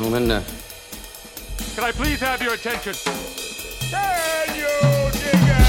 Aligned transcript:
gentlemen. 0.00 0.30
Uh, 0.30 0.42
Can 1.74 1.84
I 1.84 1.92
please 1.92 2.20
have 2.20 2.40
your 2.40 2.54
attention? 2.54 2.94
Can 3.90 4.56
you 4.56 4.64
dig 5.12 5.34
it? 5.34 5.60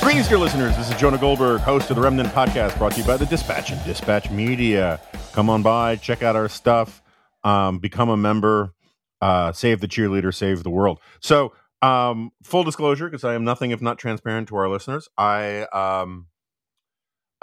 Greetings, 0.00 0.28
dear 0.28 0.38
listeners. 0.38 0.76
This 0.76 0.88
is 0.88 0.94
Jonah 1.00 1.18
Goldberg, 1.18 1.60
host 1.62 1.90
of 1.90 1.96
the 1.96 2.02
Remnant 2.02 2.28
Podcast, 2.28 2.78
brought 2.78 2.92
to 2.92 3.00
you 3.00 3.06
by 3.06 3.16
the 3.16 3.26
Dispatch 3.26 3.72
and 3.72 3.84
Dispatch 3.84 4.30
Media. 4.30 5.00
Come 5.32 5.50
on 5.50 5.62
by, 5.62 5.96
check 5.96 6.22
out 6.22 6.36
our 6.36 6.48
stuff, 6.48 7.02
um, 7.42 7.80
become 7.80 8.08
a 8.08 8.16
member, 8.16 8.72
uh, 9.20 9.50
save 9.52 9.80
the 9.80 9.88
cheerleader, 9.88 10.32
save 10.32 10.62
the 10.62 10.70
world. 10.70 11.00
So, 11.18 11.54
um, 11.82 12.30
full 12.44 12.62
disclosure, 12.62 13.06
because 13.08 13.24
I 13.24 13.34
am 13.34 13.42
nothing 13.42 13.72
if 13.72 13.82
not 13.82 13.98
transparent 13.98 14.48
to 14.48 14.56
our 14.56 14.68
listeners, 14.68 15.08
I 15.16 15.62
um, 15.72 16.26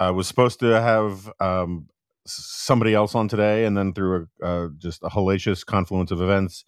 I 0.00 0.10
was 0.10 0.28
supposed 0.28 0.60
to 0.60 0.80
have 0.80 1.30
um, 1.40 1.88
somebody 2.26 2.94
else 2.94 3.14
on 3.14 3.28
today, 3.28 3.64
and 3.64 3.76
then 3.76 3.92
through 3.92 4.28
a, 4.42 4.44
uh, 4.44 4.68
just 4.78 5.02
a 5.02 5.08
hellacious 5.08 5.64
confluence 5.64 6.10
of 6.10 6.22
events, 6.22 6.64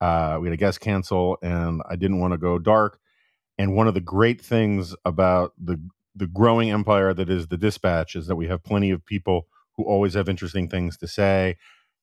uh, 0.00 0.38
we 0.40 0.48
had 0.48 0.54
a 0.54 0.58
guest 0.58 0.80
cancel, 0.80 1.38
and 1.42 1.82
I 1.88 1.96
didn't 1.96 2.20
want 2.20 2.32
to 2.32 2.38
go 2.38 2.58
dark. 2.58 2.98
And 3.58 3.74
one 3.74 3.88
of 3.88 3.94
the 3.94 4.00
great 4.00 4.40
things 4.40 4.94
about 5.04 5.52
the 5.58 5.80
the 6.16 6.26
growing 6.26 6.70
empire 6.70 7.12
that 7.12 7.28
is 7.28 7.48
the 7.48 7.56
dispatch 7.56 8.14
is 8.14 8.28
that 8.28 8.36
we 8.36 8.46
have 8.46 8.62
plenty 8.62 8.90
of 8.90 9.04
people 9.04 9.48
who 9.76 9.84
always 9.84 10.14
have 10.14 10.28
interesting 10.28 10.68
things 10.68 10.96
to 10.98 11.08
say. 11.08 11.56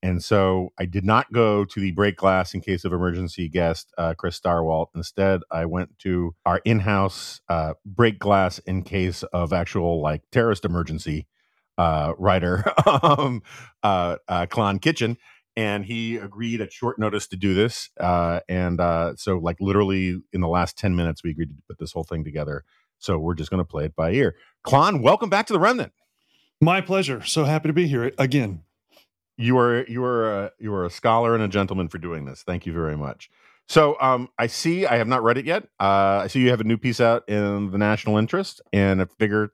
And 0.03 0.23
so 0.23 0.73
I 0.79 0.85
did 0.85 1.05
not 1.05 1.31
go 1.31 1.63
to 1.63 1.79
the 1.79 1.91
break 1.91 2.15
glass 2.15 2.53
in 2.53 2.61
case 2.61 2.85
of 2.85 2.93
emergency 2.93 3.47
guest, 3.47 3.93
uh, 3.97 4.13
Chris 4.17 4.39
Stirewalt. 4.39 4.87
Instead, 4.95 5.41
I 5.51 5.65
went 5.65 5.99
to 5.99 6.35
our 6.45 6.59
in 6.65 6.79
house 6.79 7.41
uh, 7.49 7.73
break 7.85 8.17
glass 8.17 8.59
in 8.59 8.83
case 8.83 9.23
of 9.23 9.53
actual 9.53 10.01
like 10.01 10.23
terrorist 10.31 10.65
emergency 10.65 11.27
uh, 11.77 12.13
writer, 12.17 12.63
um, 13.03 13.43
uh, 13.83 14.17
uh, 14.27 14.45
Klon 14.47 14.81
Kitchen. 14.81 15.17
And 15.55 15.85
he 15.85 16.15
agreed 16.15 16.61
at 16.61 16.71
short 16.71 16.97
notice 16.97 17.27
to 17.27 17.35
do 17.35 17.53
this. 17.53 17.89
Uh, 17.99 18.39
and 18.47 18.79
uh, 18.79 19.15
so, 19.17 19.37
like, 19.37 19.57
literally 19.59 20.21
in 20.31 20.39
the 20.39 20.47
last 20.47 20.77
10 20.77 20.95
minutes, 20.95 21.23
we 21.23 21.31
agreed 21.31 21.49
to 21.49 21.55
put 21.67 21.77
this 21.77 21.91
whole 21.91 22.05
thing 22.05 22.23
together. 22.23 22.63
So, 22.99 23.19
we're 23.19 23.33
just 23.33 23.49
going 23.49 23.59
to 23.59 23.69
play 23.69 23.83
it 23.83 23.95
by 23.95 24.11
ear. 24.11 24.37
Klon, 24.65 25.01
welcome 25.01 25.29
back 25.29 25.47
to 25.47 25.53
the 25.53 25.59
Remnant. 25.59 25.91
My 26.61 26.79
pleasure. 26.79 27.23
So 27.25 27.43
happy 27.43 27.69
to 27.69 27.73
be 27.73 27.87
here 27.87 28.11
again. 28.19 28.61
You 29.41 29.57
are 29.57 29.85
you 29.87 30.03
are 30.03 30.45
a, 30.45 30.51
you 30.59 30.73
are 30.73 30.85
a 30.85 30.89
scholar 30.89 31.33
and 31.33 31.43
a 31.43 31.47
gentleman 31.47 31.87
for 31.87 31.97
doing 31.97 32.25
this. 32.25 32.43
Thank 32.43 32.65
you 32.65 32.73
very 32.73 32.95
much. 32.95 33.29
So 33.67 33.95
um, 34.01 34.29
I 34.37 34.47
see 34.47 34.85
I 34.85 34.97
have 34.97 35.07
not 35.07 35.23
read 35.23 35.37
it 35.37 35.45
yet. 35.45 35.63
Uh, 35.79 36.21
I 36.23 36.27
see 36.27 36.41
you 36.41 36.49
have 36.49 36.61
a 36.61 36.65
new 36.65 36.77
piece 36.77 36.99
out 36.99 37.27
in 37.29 37.71
the 37.71 37.77
National 37.77 38.17
Interest, 38.17 38.61
and 38.73 39.01
I 39.01 39.05
figured, 39.17 39.51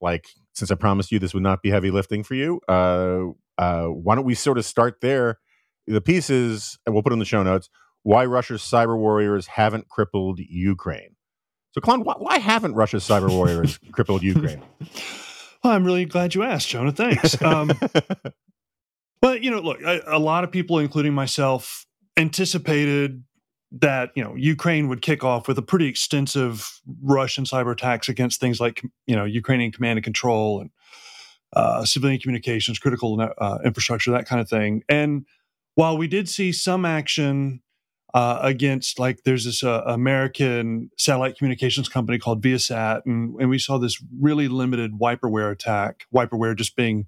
like, 0.00 0.26
since 0.54 0.70
I 0.70 0.74
promised 0.74 1.12
you 1.12 1.18
this 1.18 1.34
would 1.34 1.42
not 1.42 1.62
be 1.62 1.70
heavy 1.70 1.90
lifting 1.90 2.24
for 2.24 2.34
you, 2.34 2.60
uh, 2.68 3.26
uh, 3.56 3.86
why 3.86 4.16
don't 4.16 4.24
we 4.24 4.34
sort 4.34 4.58
of 4.58 4.64
start 4.64 5.00
there? 5.00 5.38
The 5.86 6.00
piece 6.00 6.30
is, 6.30 6.78
and 6.84 6.94
we'll 6.94 7.02
put 7.02 7.12
in 7.12 7.18
the 7.18 7.24
show 7.24 7.42
notes, 7.42 7.68
why 8.02 8.24
Russia's 8.24 8.62
cyber 8.62 8.98
warriors 8.98 9.46
haven't 9.46 9.88
crippled 9.88 10.40
Ukraine. 10.40 11.16
So, 11.72 11.80
Klon, 11.80 12.04
why, 12.04 12.14
why 12.18 12.38
haven't 12.38 12.74
Russia's 12.74 13.04
cyber 13.04 13.30
warriors 13.30 13.78
crippled 13.92 14.22
Ukraine? 14.22 14.62
Well, 15.64 15.72
I'm 15.72 15.84
really 15.86 16.04
glad 16.04 16.34
you 16.34 16.42
asked, 16.42 16.68
Jonah. 16.68 16.92
Thanks. 16.92 17.40
Um, 17.40 17.70
but 19.24 19.42
you 19.42 19.50
know, 19.50 19.60
look, 19.60 19.80
a, 19.80 20.02
a 20.06 20.18
lot 20.18 20.44
of 20.44 20.52
people, 20.52 20.78
including 20.78 21.14
myself, 21.14 21.86
anticipated 22.18 23.24
that 23.72 24.10
you 24.14 24.22
know 24.22 24.34
Ukraine 24.34 24.86
would 24.88 25.00
kick 25.00 25.24
off 25.24 25.48
with 25.48 25.56
a 25.56 25.62
pretty 25.62 25.86
extensive 25.86 26.78
Russian 27.02 27.44
cyber 27.44 27.72
attacks 27.72 28.10
against 28.10 28.38
things 28.38 28.60
like 28.60 28.82
you 29.06 29.16
know 29.16 29.24
Ukrainian 29.24 29.72
command 29.72 29.96
and 29.96 30.04
control 30.04 30.60
and 30.60 30.70
uh, 31.54 31.86
civilian 31.86 32.20
communications, 32.20 32.78
critical 32.78 33.18
uh, 33.38 33.58
infrastructure, 33.64 34.10
that 34.10 34.26
kind 34.26 34.42
of 34.42 34.48
thing. 34.50 34.82
And 34.90 35.24
while 35.74 35.96
we 35.96 36.06
did 36.06 36.28
see 36.28 36.52
some 36.52 36.84
action 36.84 37.62
uh, 38.12 38.40
against, 38.42 38.98
like, 38.98 39.22
there's 39.24 39.46
this 39.46 39.64
uh, 39.64 39.84
American 39.86 40.90
satellite 40.98 41.38
communications 41.38 41.88
company 41.88 42.18
called 42.18 42.42
Viasat, 42.42 43.06
and, 43.06 43.40
and 43.40 43.48
we 43.48 43.58
saw 43.58 43.78
this 43.78 44.02
really 44.20 44.48
limited 44.48 44.92
wiperware 45.00 45.50
attack. 45.50 46.04
Wiperware 46.14 46.54
just 46.54 46.76
being 46.76 47.06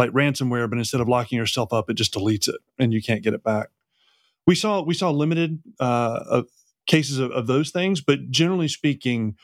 like 0.00 0.10
ransomware, 0.12 0.68
but 0.68 0.78
instead 0.78 1.00
of 1.00 1.08
locking 1.08 1.36
yourself 1.36 1.72
up, 1.72 1.90
it 1.90 1.94
just 1.94 2.14
deletes 2.14 2.48
it 2.48 2.56
and 2.78 2.92
you 2.92 3.02
can't 3.02 3.22
get 3.22 3.34
it 3.34 3.44
back. 3.44 3.68
We 4.46 4.54
saw 4.54 4.82
we 4.82 4.94
saw 4.94 5.10
limited 5.10 5.62
uh, 5.78 6.24
of 6.28 6.46
cases 6.86 7.18
of, 7.18 7.30
of 7.32 7.46
those 7.46 7.70
things, 7.70 8.00
but 8.00 8.30
generally 8.30 8.66
speaking, 8.66 9.36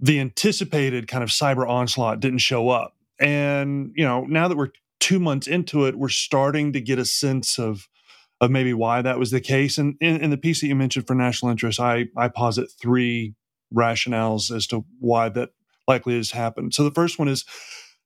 the 0.00 0.18
anticipated 0.18 1.06
kind 1.06 1.22
of 1.22 1.28
cyber 1.28 1.68
onslaught 1.68 2.20
didn't 2.20 2.38
show 2.38 2.70
up. 2.70 2.96
And 3.20 3.92
you 3.94 4.04
know, 4.04 4.24
now 4.24 4.48
that 4.48 4.56
we're 4.56 4.70
two 4.98 5.20
months 5.20 5.46
into 5.46 5.84
it, 5.84 5.96
we're 5.96 6.08
starting 6.08 6.72
to 6.72 6.80
get 6.80 6.98
a 6.98 7.04
sense 7.04 7.58
of 7.58 7.86
of 8.40 8.50
maybe 8.50 8.72
why 8.72 9.02
that 9.02 9.18
was 9.18 9.30
the 9.30 9.40
case. 9.40 9.76
And 9.76 9.96
in, 10.00 10.16
in 10.22 10.30
the 10.30 10.38
piece 10.38 10.62
that 10.62 10.68
you 10.68 10.74
mentioned 10.74 11.06
for 11.06 11.14
national 11.14 11.50
interest, 11.50 11.78
I 11.78 12.06
I 12.16 12.28
posit 12.28 12.70
three 12.80 13.34
rationales 13.72 14.50
as 14.50 14.66
to 14.68 14.86
why 14.98 15.28
that 15.28 15.50
likely 15.86 16.16
has 16.16 16.30
happened. 16.30 16.72
So 16.72 16.84
the 16.84 16.90
first 16.90 17.18
one 17.18 17.28
is 17.28 17.44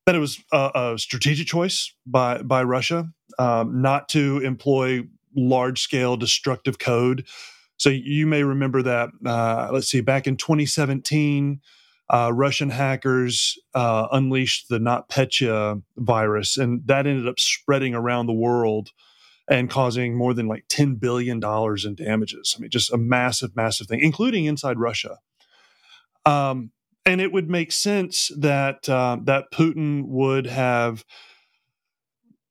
that 0.07 0.15
it 0.15 0.19
was 0.19 0.43
a, 0.53 0.71
a 0.75 0.99
strategic 0.99 1.47
choice 1.47 1.95
by 2.07 2.43
by 2.43 2.63
Russia 2.63 3.09
um, 3.39 3.81
not 3.83 4.09
to 4.11 4.39
employ 4.41 5.03
large 5.37 5.81
scale 5.81 6.17
destructive 6.17 6.79
code. 6.79 7.27
So 7.77 7.91
you 7.91 8.27
may 8.27 8.45
remember 8.45 8.83
that. 8.83 9.11
Uh, 9.25 9.71
let's 9.73 9.89
see, 9.89 10.01
back 10.01 10.27
in 10.27 10.37
2017, 10.37 11.61
uh, 12.09 12.31
Russian 12.33 12.71
hackers 12.71 13.59
uh, 13.75 14.07
unleashed 14.13 14.69
the 14.69 14.79
NotPetya 14.79 15.83
virus, 15.97 16.57
and 16.57 16.83
that 16.87 17.07
ended 17.07 17.27
up 17.27 17.41
spreading 17.41 17.95
around 17.95 18.27
the 18.27 18.33
world 18.33 18.91
and 19.49 19.69
causing 19.69 20.17
more 20.17 20.33
than 20.33 20.47
like 20.47 20.65
10 20.69 20.95
billion 20.97 21.41
dollars 21.41 21.85
in 21.85 21.95
damages. 21.95 22.55
I 22.57 22.61
mean, 22.61 22.71
just 22.71 22.93
a 22.93 22.97
massive, 22.97 23.57
massive 23.57 23.89
thing, 23.89 24.01
including 24.01 24.45
inside 24.45 24.79
Russia. 24.79 25.19
Um, 26.25 26.71
and 27.07 27.21
it 27.21 27.33
would 27.33 27.51
make 27.51 27.73
sense 27.73 28.31
that 28.37 28.89
uh, 28.89 29.19
that 29.25 29.51
Putin 29.53 30.07
would 30.07 30.47
have 30.47 31.05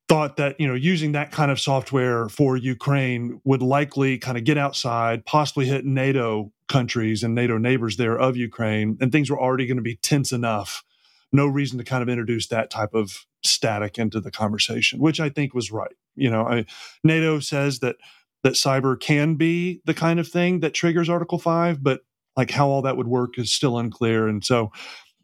thought 0.08 0.36
that 0.36 0.60
you 0.60 0.66
know 0.66 0.74
using 0.74 1.12
that 1.12 1.32
kind 1.32 1.50
of 1.50 1.60
software 1.60 2.28
for 2.28 2.56
Ukraine 2.56 3.40
would 3.44 3.62
likely 3.62 4.18
kind 4.18 4.38
of 4.38 4.44
get 4.44 4.58
outside, 4.58 5.24
possibly 5.26 5.66
hit 5.66 5.84
NATO 5.84 6.52
countries 6.68 7.22
and 7.22 7.34
NATO 7.34 7.58
neighbors 7.58 7.96
there 7.96 8.18
of 8.18 8.36
Ukraine, 8.36 8.96
and 9.00 9.10
things 9.10 9.30
were 9.30 9.40
already 9.40 9.66
going 9.66 9.76
to 9.76 9.82
be 9.82 9.96
tense 9.96 10.32
enough. 10.32 10.84
No 11.32 11.46
reason 11.46 11.78
to 11.78 11.84
kind 11.84 12.02
of 12.02 12.08
introduce 12.08 12.46
that 12.48 12.70
type 12.70 12.94
of 12.94 13.26
static 13.42 13.98
into 13.98 14.20
the 14.20 14.30
conversation, 14.30 15.00
which 15.00 15.18
I 15.18 15.28
think 15.28 15.52
was 15.52 15.72
right. 15.72 15.94
You 16.14 16.30
know, 16.30 16.46
I, 16.46 16.64
NATO 17.02 17.40
says 17.40 17.80
that 17.80 17.96
that 18.44 18.52
cyber 18.52 18.98
can 18.98 19.34
be 19.34 19.80
the 19.84 19.94
kind 19.94 20.20
of 20.20 20.28
thing 20.28 20.60
that 20.60 20.74
triggers 20.74 21.08
Article 21.08 21.38
Five, 21.38 21.82
but 21.82 22.02
like 22.36 22.50
how 22.50 22.68
all 22.68 22.82
that 22.82 22.96
would 22.96 23.08
work 23.08 23.38
is 23.38 23.52
still 23.52 23.78
unclear. 23.78 24.28
And 24.28 24.44
so, 24.44 24.70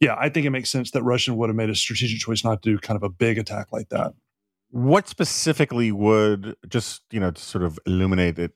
yeah, 0.00 0.16
I 0.19 0.28
think 0.28 0.47
it 0.47 0.50
makes 0.50 0.71
sense 0.71 0.93
that 0.93 1.03
Russia 1.03 1.34
would 1.34 1.48
have 1.48 1.56
made 1.56 1.71
a 1.71 1.75
strategic 1.75 2.19
choice 2.21 2.44
not 2.44 2.62
to 2.62 2.71
do 2.71 2.78
kind 2.78 2.97
of 2.97 3.03
a 3.03 3.09
big 3.10 3.38
attack 3.38 3.69
like 3.72 3.88
that. 3.91 4.12
what 4.71 5.09
specifically 5.09 5.91
would 5.93 6.56
just 6.69 7.03
you 7.10 7.19
know 7.21 7.31
to 7.31 7.43
sort 7.43 7.65
of 7.65 7.78
illuminate 7.87 8.38
it 8.38 8.53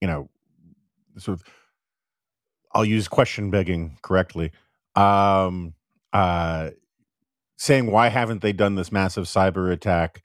you 0.00 0.08
know 0.08 0.28
sort 1.18 1.38
of 1.38 1.44
i'll 2.74 2.84
use 2.84 3.06
question 3.08 3.50
begging 3.50 3.96
correctly 4.02 4.50
um 4.96 5.74
uh 6.12 6.70
saying 7.56 7.90
why 7.90 8.08
haven't 8.08 8.42
they 8.42 8.52
done 8.52 8.74
this 8.74 8.90
massive 8.90 9.24
cyber 9.24 9.72
attack 9.72 10.22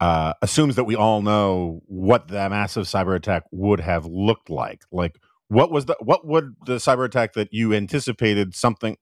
uh 0.00 0.34
assumes 0.42 0.76
that 0.76 0.84
we 0.84 0.94
all 0.94 1.22
know 1.22 1.82
what 1.86 2.28
that 2.28 2.50
massive 2.50 2.84
cyber 2.84 3.16
attack 3.16 3.44
would 3.50 3.80
have 3.80 4.06
looked 4.06 4.50
like 4.50 4.82
like 4.92 5.18
what 5.48 5.70
was 5.70 5.86
the 5.86 5.96
what 6.00 6.26
would 6.26 6.54
the 6.66 6.76
cyber 6.76 7.04
attack 7.04 7.34
that 7.34 7.52
you 7.52 7.74
anticipated 7.74 8.54
something 8.54 8.96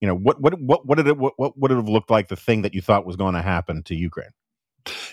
you 0.00 0.08
know 0.08 0.14
what 0.14 0.40
what 0.40 0.60
what 0.60 0.86
what 0.86 0.96
did 0.96 1.06
it 1.06 1.16
what, 1.16 1.34
what 1.36 1.58
would 1.58 1.70
it 1.70 1.76
have 1.76 1.88
looked 1.88 2.10
like 2.10 2.28
the 2.28 2.36
thing 2.36 2.62
that 2.62 2.74
you 2.74 2.80
thought 2.80 3.06
was 3.06 3.16
going 3.16 3.34
to 3.34 3.42
happen 3.42 3.82
to 3.82 3.94
ukraine 3.94 4.30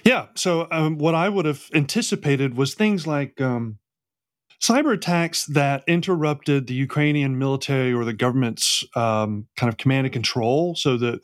Yeah. 0.03 0.27
So 0.35 0.67
um, 0.71 0.97
what 0.97 1.15
I 1.15 1.29
would 1.29 1.45
have 1.45 1.69
anticipated 1.73 2.55
was 2.57 2.73
things 2.73 3.07
like 3.07 3.39
um, 3.41 3.79
cyber 4.61 4.93
attacks 4.93 5.45
that 5.47 5.83
interrupted 5.87 6.67
the 6.67 6.73
Ukrainian 6.73 7.37
military 7.37 7.93
or 7.93 8.05
the 8.05 8.13
government's 8.13 8.83
um, 8.95 9.47
kind 9.57 9.71
of 9.71 9.77
command 9.77 10.05
and 10.05 10.13
control, 10.13 10.75
so 10.75 10.97
that 10.97 11.21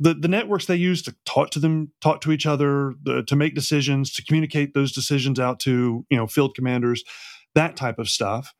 the 0.00 0.14
the 0.14 0.28
networks 0.28 0.66
they 0.66 0.76
use 0.76 1.02
to 1.02 1.14
talk 1.24 1.50
to 1.50 1.60
them, 1.60 1.92
talk 2.00 2.20
to 2.22 2.32
each 2.32 2.46
other, 2.46 2.94
the, 3.02 3.22
to 3.24 3.36
make 3.36 3.54
decisions, 3.54 4.12
to 4.14 4.24
communicate 4.24 4.74
those 4.74 4.92
decisions 4.92 5.38
out 5.38 5.60
to 5.60 6.04
you 6.10 6.16
know 6.16 6.26
field 6.26 6.54
commanders, 6.54 7.04
that 7.54 7.76
type 7.76 7.98
of 7.98 8.08
stuff. 8.08 8.52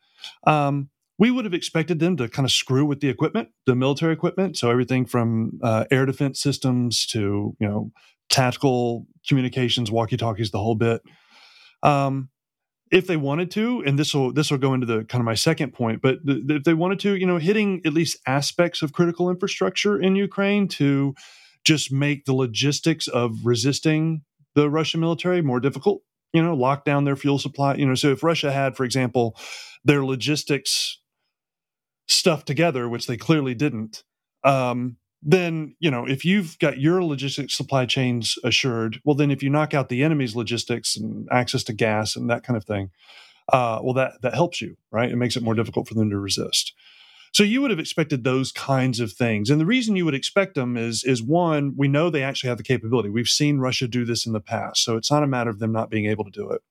Um, 0.46 0.90
we 1.18 1.30
would 1.30 1.44
have 1.44 1.54
expected 1.54 2.00
them 2.00 2.16
to 2.16 2.28
kind 2.28 2.44
of 2.44 2.50
screw 2.50 2.84
with 2.84 3.00
the 3.00 3.08
equipment, 3.08 3.50
the 3.66 3.76
military 3.76 4.12
equipment. 4.12 4.56
So 4.56 4.70
everything 4.70 5.06
from 5.06 5.60
uh, 5.62 5.84
air 5.90 6.06
defense 6.06 6.40
systems 6.40 7.06
to 7.06 7.56
you 7.58 7.68
know 7.68 7.92
tactical 8.28 9.06
communications, 9.28 9.90
walkie 9.90 10.16
talkies, 10.16 10.50
the 10.50 10.58
whole 10.58 10.74
bit. 10.74 11.02
Um, 11.82 12.30
if 12.90 13.06
they 13.06 13.16
wanted 13.16 13.50
to, 13.52 13.82
and 13.84 13.98
this 13.98 14.14
will 14.14 14.32
this 14.32 14.50
will 14.50 14.58
go 14.58 14.74
into 14.74 14.86
the 14.86 15.04
kind 15.04 15.20
of 15.20 15.24
my 15.24 15.34
second 15.34 15.72
point, 15.72 16.00
but 16.02 16.24
th- 16.26 16.42
if 16.48 16.64
they 16.64 16.74
wanted 16.74 17.00
to, 17.00 17.16
you 17.16 17.26
know, 17.26 17.38
hitting 17.38 17.80
at 17.84 17.92
least 17.92 18.18
aspects 18.26 18.82
of 18.82 18.92
critical 18.92 19.30
infrastructure 19.30 20.00
in 20.00 20.16
Ukraine 20.16 20.68
to 20.68 21.14
just 21.64 21.90
make 21.90 22.24
the 22.24 22.34
logistics 22.34 23.08
of 23.08 23.34
resisting 23.44 24.22
the 24.54 24.70
Russian 24.70 25.00
military 25.00 25.42
more 25.42 25.60
difficult. 25.60 26.02
You 26.32 26.42
know, 26.42 26.54
lock 26.54 26.84
down 26.84 27.04
their 27.04 27.16
fuel 27.16 27.38
supply. 27.38 27.74
You 27.74 27.86
know, 27.86 27.94
so 27.94 28.10
if 28.10 28.22
Russia 28.22 28.52
had, 28.52 28.76
for 28.76 28.84
example, 28.84 29.36
their 29.84 30.04
logistics 30.04 31.00
stuff 32.06 32.44
together, 32.44 32.88
which 32.88 33.06
they 33.06 33.16
clearly 33.16 33.54
didn't, 33.54 34.04
um, 34.44 34.96
then 35.22 35.74
you 35.80 35.90
know 35.90 36.06
if 36.06 36.24
you've 36.24 36.58
got 36.58 36.78
your 36.78 37.02
logistics 37.02 37.56
supply 37.56 37.86
chains 37.86 38.36
assured, 38.44 39.00
well, 39.04 39.16
then 39.16 39.30
if 39.30 39.42
you 39.42 39.50
knock 39.50 39.72
out 39.74 39.88
the 39.88 40.02
enemy's 40.02 40.36
logistics 40.36 40.96
and 40.96 41.26
access 41.32 41.64
to 41.64 41.72
gas 41.72 42.14
and 42.14 42.28
that 42.28 42.44
kind 42.44 42.56
of 42.56 42.64
thing, 42.64 42.90
uh, 43.52 43.80
well, 43.82 43.94
that 43.94 44.20
that 44.22 44.34
helps 44.34 44.60
you, 44.60 44.76
right? 44.90 45.10
It 45.10 45.16
makes 45.16 45.36
it 45.36 45.42
more 45.42 45.54
difficult 45.54 45.88
for 45.88 45.94
them 45.94 46.10
to 46.10 46.18
resist. 46.18 46.74
So 47.32 47.42
you 47.42 47.60
would 47.62 47.72
have 47.72 47.80
expected 47.80 48.22
those 48.22 48.52
kinds 48.52 49.00
of 49.00 49.12
things. 49.12 49.50
And 49.50 49.60
the 49.60 49.66
reason 49.66 49.96
you 49.96 50.04
would 50.04 50.14
expect 50.14 50.54
them 50.54 50.76
is 50.76 51.02
is 51.04 51.22
one, 51.22 51.74
we 51.76 51.88
know 51.88 52.08
they 52.08 52.22
actually 52.22 52.48
have 52.48 52.58
the 52.58 52.64
capability. 52.64 53.08
We've 53.08 53.26
seen 53.26 53.58
Russia 53.58 53.88
do 53.88 54.04
this 54.04 54.24
in 54.24 54.32
the 54.32 54.40
past. 54.40 54.84
So 54.84 54.96
it's 54.96 55.10
not 55.10 55.24
a 55.24 55.26
matter 55.26 55.50
of 55.50 55.58
them 55.58 55.72
not 55.72 55.90
being 55.90 56.06
able 56.06 56.24
to 56.24 56.30
do 56.30 56.50
it. 56.50 56.62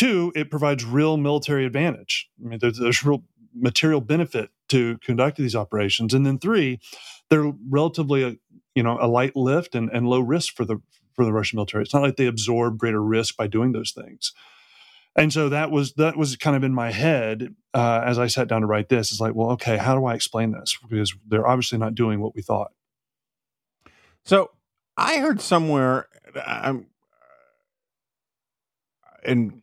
Two, 0.00 0.32
it 0.34 0.50
provides 0.50 0.84
real 0.84 1.16
military 1.16 1.66
advantage. 1.66 2.28
I 2.42 2.48
mean, 2.48 2.58
there's, 2.58 2.78
there's 2.78 3.04
real 3.04 3.24
material 3.54 4.00
benefit 4.00 4.50
to 4.68 4.96
conducting 4.98 5.44
these 5.44 5.56
operations. 5.56 6.14
And 6.14 6.24
then 6.24 6.38
three, 6.38 6.80
they're 7.28 7.52
relatively 7.68 8.22
a, 8.22 8.36
you 8.74 8.82
know 8.82 8.98
a 9.00 9.08
light 9.08 9.34
lift 9.36 9.74
and, 9.74 9.90
and 9.90 10.06
low 10.06 10.20
risk 10.20 10.54
for 10.54 10.64
the 10.64 10.78
for 11.14 11.24
the 11.24 11.32
Russian 11.32 11.56
military. 11.56 11.82
It's 11.82 11.92
not 11.92 12.02
like 12.02 12.16
they 12.16 12.26
absorb 12.26 12.78
greater 12.78 13.02
risk 13.02 13.36
by 13.36 13.46
doing 13.46 13.72
those 13.72 13.90
things 13.90 14.32
and 15.16 15.32
so 15.32 15.48
that 15.48 15.70
was 15.70 15.94
that 15.94 16.16
was 16.16 16.36
kind 16.36 16.56
of 16.56 16.62
in 16.62 16.72
my 16.72 16.92
head 16.92 17.54
uh, 17.74 18.02
as 18.04 18.18
I 18.18 18.28
sat 18.28 18.48
down 18.48 18.60
to 18.60 18.66
write 18.66 18.88
this. 18.88 19.10
It's 19.10 19.20
like, 19.20 19.34
well, 19.34 19.50
okay, 19.52 19.76
how 19.76 19.94
do 19.94 20.04
I 20.04 20.14
explain 20.14 20.52
this? 20.52 20.76
Because 20.88 21.14
they're 21.26 21.46
obviously 21.46 21.78
not 21.78 21.94
doing 21.94 22.20
what 22.20 22.34
we 22.34 22.42
thought. 22.42 22.72
So 24.24 24.50
I 24.96 25.18
heard 25.18 25.40
somewhere, 25.40 26.08
I'm, 26.46 26.86
and 29.24 29.62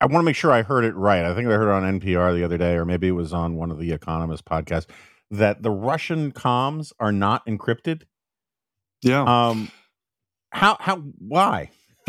I 0.00 0.06
want 0.06 0.22
to 0.22 0.22
make 0.22 0.36
sure 0.36 0.50
I 0.50 0.62
heard 0.62 0.84
it 0.84 0.94
right. 0.94 1.24
I 1.24 1.34
think 1.34 1.48
I 1.48 1.52
heard 1.52 1.68
it 1.68 1.72
on 1.72 2.00
NPR 2.00 2.34
the 2.34 2.44
other 2.44 2.56
day, 2.56 2.74
or 2.74 2.84
maybe 2.84 3.08
it 3.08 3.12
was 3.12 3.32
on 3.32 3.56
one 3.56 3.70
of 3.70 3.78
the 3.78 3.92
Economist 3.92 4.44
podcasts, 4.44 4.86
that 5.30 5.62
the 5.62 5.70
Russian 5.70 6.32
comms 6.32 6.92
are 6.98 7.12
not 7.12 7.44
encrypted. 7.46 8.02
Yeah. 9.02 9.22
Um. 9.22 9.70
How? 10.52 10.76
How? 10.80 10.96
Why? 10.96 11.70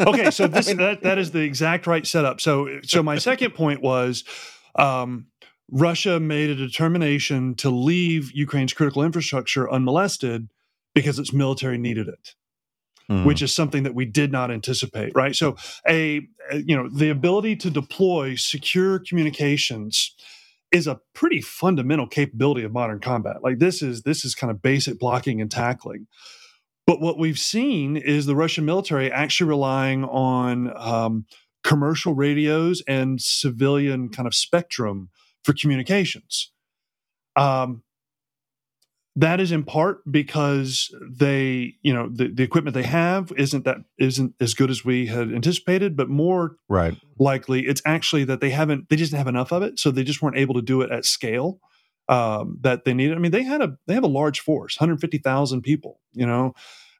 okay, 0.00 0.30
so 0.30 0.46
this 0.46 0.66
that, 0.74 1.00
that 1.02 1.18
is 1.18 1.30
the 1.30 1.40
exact 1.40 1.86
right 1.86 2.06
setup. 2.06 2.40
So 2.40 2.80
so 2.82 3.02
my 3.02 3.18
second 3.18 3.54
point 3.54 3.82
was 3.82 4.24
um, 4.76 5.26
Russia 5.70 6.20
made 6.20 6.50
a 6.50 6.54
determination 6.54 7.54
to 7.56 7.70
leave 7.70 8.30
Ukraine's 8.32 8.72
critical 8.72 9.02
infrastructure 9.02 9.70
unmolested 9.70 10.48
because 10.94 11.18
its 11.18 11.32
military 11.32 11.78
needed 11.78 12.08
it. 12.08 12.34
Mm. 13.10 13.24
Which 13.24 13.40
is 13.40 13.54
something 13.54 13.84
that 13.84 13.94
we 13.94 14.04
did 14.04 14.32
not 14.32 14.50
anticipate, 14.50 15.12
right? 15.14 15.36
So, 15.36 15.54
a, 15.88 16.26
a 16.50 16.56
you 16.56 16.74
know 16.74 16.88
the 16.88 17.08
ability 17.08 17.54
to 17.56 17.70
deploy 17.70 18.34
secure 18.34 18.98
communications 18.98 20.12
is 20.72 20.86
a 20.86 20.98
pretty 21.14 21.40
fundamental 21.40 22.08
capability 22.08 22.64
of 22.64 22.72
modern 22.72 22.98
combat. 22.98 23.44
Like 23.44 23.58
this 23.60 23.80
is 23.80 24.02
this 24.02 24.24
is 24.24 24.34
kind 24.34 24.50
of 24.50 24.60
basic 24.60 24.98
blocking 24.98 25.40
and 25.40 25.50
tackling. 25.50 26.08
But 26.86 27.00
what 27.00 27.18
we've 27.18 27.38
seen 27.38 27.96
is 27.96 28.26
the 28.26 28.36
Russian 28.36 28.64
military 28.64 29.10
actually 29.10 29.48
relying 29.48 30.04
on 30.04 30.72
um, 30.76 31.26
commercial 31.64 32.14
radios 32.14 32.82
and 32.86 33.20
civilian 33.20 34.08
kind 34.08 34.26
of 34.26 34.34
spectrum 34.34 35.10
for 35.42 35.52
communications. 35.52 36.52
Um, 37.34 37.82
that 39.16 39.40
is 39.40 39.50
in 39.50 39.64
part 39.64 40.00
because 40.10 40.94
they, 41.10 41.74
you 41.82 41.92
know, 41.92 42.08
the, 42.12 42.28
the 42.28 42.42
equipment 42.42 42.74
they 42.74 42.82
have 42.82 43.32
isn't 43.36 43.64
that 43.64 43.78
isn't 43.98 44.34
as 44.40 44.54
good 44.54 44.70
as 44.70 44.84
we 44.84 45.06
had 45.06 45.32
anticipated, 45.32 45.96
but 45.96 46.08
more 46.08 46.56
right 46.68 46.96
likely 47.18 47.66
it's 47.66 47.80
actually 47.86 48.24
that 48.24 48.40
they 48.40 48.50
haven't 48.50 48.88
they 48.90 48.96
just 48.96 49.10
didn't 49.10 49.18
have 49.18 49.28
enough 49.28 49.52
of 49.52 49.62
it, 49.62 49.78
so 49.78 49.90
they 49.90 50.04
just 50.04 50.22
weren't 50.22 50.36
able 50.36 50.54
to 50.54 50.62
do 50.62 50.82
it 50.82 50.90
at 50.90 51.04
scale 51.04 51.58
um, 52.08 52.58
that 52.60 52.84
they 52.84 52.94
needed. 52.94 53.16
I 53.16 53.20
mean, 53.20 53.32
they 53.32 53.42
had 53.42 53.62
a 53.62 53.76
they 53.86 53.94
have 53.94 54.04
a 54.04 54.08
large 54.08 54.40
force, 54.40 54.78
150,000 54.78 55.62
people, 55.62 56.00
you 56.12 56.26
know, 56.26 56.54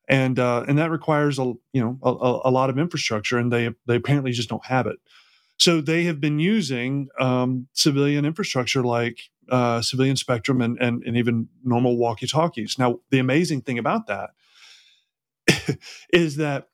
and 0.09 0.39
uh, 0.39 0.65
and 0.67 0.79
that 0.79 0.91
requires 0.91 1.39
a 1.39 1.53
you 1.73 1.83
know 1.83 1.99
a, 2.03 2.49
a, 2.49 2.51
lot 2.51 2.71
of 2.71 2.79
infrastructure, 2.79 3.39
and 3.39 3.53
they 3.53 3.71
they 3.87 3.97
apparently 3.97 4.33
just 4.33 4.49
don't 4.49 4.65
have 4.65 4.87
it. 4.87 4.97
So 5.59 5.81
they 5.81 6.05
have 6.05 6.21
been 6.21 6.39
using 6.39 7.09
um, 7.19 7.69
civilian 7.73 8.25
infrastructure 8.25 8.83
like 8.83 9.21
uh, 9.51 9.81
civilian 9.83 10.17
spectrum 10.17 10.61
and, 10.61 10.79
and 10.81 11.03
and 11.05 11.17
even 11.17 11.49
normal 11.65 11.97
walkie 11.97 12.27
talkies. 12.27 12.77
Now, 12.79 13.01
the 13.11 13.19
amazing 13.19 13.63
thing 13.63 13.79
about 13.79 14.07
that 14.07 14.31
is 16.13 16.37
that 16.37 16.69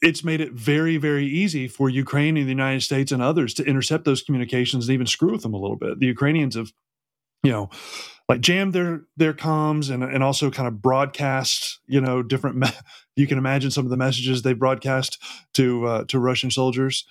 it's 0.00 0.24
made 0.24 0.40
it 0.40 0.52
very, 0.52 0.96
very 0.96 1.26
easy 1.26 1.68
for 1.68 1.88
Ukraine 1.88 2.36
and 2.36 2.46
the 2.46 2.50
United 2.50 2.82
States 2.82 3.12
and 3.12 3.22
others 3.22 3.54
to 3.54 3.64
intercept 3.64 4.04
those 4.04 4.22
communications 4.22 4.88
and 4.88 4.94
even 4.94 5.06
screw 5.06 5.32
with 5.32 5.42
them 5.42 5.54
a 5.54 5.58
little 5.58 5.76
bit. 5.76 6.00
The 6.00 6.06
Ukrainians 6.06 6.54
have 6.54 6.72
you 7.42 7.52
know 7.52 7.70
like 8.28 8.40
jam 8.40 8.72
their 8.72 9.02
their 9.16 9.34
comms 9.34 9.90
and 9.90 10.02
and 10.02 10.24
also 10.24 10.50
kind 10.50 10.66
of 10.66 10.80
broadcast 10.80 11.78
you 11.86 12.00
know 12.00 12.22
different 12.22 12.56
me- 12.56 12.68
you 13.16 13.26
can 13.26 13.38
imagine 13.38 13.70
some 13.70 13.84
of 13.84 13.90
the 13.90 13.96
messages 13.96 14.42
they 14.42 14.54
broadcast 14.54 15.22
to 15.52 15.86
uh, 15.86 16.04
to 16.04 16.18
Russian 16.18 16.50
soldiers 16.50 17.04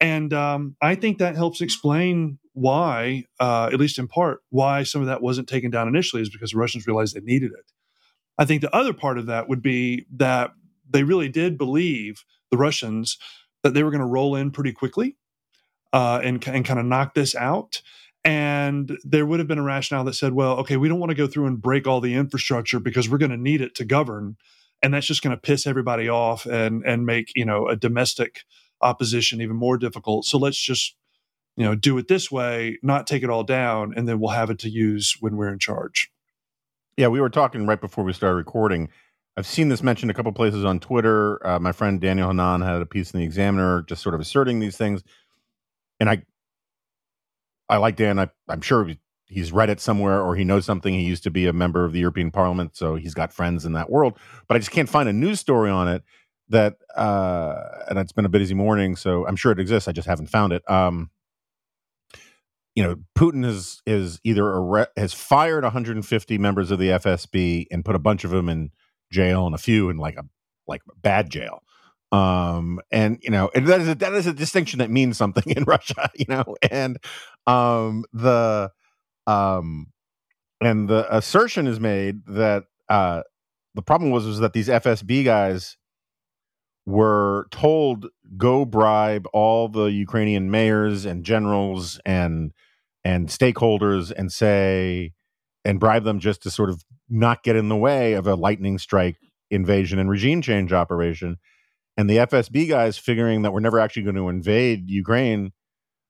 and 0.00 0.32
um, 0.32 0.76
I 0.80 0.94
think 0.94 1.18
that 1.18 1.36
helps 1.36 1.60
explain 1.60 2.38
why 2.58 3.24
uh, 3.40 3.70
at 3.72 3.80
least 3.80 3.98
in 3.98 4.08
part 4.08 4.40
why 4.50 4.82
some 4.82 5.00
of 5.00 5.06
that 5.06 5.22
wasn't 5.22 5.48
taken 5.48 5.70
down 5.70 5.88
initially 5.88 6.22
is 6.22 6.30
because 6.30 6.52
the 6.52 6.58
Russians 6.58 6.86
realized 6.86 7.14
they 7.14 7.20
needed 7.20 7.52
it 7.52 7.72
I 8.38 8.44
think 8.44 8.62
the 8.62 8.74
other 8.74 8.92
part 8.92 9.18
of 9.18 9.26
that 9.26 9.48
would 9.48 9.62
be 9.62 10.06
that 10.16 10.52
they 10.88 11.02
really 11.02 11.28
did 11.28 11.58
believe 11.58 12.24
the 12.50 12.56
Russians 12.56 13.18
that 13.62 13.74
they 13.74 13.82
were 13.82 13.90
going 13.90 14.00
to 14.00 14.06
roll 14.06 14.36
in 14.36 14.50
pretty 14.50 14.72
quickly 14.72 15.16
uh, 15.92 16.20
and, 16.22 16.46
and 16.46 16.64
kind 16.64 16.80
of 16.80 16.86
knock 16.86 17.14
this 17.14 17.34
out 17.34 17.82
and 18.24 18.98
there 19.04 19.24
would 19.24 19.38
have 19.38 19.48
been 19.48 19.58
a 19.58 19.62
rationale 19.62 20.04
that 20.04 20.14
said, 20.14 20.34
well, 20.34 20.58
okay, 20.58 20.76
we 20.76 20.88
don't 20.88 20.98
want 20.98 21.10
to 21.10 21.16
go 21.16 21.26
through 21.26 21.46
and 21.46 21.62
break 21.62 21.86
all 21.86 22.00
the 22.00 22.14
infrastructure 22.14 22.80
because 22.80 23.08
we're 23.08 23.18
going 23.18 23.30
to 23.30 23.36
need 23.36 23.60
it 23.60 23.74
to 23.76 23.84
govern. 23.84 24.36
And 24.82 24.92
that's 24.92 25.06
just 25.06 25.22
going 25.22 25.34
to 25.34 25.40
piss 25.40 25.66
everybody 25.66 26.08
off 26.08 26.46
and 26.46 26.84
and 26.84 27.06
make, 27.06 27.32
you 27.34 27.44
know, 27.44 27.68
a 27.68 27.76
domestic 27.76 28.40
opposition 28.80 29.40
even 29.40 29.56
more 29.56 29.78
difficult. 29.78 30.24
So 30.24 30.38
let's 30.38 30.58
just, 30.60 30.94
you 31.58 31.64
know, 31.64 31.74
do 31.74 31.98
it 31.98 32.06
this 32.06 32.30
way, 32.30 32.78
not 32.84 33.08
take 33.08 33.24
it 33.24 33.30
all 33.30 33.42
down, 33.42 33.92
and 33.96 34.06
then 34.06 34.20
we'll 34.20 34.30
have 34.30 34.48
it 34.48 34.60
to 34.60 34.70
use 34.70 35.16
when 35.18 35.36
we're 35.36 35.52
in 35.52 35.58
charge. 35.58 36.08
Yeah, 36.96 37.08
we 37.08 37.20
were 37.20 37.28
talking 37.28 37.66
right 37.66 37.80
before 37.80 38.04
we 38.04 38.12
started 38.12 38.36
recording. 38.36 38.90
I've 39.36 39.46
seen 39.46 39.68
this 39.68 39.82
mentioned 39.82 40.12
a 40.12 40.14
couple 40.14 40.30
places 40.30 40.64
on 40.64 40.78
Twitter. 40.78 41.44
Uh, 41.44 41.58
my 41.58 41.72
friend 41.72 42.00
Daniel 42.00 42.28
Hannan 42.28 42.60
had 42.60 42.80
a 42.80 42.86
piece 42.86 43.10
in 43.10 43.18
the 43.18 43.26
Examiner 43.26 43.82
just 43.88 44.04
sort 44.04 44.14
of 44.14 44.20
asserting 44.20 44.60
these 44.60 44.76
things. 44.76 45.02
And 45.98 46.08
I 46.08 46.22
I 47.68 47.78
like 47.78 47.96
Dan. 47.96 48.20
I, 48.20 48.28
I'm 48.48 48.60
sure 48.60 48.88
he's 49.26 49.50
read 49.50 49.68
it 49.68 49.80
somewhere 49.80 50.22
or 50.22 50.36
he 50.36 50.44
knows 50.44 50.64
something. 50.64 50.94
He 50.94 51.02
used 51.02 51.24
to 51.24 51.30
be 51.30 51.46
a 51.46 51.52
member 51.52 51.84
of 51.84 51.92
the 51.92 51.98
European 51.98 52.30
Parliament, 52.30 52.76
so 52.76 52.94
he's 52.94 53.14
got 53.14 53.32
friends 53.32 53.64
in 53.64 53.72
that 53.72 53.90
world. 53.90 54.16
But 54.46 54.54
I 54.54 54.58
just 54.58 54.70
can't 54.70 54.88
find 54.88 55.08
a 55.08 55.12
news 55.12 55.40
story 55.40 55.70
on 55.70 55.88
it 55.88 56.04
that, 56.50 56.76
uh, 56.96 57.54
and 57.88 57.98
it's 57.98 58.12
been 58.12 58.24
a 58.24 58.30
busy 58.30 58.54
morning, 58.54 58.94
so 58.94 59.26
I'm 59.26 59.36
sure 59.36 59.50
it 59.50 59.58
exists. 59.58 59.88
I 59.88 59.92
just 59.92 60.08
haven't 60.08 60.28
found 60.28 60.52
it. 60.52 60.68
Um, 60.70 61.10
you 62.78 62.84
know, 62.84 62.94
Putin 63.16 63.44
has 63.44 63.82
is 63.86 64.20
either 64.22 64.46
arre- 64.46 64.86
has 64.96 65.12
fired 65.12 65.64
150 65.64 66.38
members 66.38 66.70
of 66.70 66.78
the 66.78 66.90
FSB 66.90 67.66
and 67.72 67.84
put 67.84 67.96
a 67.96 67.98
bunch 67.98 68.22
of 68.22 68.30
them 68.30 68.48
in 68.48 68.70
jail 69.10 69.46
and 69.46 69.54
a 69.56 69.58
few 69.58 69.90
in 69.90 69.96
like 69.96 70.14
a 70.14 70.22
like 70.68 70.82
bad 70.96 71.28
jail. 71.28 71.64
Um 72.12 72.78
and 72.92 73.18
you 73.20 73.30
know 73.30 73.50
and 73.52 73.66
that 73.66 73.80
is 73.80 73.88
a, 73.88 73.94
that 73.96 74.12
is 74.12 74.28
a 74.28 74.32
distinction 74.32 74.78
that 74.78 74.92
means 74.92 75.18
something 75.18 75.42
in 75.56 75.64
russia 75.64 76.08
you 76.14 76.26
know? 76.28 76.54
And 76.70 76.98
um 77.48 78.04
the 78.12 78.70
um 79.26 79.88
and 80.60 80.88
the 80.88 81.04
assertion 81.14 81.66
is 81.66 81.80
made 81.80 82.24
that 82.26 82.62
uh 82.88 83.22
the 83.74 83.82
problem 83.82 84.12
was 84.12 84.24
was 84.24 84.38
that 84.38 84.52
these 84.52 84.68
fsb 84.68 85.24
guys 85.24 85.76
were 86.86 87.48
told 87.50 88.06
go 88.36 88.64
bribe 88.64 89.26
all 89.32 89.68
the 89.68 89.86
ukrainian 89.86 90.48
mayors 90.48 91.04
and 91.04 91.24
generals 91.24 92.00
and 92.06 92.52
and 93.04 93.28
stakeholders 93.28 94.12
and 94.16 94.32
say 94.32 95.12
and 95.64 95.80
bribe 95.80 96.04
them 96.04 96.18
just 96.18 96.42
to 96.42 96.50
sort 96.50 96.70
of 96.70 96.84
not 97.08 97.42
get 97.42 97.56
in 97.56 97.68
the 97.68 97.76
way 97.76 98.12
of 98.14 98.26
a 98.26 98.34
lightning 98.34 98.78
strike 98.78 99.16
invasion 99.50 99.98
and 99.98 100.10
regime 100.10 100.42
change 100.42 100.72
operation 100.72 101.38
and 101.98 102.08
the 102.08 102.18
FSB 102.18 102.68
guys, 102.68 102.96
figuring 102.96 103.42
that 103.42 103.52
we're 103.52 103.58
never 103.58 103.80
actually 103.80 104.04
going 104.04 104.14
to 104.14 104.28
invade 104.28 104.88
Ukraine, 104.88 105.52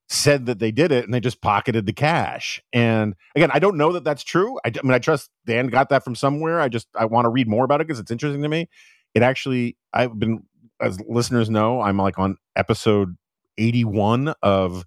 said 0.07 0.45
that 0.45 0.59
they 0.59 0.71
did 0.71 0.91
it 0.91 1.03
and 1.03 1.11
they 1.11 1.19
just 1.19 1.41
pocketed 1.41 1.87
the 1.87 1.93
cash. 1.93 2.61
And 2.71 3.15
again, 3.35 3.49
I 3.51 3.57
don't 3.57 3.75
know 3.75 3.91
that 3.93 4.03
that's 4.03 4.23
true. 4.23 4.59
I, 4.63 4.67
I 4.69 4.83
mean, 4.83 4.93
I 4.93 4.99
trust 4.99 5.31
Dan 5.47 5.65
got 5.67 5.89
that 5.89 6.03
from 6.03 6.13
somewhere. 6.13 6.61
I 6.61 6.69
just 6.69 6.87
I 6.95 7.05
want 7.05 7.25
to 7.25 7.29
read 7.29 7.47
more 7.47 7.65
about 7.65 7.81
it 7.81 7.87
because 7.87 7.99
it's 7.99 8.11
interesting 8.11 8.43
to 8.43 8.49
me. 8.49 8.69
It 9.15 9.23
actually, 9.23 9.77
I've 9.91 10.17
been, 10.17 10.43
as 10.79 10.99
listeners 11.09 11.49
know, 11.49 11.81
I'm 11.81 11.97
like 11.97 12.19
on 12.19 12.37
episode 12.55 13.17
81 13.57 14.35
of 14.43 14.85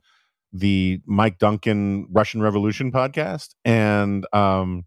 the 0.52 1.00
Mike 1.06 1.38
Duncan 1.38 2.06
Russian 2.10 2.42
Revolution 2.42 2.92
podcast, 2.92 3.50
and 3.64 4.26
um, 4.32 4.84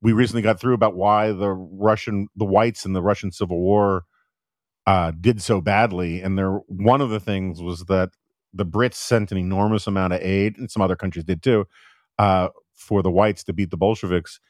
we 0.00 0.12
recently 0.12 0.42
got 0.42 0.60
through 0.60 0.74
about 0.74 0.94
why 0.94 1.32
the 1.32 1.50
Russian, 1.50 2.28
the 2.36 2.44
whites 2.44 2.84
in 2.84 2.92
the 2.92 3.02
Russian 3.02 3.32
Civil 3.32 3.58
War 3.58 4.04
uh, 4.86 5.12
did 5.20 5.42
so 5.42 5.60
badly, 5.60 6.22
and 6.22 6.38
there 6.38 6.60
one 6.66 7.00
of 7.00 7.10
the 7.10 7.20
things 7.20 7.60
was 7.60 7.84
that 7.86 8.10
the 8.54 8.66
Brits 8.66 8.94
sent 8.94 9.32
an 9.32 9.38
enormous 9.38 9.86
amount 9.86 10.12
of 10.12 10.20
aid, 10.22 10.56
and 10.56 10.70
some 10.70 10.82
other 10.82 10.96
countries 10.96 11.24
did 11.24 11.42
too, 11.42 11.66
uh, 12.18 12.48
for 12.74 13.02
the 13.02 13.10
whites 13.10 13.44
to 13.44 13.52
beat 13.52 13.70
the 13.70 13.76
Bolsheviks. 13.76 14.40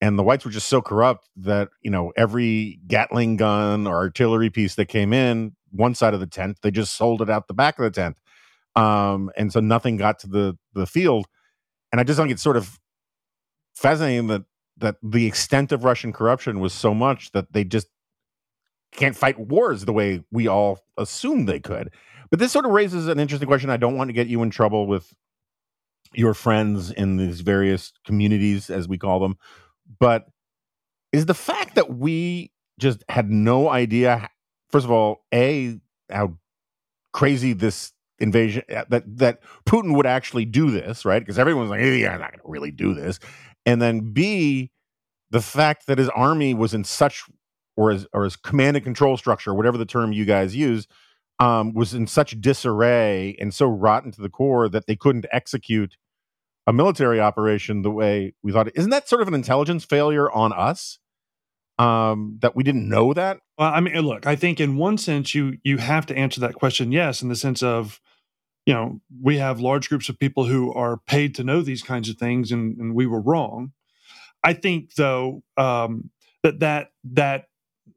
And 0.00 0.18
the 0.18 0.24
whites 0.24 0.44
were 0.44 0.50
just 0.50 0.68
so 0.68 0.82
corrupt 0.82 1.28
that 1.36 1.68
you 1.82 1.90
know 1.90 2.12
every 2.16 2.80
Gatling 2.86 3.36
gun 3.36 3.86
or 3.86 3.96
artillery 3.96 4.50
piece 4.50 4.76
that 4.76 4.86
came 4.86 5.12
in 5.12 5.52
one 5.72 5.94
side 5.94 6.14
of 6.14 6.20
the 6.20 6.26
tent, 6.26 6.58
they 6.62 6.70
just 6.70 6.96
sold 6.96 7.22
it 7.22 7.30
out 7.30 7.48
the 7.48 7.54
back 7.54 7.78
of 7.78 7.84
the 7.84 7.90
tent, 7.90 8.20
um, 8.76 9.30
and 9.36 9.52
so 9.52 9.60
nothing 9.60 9.96
got 9.96 10.18
to 10.20 10.26
the 10.26 10.58
the 10.74 10.86
field. 10.86 11.26
And 11.90 12.00
I 12.00 12.04
just 12.04 12.18
think 12.18 12.30
it's 12.30 12.42
sort 12.42 12.56
of 12.56 12.78
fascinating 13.74 14.28
that 14.28 14.42
that 14.78 14.96
the 15.02 15.26
extent 15.26 15.72
of 15.72 15.84
Russian 15.84 16.12
corruption 16.12 16.60
was 16.60 16.72
so 16.72 16.94
much 16.94 17.32
that 17.32 17.52
they 17.52 17.64
just 17.64 17.88
can't 18.92 19.16
fight 19.16 19.38
wars 19.38 19.84
the 19.84 19.92
way 19.92 20.22
we 20.30 20.46
all 20.46 20.80
assumed 20.96 21.48
they 21.48 21.60
could. 21.60 21.90
But 22.30 22.38
this 22.38 22.52
sort 22.52 22.64
of 22.64 22.72
raises 22.72 23.08
an 23.08 23.18
interesting 23.18 23.46
question. 23.46 23.70
I 23.70 23.76
don't 23.76 23.96
want 23.96 24.08
to 24.08 24.14
get 24.14 24.26
you 24.26 24.42
in 24.42 24.50
trouble 24.50 24.86
with 24.86 25.12
your 26.14 26.34
friends 26.34 26.90
in 26.90 27.16
these 27.16 27.40
various 27.40 27.92
communities, 28.04 28.70
as 28.70 28.88
we 28.88 28.98
call 28.98 29.20
them. 29.20 29.36
But 29.98 30.26
is 31.12 31.26
the 31.26 31.34
fact 31.34 31.74
that 31.74 31.94
we 31.94 32.50
just 32.78 33.04
had 33.08 33.30
no 33.30 33.68
idea, 33.68 34.28
first 34.70 34.84
of 34.84 34.90
all, 34.90 35.24
A, 35.32 35.78
how 36.10 36.38
crazy 37.12 37.52
this 37.52 37.92
invasion 38.22 38.62
uh, 38.74 38.84
that 38.88 39.04
that 39.18 39.40
Putin 39.66 39.96
would 39.96 40.06
actually 40.06 40.44
do 40.44 40.70
this, 40.70 41.04
right? 41.04 41.18
Because 41.18 41.38
everyone's 41.38 41.70
like, 41.70 41.80
yeah, 41.80 42.14
I'm 42.14 42.20
not 42.20 42.30
going 42.30 42.40
to 42.40 42.48
really 42.48 42.70
do 42.70 42.94
this. 42.94 43.18
And 43.66 43.82
then 43.82 44.12
B, 44.12 44.70
the 45.30 45.42
fact 45.42 45.86
that 45.86 45.98
his 45.98 46.08
army 46.10 46.54
was 46.54 46.72
in 46.72 46.84
such 46.84 47.24
or 47.76 47.90
his 47.90 48.06
or 48.12 48.24
his 48.24 48.36
command 48.36 48.76
and 48.76 48.84
control 48.84 49.16
structure, 49.16 49.54
whatever 49.54 49.78
the 49.78 49.84
term 49.84 50.12
you 50.12 50.24
guys 50.24 50.56
use, 50.56 50.86
um, 51.38 51.74
was 51.74 51.94
in 51.94 52.06
such 52.06 52.40
disarray 52.40 53.36
and 53.40 53.52
so 53.52 53.66
rotten 53.66 54.12
to 54.12 54.20
the 54.20 54.28
core 54.28 54.68
that 54.68 54.86
they 54.86 54.96
couldn't 54.96 55.26
execute 55.32 55.96
a 56.66 56.72
military 56.72 57.20
operation 57.20 57.82
the 57.82 57.90
way 57.90 58.34
we 58.42 58.52
thought. 58.52 58.68
Isn't 58.74 58.90
that 58.90 59.08
sort 59.08 59.22
of 59.22 59.28
an 59.28 59.34
intelligence 59.34 59.84
failure 59.84 60.30
on 60.30 60.52
us? 60.52 60.98
Um, 61.78 62.38
that 62.42 62.54
we 62.54 62.62
didn't 62.62 62.88
know 62.88 63.12
that. 63.14 63.38
Well, 63.58 63.72
I 63.72 63.80
mean, 63.80 63.98
look, 64.00 64.26
I 64.26 64.36
think 64.36 64.60
in 64.60 64.76
one 64.76 64.98
sense 64.98 65.34
you 65.34 65.58
you 65.64 65.78
have 65.78 66.06
to 66.06 66.16
answer 66.16 66.40
that 66.42 66.54
question 66.54 66.92
yes, 66.92 67.22
in 67.22 67.28
the 67.28 67.34
sense 67.34 67.62
of 67.62 67.98
you 68.66 68.74
know 68.74 69.00
we 69.20 69.38
have 69.38 69.60
large 69.60 69.88
groups 69.88 70.08
of 70.08 70.18
people 70.18 70.44
who 70.44 70.72
are 70.72 70.98
paid 71.06 71.34
to 71.36 71.44
know 71.44 71.62
these 71.62 71.82
kinds 71.82 72.08
of 72.08 72.16
things, 72.16 72.52
and, 72.52 72.76
and 72.78 72.94
we 72.94 73.06
were 73.06 73.20
wrong. 73.20 73.72
I 74.44 74.54
think 74.54 74.94
though 74.94 75.42
um, 75.56 76.10
that 76.42 76.60
that 76.60 76.88
that 77.04 77.46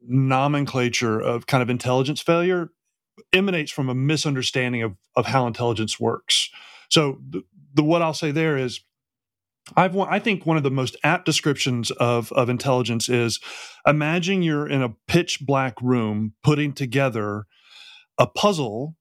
nomenclature 0.08 1.20
of 1.20 1.46
kind 1.46 1.62
of 1.62 1.70
intelligence 1.70 2.20
failure 2.20 2.70
emanates 3.32 3.70
from 3.70 3.88
a 3.88 3.94
misunderstanding 3.94 4.82
of 4.82 4.96
of 5.14 5.26
how 5.26 5.46
intelligence 5.46 5.98
works. 5.98 6.50
So 6.88 7.18
the, 7.28 7.42
the 7.74 7.82
what 7.82 8.02
I'll 8.02 8.14
say 8.14 8.30
there 8.30 8.56
is 8.56 8.80
I've 9.76 9.96
I 9.96 10.18
think 10.18 10.46
one 10.46 10.56
of 10.56 10.62
the 10.62 10.70
most 10.70 10.96
apt 11.02 11.24
descriptions 11.24 11.90
of 11.92 12.32
of 12.32 12.48
intelligence 12.48 13.08
is 13.08 13.40
imagine 13.86 14.42
you're 14.42 14.68
in 14.68 14.82
a 14.82 14.94
pitch 15.08 15.40
black 15.40 15.80
room 15.80 16.34
putting 16.42 16.72
together 16.72 17.46
a 18.18 18.26
puzzle 18.26 18.96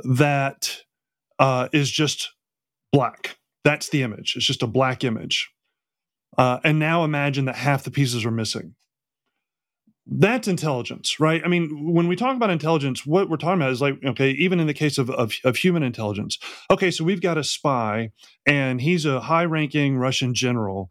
that 0.00 0.82
uh, 1.38 1.68
is 1.72 1.90
just 1.90 2.30
black. 2.92 3.38
That's 3.64 3.88
the 3.88 4.02
image. 4.02 4.34
It's 4.36 4.46
just 4.46 4.62
a 4.62 4.66
black 4.66 5.04
image. 5.04 5.50
Uh, 6.36 6.58
and 6.64 6.78
now 6.78 7.04
imagine 7.04 7.44
that 7.44 7.56
half 7.56 7.84
the 7.84 7.90
pieces 7.90 8.24
are 8.24 8.30
missing 8.30 8.74
that's 10.06 10.48
intelligence, 10.48 11.20
right? 11.20 11.42
I 11.44 11.48
mean, 11.48 11.92
when 11.92 12.08
we 12.08 12.16
talk 12.16 12.34
about 12.34 12.50
intelligence, 12.50 13.06
what 13.06 13.30
we're 13.30 13.36
talking 13.36 13.60
about 13.60 13.70
is 13.70 13.80
like, 13.80 13.98
okay, 14.04 14.30
even 14.30 14.58
in 14.58 14.66
the 14.66 14.74
case 14.74 14.98
of, 14.98 15.10
of, 15.10 15.34
of 15.44 15.56
human 15.56 15.82
intelligence, 15.82 16.38
okay, 16.70 16.90
so 16.90 17.04
we've 17.04 17.22
got 17.22 17.38
a 17.38 17.44
spy 17.44 18.10
and 18.44 18.80
he's 18.80 19.06
a 19.06 19.20
high 19.20 19.44
ranking 19.44 19.96
Russian 19.96 20.34
general 20.34 20.90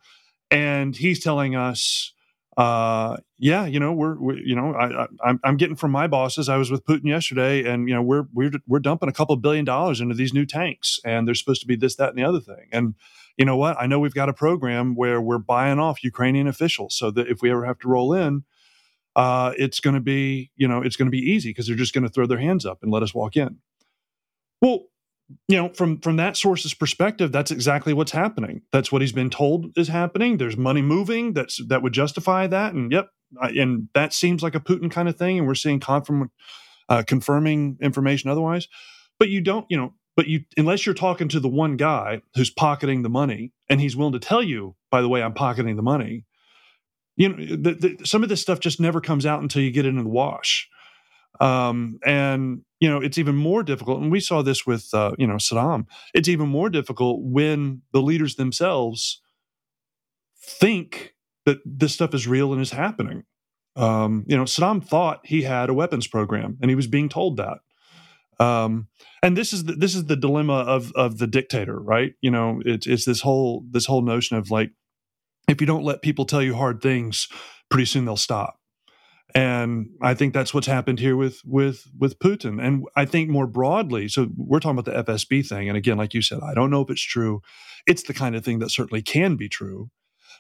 and 0.50 0.96
he's 0.96 1.22
telling 1.22 1.55
us, 1.55 2.13
uh, 2.58 3.17
yeah, 3.39 3.65
you 3.65 3.79
know, 3.79 3.93
we're, 3.93 4.15
we, 4.20 4.43
you 4.46 4.55
know, 4.55 4.74
I, 4.74 5.05
I, 5.24 5.34
I'm, 5.43 5.58
getting 5.58 5.75
from 5.75 5.91
my 5.91 6.08
bosses. 6.08 6.50
I 6.50 6.58
was 6.58 6.70
with 6.70 6.86
Putin 6.86 7.05
yesterday 7.05 7.63
and, 7.63 7.88
you 7.88 7.96
know, 7.96 8.01
we're, 8.01 8.25
we're, 8.34 8.51
we're 8.67 8.79
dumping 8.79 9.08
a 9.08 9.13
couple 9.13 9.36
billion 9.38 9.63
dollars 9.63 10.01
into 10.01 10.15
these 10.15 10.34
new 10.34 10.46
tanks 10.46 11.00
and 11.05 11.27
they're 11.27 11.36
supposed 11.36 11.62
to 11.62 11.67
be 11.67 11.77
this, 11.77 11.96
that, 11.96 12.10
and 12.10 12.17
the 12.17 12.24
other 12.24 12.41
thing. 12.41 12.67
And, 12.72 12.96
you 13.38 13.46
know 13.46 13.55
what? 13.55 13.77
I 13.79 13.88
know 13.88 14.00
we've 14.00 14.13
got 14.13 14.29
a 14.29 14.34
program 14.34 14.96
where 14.96 15.22
we're 15.22 15.38
buying 15.38 15.79
off 15.79 16.03
Ukrainian 16.03 16.48
officials 16.48 16.96
so 16.96 17.10
that 17.12 17.27
if 17.27 17.41
we 17.41 17.50
ever 17.50 17.65
have 17.65 17.79
to 17.79 17.88
roll 17.88 18.13
in, 18.13 18.43
uh, 19.15 19.53
it's 19.58 19.79
going 19.79 19.93
to 19.93 20.01
be, 20.01 20.51
you 20.55 20.67
know, 20.67 20.81
it's 20.81 20.96
going 20.96 21.08
to 21.08 21.12
be 21.12 21.20
easy 21.20 21.50
because 21.50 21.67
they're 21.67 21.75
just 21.75 21.93
going 21.93 22.03
to 22.03 22.10
throw 22.10 22.25
their 22.25 22.39
hands 22.39 22.65
up 22.65 22.79
and 22.81 22.91
let 22.91 23.03
us 23.03 23.13
walk 23.13 23.36
in. 23.36 23.58
Well, 24.62 24.86
you 25.47 25.57
know, 25.57 25.69
from 25.69 26.00
from 26.00 26.17
that 26.17 26.38
source's 26.38 26.73
perspective, 26.73 27.31
that's 27.31 27.51
exactly 27.51 27.93
what's 27.93 28.11
happening. 28.11 28.61
That's 28.71 28.91
what 28.91 29.01
he's 29.01 29.11
been 29.11 29.29
told 29.29 29.77
is 29.77 29.88
happening. 29.88 30.38
There's 30.38 30.57
money 30.57 30.81
moving. 30.81 31.33
That's 31.33 31.59
that 31.67 31.81
would 31.81 31.93
justify 31.93 32.47
that. 32.47 32.73
And 32.73 32.91
yep, 32.91 33.09
and 33.41 33.89
that 33.93 34.13
seems 34.13 34.43
like 34.43 34.55
a 34.55 34.59
Putin 34.59 34.91
kind 34.91 35.09
of 35.09 35.17
thing. 35.17 35.38
And 35.38 35.47
we're 35.47 35.55
seeing 35.55 35.79
confirm, 35.79 36.31
uh, 36.89 37.03
confirming 37.05 37.77
information 37.81 38.29
otherwise. 38.29 38.67
But 39.19 39.29
you 39.29 39.41
don't, 39.41 39.65
you 39.69 39.77
know, 39.77 39.93
but 40.15 40.27
you 40.27 40.41
unless 40.57 40.85
you're 40.85 40.95
talking 40.95 41.27
to 41.29 41.39
the 41.39 41.50
one 41.50 41.77
guy 41.77 42.21
who's 42.35 42.50
pocketing 42.50 43.03
the 43.03 43.09
money 43.09 43.53
and 43.69 43.79
he's 43.81 43.95
willing 43.95 44.13
to 44.13 44.19
tell 44.19 44.43
you, 44.43 44.75
by 44.89 45.01
the 45.01 45.09
way, 45.09 45.21
I'm 45.21 45.33
pocketing 45.33 45.75
the 45.75 45.83
money 45.83 46.25
you 47.17 47.29
know 47.29 47.35
the, 47.35 47.73
the, 47.73 48.05
some 48.05 48.23
of 48.23 48.29
this 48.29 48.41
stuff 48.41 48.59
just 48.59 48.79
never 48.79 49.01
comes 49.01 49.25
out 49.25 49.41
until 49.41 49.61
you 49.61 49.71
get 49.71 49.85
it 49.85 49.89
in 49.89 49.97
the 49.97 50.09
wash 50.09 50.69
um, 51.41 52.00
and 52.05 52.62
you 52.79 52.89
know 52.89 53.01
it's 53.01 53.17
even 53.17 53.36
more 53.36 53.63
difficult 53.63 54.01
and 54.01 54.12
we 54.12 54.21
saw 54.21 54.41
this 54.43 54.65
with 54.65 54.88
uh, 54.93 55.12
you 55.17 55.27
know 55.27 55.36
saddam. 55.36 55.86
It's 56.13 56.29
even 56.29 56.48
more 56.48 56.69
difficult 56.69 57.21
when 57.24 57.81
the 57.91 58.01
leaders 58.01 58.36
themselves 58.36 59.21
think 60.39 61.15
that 61.45 61.57
this 61.65 61.93
stuff 61.93 62.13
is 62.13 62.27
real 62.27 62.53
and 62.53 62.62
is 62.62 62.71
happening. 62.71 63.24
Um, 63.75 64.24
you 64.27 64.38
know 64.38 64.43
saddam 64.43 64.86
thought 64.86 65.21
he 65.25 65.41
had 65.41 65.69
a 65.69 65.74
weapons 65.74 66.07
program 66.07 66.57
and 66.62 66.69
he 66.71 66.75
was 66.75 66.88
being 66.88 67.10
told 67.10 67.38
that. 67.38 67.60
Um, 68.39 68.88
and 69.21 69.38
this 69.38 69.53
is 69.53 69.65
the, 69.65 69.74
this 69.74 69.95
is 69.95 70.05
the 70.05 70.15
dilemma 70.15 70.60
of 70.60 70.91
of 70.93 71.17
the 71.17 71.27
dictator 71.27 71.79
right? 71.79 72.13
You 72.21 72.31
know 72.31 72.62
it's 72.65 72.86
it's 72.86 73.05
this 73.05 73.21
whole 73.21 73.65
this 73.71 73.88
whole 73.88 74.03
notion 74.03 74.38
of 74.38 74.51
like 74.51 74.71
if 75.48 75.60
you 75.60 75.67
don't 75.67 75.83
let 75.83 76.03
people 76.03 76.25
tell 76.25 76.43
you 76.43 76.55
hard 76.55 76.81
things, 76.81 77.27
pretty 77.69 77.86
soon 77.86 78.05
they'll 78.05 78.17
stop. 78.17 78.61
And 79.33 79.89
I 80.01 80.13
think 80.13 80.33
that's 80.33 80.53
what's 80.53 80.67
happened 80.67 81.00
here 81.00 81.15
with 81.15 81.41
with 81.45 81.88
with 81.97 82.19
Putin. 82.19 82.63
And 82.63 82.85
I 82.95 83.05
think 83.05 83.29
more 83.29 83.47
broadly, 83.47 84.07
so 84.07 84.29
we're 84.35 84.59
talking 84.59 84.79
about 84.79 85.05
the 85.05 85.13
FSB 85.13 85.47
thing. 85.47 85.69
And 85.69 85.77
again, 85.77 85.97
like 85.97 86.13
you 86.13 86.21
said, 86.21 86.39
I 86.43 86.53
don't 86.53 86.69
know 86.69 86.81
if 86.81 86.89
it's 86.89 87.01
true. 87.01 87.41
It's 87.88 88.03
the 88.03 88.13
kind 88.13 88.35
of 88.35 88.43
thing 88.43 88.59
that 88.59 88.71
certainly 88.71 89.01
can 89.01 89.35
be 89.35 89.50
true. 89.50 89.89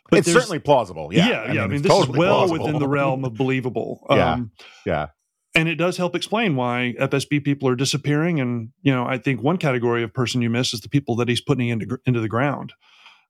But 0.09 0.19
it's 0.19 0.31
certainly 0.31 0.59
plausible. 0.59 1.09
Yeah, 1.13 1.27
yeah. 1.27 1.35
I 1.35 1.45
yeah. 1.45 1.51
Mean, 1.53 1.59
I 1.59 1.67
mean, 1.67 1.81
this 1.83 1.91
totally 1.91 2.15
is 2.15 2.19
well 2.19 2.37
plausible. 2.39 2.65
within 2.65 2.79
the 2.79 2.87
realm 2.99 3.23
of 3.23 3.33
believable. 3.35 4.05
yeah, 4.09 4.33
um, 4.33 4.51
yeah. 4.85 5.07
And 5.53 5.67
it 5.67 5.75
does 5.75 5.97
help 5.97 6.15
explain 6.15 6.55
why 6.55 6.95
FSB 6.99 7.43
people 7.43 7.67
are 7.67 7.75
disappearing. 7.75 8.39
And 8.39 8.69
you 8.81 8.93
know, 8.93 9.05
I 9.05 9.17
think 9.17 9.41
one 9.41 9.57
category 9.57 10.03
of 10.03 10.13
person 10.13 10.41
you 10.41 10.49
miss 10.49 10.73
is 10.73 10.81
the 10.81 10.89
people 10.89 11.15
that 11.17 11.29
he's 11.29 11.41
putting 11.41 11.69
into 11.69 11.97
into 12.05 12.19
the 12.19 12.29
ground. 12.29 12.73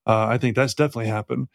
Uh, 0.06 0.26
I 0.26 0.38
think 0.38 0.56
that's 0.56 0.74
definitely 0.74 1.06
happened. 1.06 1.48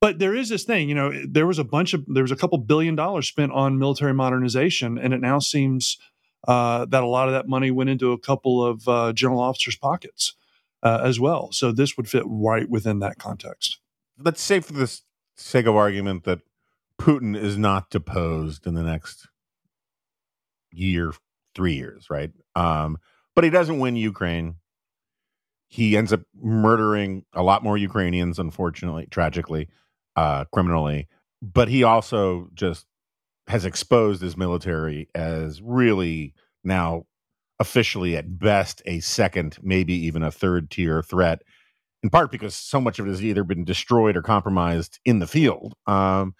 But 0.00 0.18
there 0.18 0.34
is 0.34 0.48
this 0.48 0.64
thing, 0.64 0.88
you 0.88 0.94
know, 0.94 1.12
there 1.26 1.46
was 1.46 1.58
a 1.58 1.64
bunch 1.64 1.94
of 1.94 2.04
there 2.06 2.22
was 2.22 2.32
a 2.32 2.36
couple 2.36 2.58
billion 2.58 2.94
dollars 2.94 3.28
spent 3.28 3.52
on 3.52 3.78
military 3.78 4.14
modernization, 4.14 4.98
and 4.98 5.12
it 5.12 5.20
now 5.20 5.38
seems 5.38 5.98
uh, 6.46 6.84
that 6.86 7.02
a 7.02 7.06
lot 7.06 7.28
of 7.28 7.34
that 7.34 7.48
money 7.48 7.70
went 7.70 7.90
into 7.90 8.12
a 8.12 8.18
couple 8.18 8.64
of 8.64 8.88
uh, 8.88 9.12
general 9.12 9.40
officers' 9.40 9.76
pockets 9.76 10.34
uh, 10.82 11.00
as 11.02 11.18
well. 11.18 11.50
So 11.52 11.72
this 11.72 11.96
would 11.96 12.08
fit 12.08 12.24
right 12.26 12.68
within 12.68 13.00
that 13.00 13.18
context. 13.18 13.78
Let's 14.18 14.40
say, 14.40 14.60
for 14.60 14.72
the 14.72 15.00
sake 15.36 15.66
of 15.66 15.76
argument, 15.76 16.24
that 16.24 16.40
Putin 16.98 17.36
is 17.36 17.56
not 17.56 17.90
deposed 17.90 18.66
in 18.66 18.74
the 18.74 18.82
next 18.82 19.28
year, 20.72 21.12
three 21.54 21.74
years, 21.74 22.10
right? 22.10 22.30
Um, 22.54 22.98
but 23.34 23.44
he 23.44 23.50
doesn't 23.50 23.78
win 23.78 23.96
Ukraine 23.96 24.56
he 25.68 25.96
ends 25.96 26.12
up 26.12 26.22
murdering 26.40 27.24
a 27.34 27.42
lot 27.42 27.62
more 27.62 27.76
Ukrainians, 27.76 28.38
unfortunately, 28.38 29.06
tragically, 29.10 29.68
uh, 30.16 30.46
criminally. 30.46 31.08
But 31.42 31.68
he 31.68 31.84
also 31.84 32.48
just 32.54 32.86
has 33.46 33.64
exposed 33.64 34.22
his 34.22 34.36
military 34.36 35.08
as 35.14 35.62
really 35.62 36.34
now 36.64 37.04
officially 37.60 38.16
at 38.16 38.38
best 38.38 38.82
a 38.86 39.00
second, 39.00 39.58
maybe 39.62 39.94
even 39.94 40.22
a 40.22 40.32
third 40.32 40.70
tier 40.70 41.02
threat. 41.02 41.42
In 42.02 42.10
part 42.10 42.30
because 42.30 42.54
so 42.54 42.80
much 42.80 42.98
of 42.98 43.06
it 43.06 43.10
has 43.10 43.24
either 43.24 43.44
been 43.44 43.64
destroyed 43.64 44.16
or 44.16 44.22
compromised 44.22 45.00
in 45.04 45.18
the 45.18 45.26
field. 45.26 45.74
Um, 45.86 46.34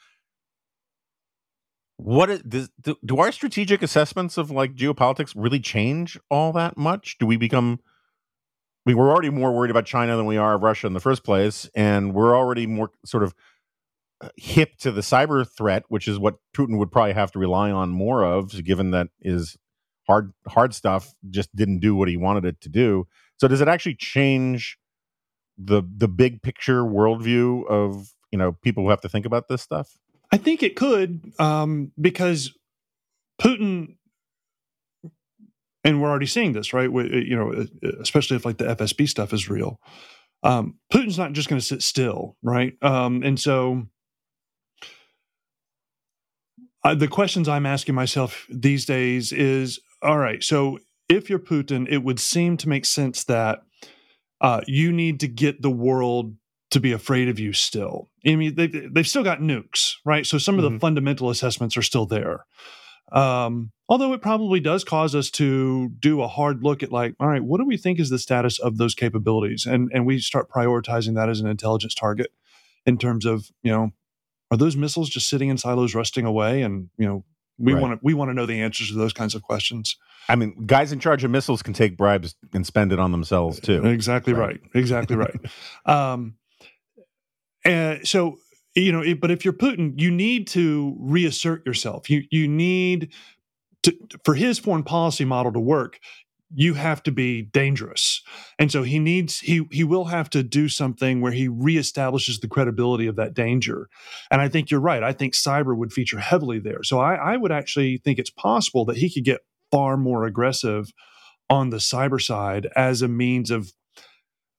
what 1.96 2.30
is, 2.30 2.42
does, 2.42 2.70
do, 2.80 2.96
do 3.04 3.18
our 3.18 3.32
strategic 3.32 3.82
assessments 3.82 4.38
of 4.38 4.52
like 4.52 4.74
geopolitics 4.74 5.34
really 5.36 5.58
change 5.58 6.18
all 6.30 6.52
that 6.52 6.78
much? 6.78 7.18
Do 7.18 7.26
we 7.26 7.36
become 7.36 7.80
mean, 8.88 8.96
we're 8.96 9.10
already 9.10 9.30
more 9.30 9.52
worried 9.52 9.70
about 9.70 9.86
China 9.86 10.16
than 10.16 10.26
we 10.26 10.36
are 10.36 10.54
of 10.54 10.62
Russia 10.62 10.86
in 10.86 10.94
the 10.94 11.00
first 11.00 11.24
place, 11.24 11.68
and 11.74 12.14
we're 12.14 12.36
already 12.36 12.66
more 12.66 12.90
sort 13.04 13.22
of 13.22 13.34
hip 14.36 14.76
to 14.78 14.90
the 14.90 15.00
cyber 15.00 15.46
threat, 15.48 15.84
which 15.88 16.08
is 16.08 16.18
what 16.18 16.36
Putin 16.56 16.78
would 16.78 16.90
probably 16.90 17.12
have 17.12 17.30
to 17.32 17.38
rely 17.38 17.70
on 17.70 17.90
more 17.90 18.24
of, 18.24 18.64
given 18.64 18.90
that 18.90 19.08
his 19.20 19.56
hard 20.06 20.32
hard 20.46 20.74
stuff 20.74 21.14
just 21.30 21.54
didn't 21.54 21.80
do 21.80 21.94
what 21.94 22.08
he 22.08 22.16
wanted 22.16 22.44
it 22.44 22.60
to 22.62 22.68
do. 22.68 23.06
So 23.36 23.46
does 23.46 23.60
it 23.60 23.68
actually 23.68 23.94
change 23.94 24.78
the 25.56 25.82
the 25.96 26.08
big 26.08 26.42
picture 26.42 26.82
worldview 26.82 27.68
of 27.68 28.14
you 28.32 28.38
know 28.38 28.52
people 28.52 28.84
who 28.84 28.90
have 28.90 29.02
to 29.02 29.08
think 29.08 29.26
about 29.26 29.48
this 29.48 29.62
stuff? 29.62 29.98
I 30.32 30.38
think 30.38 30.62
it 30.62 30.76
could 30.76 31.32
um, 31.38 31.92
because 32.00 32.52
Putin, 33.40 33.96
and 35.84 36.00
we're 36.00 36.10
already 36.10 36.26
seeing 36.26 36.52
this, 36.52 36.72
right? 36.72 36.90
You 36.90 37.36
know, 37.36 37.66
especially 38.00 38.36
if 38.36 38.44
like 38.44 38.58
the 38.58 38.64
FSB 38.64 39.08
stuff 39.08 39.32
is 39.32 39.48
real. 39.48 39.78
Um, 40.42 40.78
Putin's 40.92 41.18
not 41.18 41.32
just 41.32 41.48
going 41.48 41.60
to 41.60 41.66
sit 41.66 41.82
still, 41.82 42.36
right? 42.42 42.74
Um, 42.82 43.22
and 43.22 43.38
so 43.38 43.86
uh, 46.84 46.94
the 46.94 47.08
questions 47.08 47.48
I'm 47.48 47.66
asking 47.66 47.94
myself 47.94 48.46
these 48.48 48.84
days 48.84 49.32
is 49.32 49.80
all 50.02 50.18
right, 50.18 50.42
so 50.44 50.78
if 51.08 51.28
you're 51.28 51.38
Putin, 51.38 51.86
it 51.90 51.98
would 51.98 52.20
seem 52.20 52.56
to 52.58 52.68
make 52.68 52.84
sense 52.84 53.24
that 53.24 53.62
uh, 54.40 54.60
you 54.66 54.92
need 54.92 55.20
to 55.20 55.28
get 55.28 55.62
the 55.62 55.70
world 55.70 56.36
to 56.70 56.80
be 56.80 56.92
afraid 56.92 57.28
of 57.28 57.38
you 57.40 57.52
still. 57.52 58.08
I 58.26 58.36
mean, 58.36 58.54
they've, 58.54 58.92
they've 58.92 59.08
still 59.08 59.24
got 59.24 59.40
nukes, 59.40 59.94
right? 60.04 60.26
So 60.26 60.38
some 60.38 60.58
of 60.58 60.64
mm-hmm. 60.64 60.74
the 60.74 60.80
fundamental 60.80 61.30
assessments 61.30 61.76
are 61.76 61.82
still 61.82 62.06
there. 62.06 62.44
Um, 63.10 63.72
although 63.88 64.12
it 64.12 64.20
probably 64.20 64.60
does 64.60 64.84
cause 64.84 65.14
us 65.14 65.30
to 65.30 65.88
do 65.98 66.20
a 66.22 66.28
hard 66.28 66.62
look 66.62 66.82
at 66.82 66.92
like, 66.92 67.14
all 67.18 67.28
right, 67.28 67.42
what 67.42 67.58
do 67.58 67.64
we 67.64 67.76
think 67.76 67.98
is 67.98 68.10
the 68.10 68.18
status 68.18 68.58
of 68.58 68.76
those 68.76 68.94
capabilities? 68.94 69.66
And 69.66 69.90
and 69.92 70.06
we 70.06 70.18
start 70.18 70.50
prioritizing 70.50 71.14
that 71.14 71.28
as 71.28 71.40
an 71.40 71.46
intelligence 71.46 71.94
target 71.94 72.32
in 72.86 72.98
terms 72.98 73.24
of, 73.24 73.50
you 73.62 73.72
know, 73.72 73.92
are 74.50 74.56
those 74.56 74.76
missiles 74.76 75.08
just 75.08 75.28
sitting 75.28 75.48
in 75.48 75.58
silos 75.58 75.94
rusting 75.94 76.24
away? 76.24 76.62
And, 76.62 76.90
you 76.96 77.06
know, 77.06 77.24
we 77.58 77.72
right. 77.72 77.82
want 77.82 77.94
to 77.94 78.00
we 78.02 78.14
want 78.14 78.30
to 78.30 78.34
know 78.34 78.46
the 78.46 78.60
answers 78.60 78.88
to 78.88 78.94
those 78.94 79.12
kinds 79.12 79.34
of 79.34 79.42
questions. 79.42 79.96
I 80.28 80.36
mean, 80.36 80.66
guys 80.66 80.92
in 80.92 81.00
charge 81.00 81.24
of 81.24 81.30
missiles 81.30 81.62
can 81.62 81.72
take 81.72 81.96
bribes 81.96 82.34
and 82.52 82.66
spend 82.66 82.92
it 82.92 82.98
on 82.98 83.12
themselves 83.12 83.60
too. 83.60 83.84
Exactly 83.86 84.32
right. 84.32 84.60
right. 84.62 84.70
Exactly 84.74 85.16
right. 85.16 85.34
Um, 85.86 86.34
and 87.64 88.06
so 88.06 88.38
you 88.74 88.92
know, 88.92 89.02
but 89.16 89.30
if 89.30 89.44
you're 89.44 89.54
Putin, 89.54 89.98
you 89.98 90.10
need 90.10 90.46
to 90.48 90.96
reassert 91.00 91.66
yourself. 91.66 92.08
You 92.08 92.22
you 92.30 92.46
need 92.46 93.12
to 93.90 94.18
for 94.24 94.34
his 94.34 94.58
foreign 94.58 94.82
policy 94.82 95.24
model 95.24 95.52
to 95.52 95.60
work. 95.60 95.98
You 96.54 96.74
have 96.74 97.02
to 97.02 97.12
be 97.12 97.42
dangerous, 97.42 98.22
and 98.58 98.72
so 98.72 98.82
he 98.82 98.98
needs 98.98 99.40
he 99.40 99.66
he 99.70 99.84
will 99.84 100.06
have 100.06 100.30
to 100.30 100.42
do 100.42 100.70
something 100.70 101.20
where 101.20 101.32
he 101.32 101.46
reestablishes 101.46 102.40
the 102.40 102.48
credibility 102.48 103.06
of 103.06 103.16
that 103.16 103.34
danger. 103.34 103.90
And 104.30 104.40
I 104.40 104.48
think 104.48 104.70
you're 104.70 104.80
right. 104.80 105.02
I 105.02 105.12
think 105.12 105.34
cyber 105.34 105.76
would 105.76 105.92
feature 105.92 106.18
heavily 106.18 106.58
there. 106.58 106.82
So 106.82 107.00
I, 107.00 107.16
I 107.16 107.36
would 107.36 107.52
actually 107.52 107.98
think 107.98 108.18
it's 108.18 108.30
possible 108.30 108.86
that 108.86 108.96
he 108.96 109.12
could 109.12 109.24
get 109.24 109.42
far 109.70 109.98
more 109.98 110.24
aggressive 110.24 110.90
on 111.50 111.68
the 111.68 111.76
cyber 111.76 112.20
side 112.20 112.66
as 112.74 113.02
a 113.02 113.08
means 113.08 113.50
of 113.50 113.72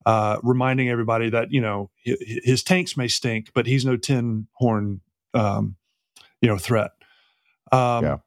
uh, 0.05 0.37
reminding 0.43 0.89
everybody 0.89 1.29
that 1.29 1.51
you 1.51 1.61
know 1.61 1.89
his 2.03 2.63
tanks 2.63 2.97
may 2.97 3.07
stink, 3.07 3.51
but 3.53 3.67
he's 3.67 3.85
no 3.85 3.97
tin 3.97 4.47
horn, 4.53 5.01
um, 5.33 5.75
you 6.41 6.49
know, 6.49 6.57
threat. 6.57 6.91
Um, 7.71 8.03
yeah, 8.03 8.17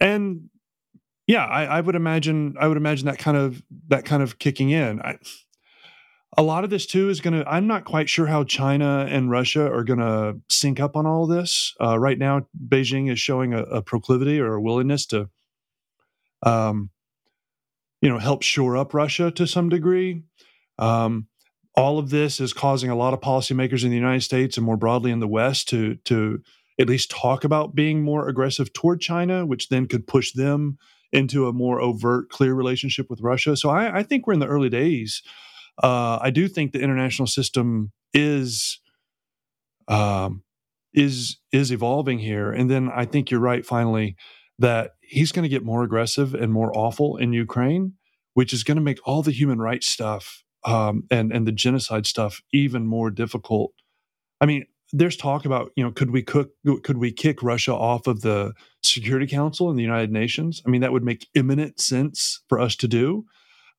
and 0.00 0.48
yeah, 1.26 1.44
I, 1.44 1.64
I, 1.64 1.80
would 1.80 1.94
imagine 1.94 2.56
I 2.58 2.66
would 2.68 2.76
imagine 2.76 3.06
that 3.06 3.18
kind 3.18 3.36
of 3.36 3.62
that 3.88 4.04
kind 4.04 4.22
of 4.22 4.38
kicking 4.38 4.70
in. 4.70 5.00
I, 5.02 5.18
a 6.36 6.42
lot 6.42 6.64
of 6.64 6.70
this 6.70 6.86
too 6.86 7.08
is 7.08 7.20
going 7.20 7.34
to. 7.34 7.48
I'm 7.48 7.66
not 7.66 7.84
quite 7.84 8.08
sure 8.08 8.26
how 8.26 8.44
China 8.44 9.06
and 9.08 9.30
Russia 9.30 9.70
are 9.70 9.84
going 9.84 9.98
to 9.98 10.40
sync 10.48 10.80
up 10.80 10.96
on 10.96 11.06
all 11.06 11.26
this. 11.26 11.74
Uh, 11.80 11.98
right 11.98 12.18
now, 12.18 12.46
Beijing 12.68 13.10
is 13.10 13.20
showing 13.20 13.54
a, 13.54 13.62
a 13.62 13.82
proclivity 13.82 14.40
or 14.40 14.54
a 14.54 14.62
willingness 14.62 15.06
to, 15.06 15.28
um, 16.42 16.90
you 18.00 18.08
know, 18.08 18.18
help 18.18 18.42
shore 18.42 18.76
up 18.76 18.94
Russia 18.94 19.30
to 19.32 19.46
some 19.46 19.68
degree. 19.68 20.22
Um, 20.78 21.28
all 21.74 21.98
of 21.98 22.10
this 22.10 22.40
is 22.40 22.52
causing 22.52 22.90
a 22.90 22.96
lot 22.96 23.14
of 23.14 23.20
policymakers 23.20 23.84
in 23.84 23.90
the 23.90 23.96
United 23.96 24.22
States 24.22 24.56
and 24.56 24.66
more 24.66 24.76
broadly 24.76 25.10
in 25.10 25.20
the 25.20 25.28
West 25.28 25.68
to 25.68 25.96
to 26.04 26.42
at 26.78 26.88
least 26.88 27.10
talk 27.10 27.44
about 27.44 27.74
being 27.74 28.02
more 28.02 28.28
aggressive 28.28 28.72
toward 28.72 29.00
China, 29.00 29.44
which 29.44 29.68
then 29.68 29.86
could 29.86 30.06
push 30.06 30.32
them 30.32 30.78
into 31.12 31.48
a 31.48 31.52
more 31.52 31.80
overt, 31.80 32.28
clear 32.28 32.54
relationship 32.54 33.08
with 33.10 33.20
Russia. 33.20 33.56
So 33.56 33.70
I, 33.70 33.98
I 33.98 34.02
think 34.02 34.26
we're 34.26 34.34
in 34.34 34.40
the 34.40 34.46
early 34.46 34.68
days. 34.68 35.22
Uh, 35.82 36.18
I 36.20 36.30
do 36.30 36.48
think 36.48 36.72
the 36.72 36.80
international 36.80 37.26
system 37.26 37.92
is 38.12 38.80
um, 39.88 40.42
is 40.92 41.38
is 41.52 41.72
evolving 41.72 42.18
here, 42.18 42.50
and 42.50 42.70
then 42.70 42.90
I 42.94 43.04
think 43.04 43.30
you're 43.30 43.40
right. 43.40 43.64
Finally, 43.64 44.16
that 44.58 44.92
he's 45.00 45.32
going 45.32 45.44
to 45.44 45.48
get 45.48 45.64
more 45.64 45.82
aggressive 45.82 46.34
and 46.34 46.52
more 46.52 46.76
awful 46.76 47.16
in 47.16 47.32
Ukraine, 47.32 47.94
which 48.34 48.52
is 48.52 48.64
going 48.64 48.76
to 48.76 48.82
make 48.82 48.98
all 49.06 49.22
the 49.22 49.30
human 49.30 49.58
rights 49.58 49.90
stuff 49.90 50.42
um, 50.64 51.04
and 51.10 51.32
and 51.32 51.46
the 51.46 51.52
genocide 51.52 52.06
stuff 52.06 52.42
even 52.52 52.86
more 52.86 53.10
difficult. 53.10 53.72
I 54.40 54.46
mean, 54.46 54.66
there's 54.92 55.16
talk 55.16 55.44
about 55.44 55.70
you 55.76 55.84
know 55.84 55.90
could 55.90 56.10
we 56.10 56.22
cook 56.22 56.50
could 56.82 56.98
we 56.98 57.12
kick 57.12 57.42
Russia 57.42 57.74
off 57.74 58.06
of 58.06 58.22
the 58.22 58.54
Security 58.82 59.26
Council 59.26 59.70
in 59.70 59.76
the 59.76 59.82
United 59.82 60.10
Nations? 60.10 60.62
I 60.66 60.70
mean, 60.70 60.80
that 60.80 60.92
would 60.92 61.04
make 61.04 61.28
imminent 61.34 61.80
sense 61.80 62.42
for 62.48 62.60
us 62.60 62.76
to 62.76 62.88
do. 62.88 63.24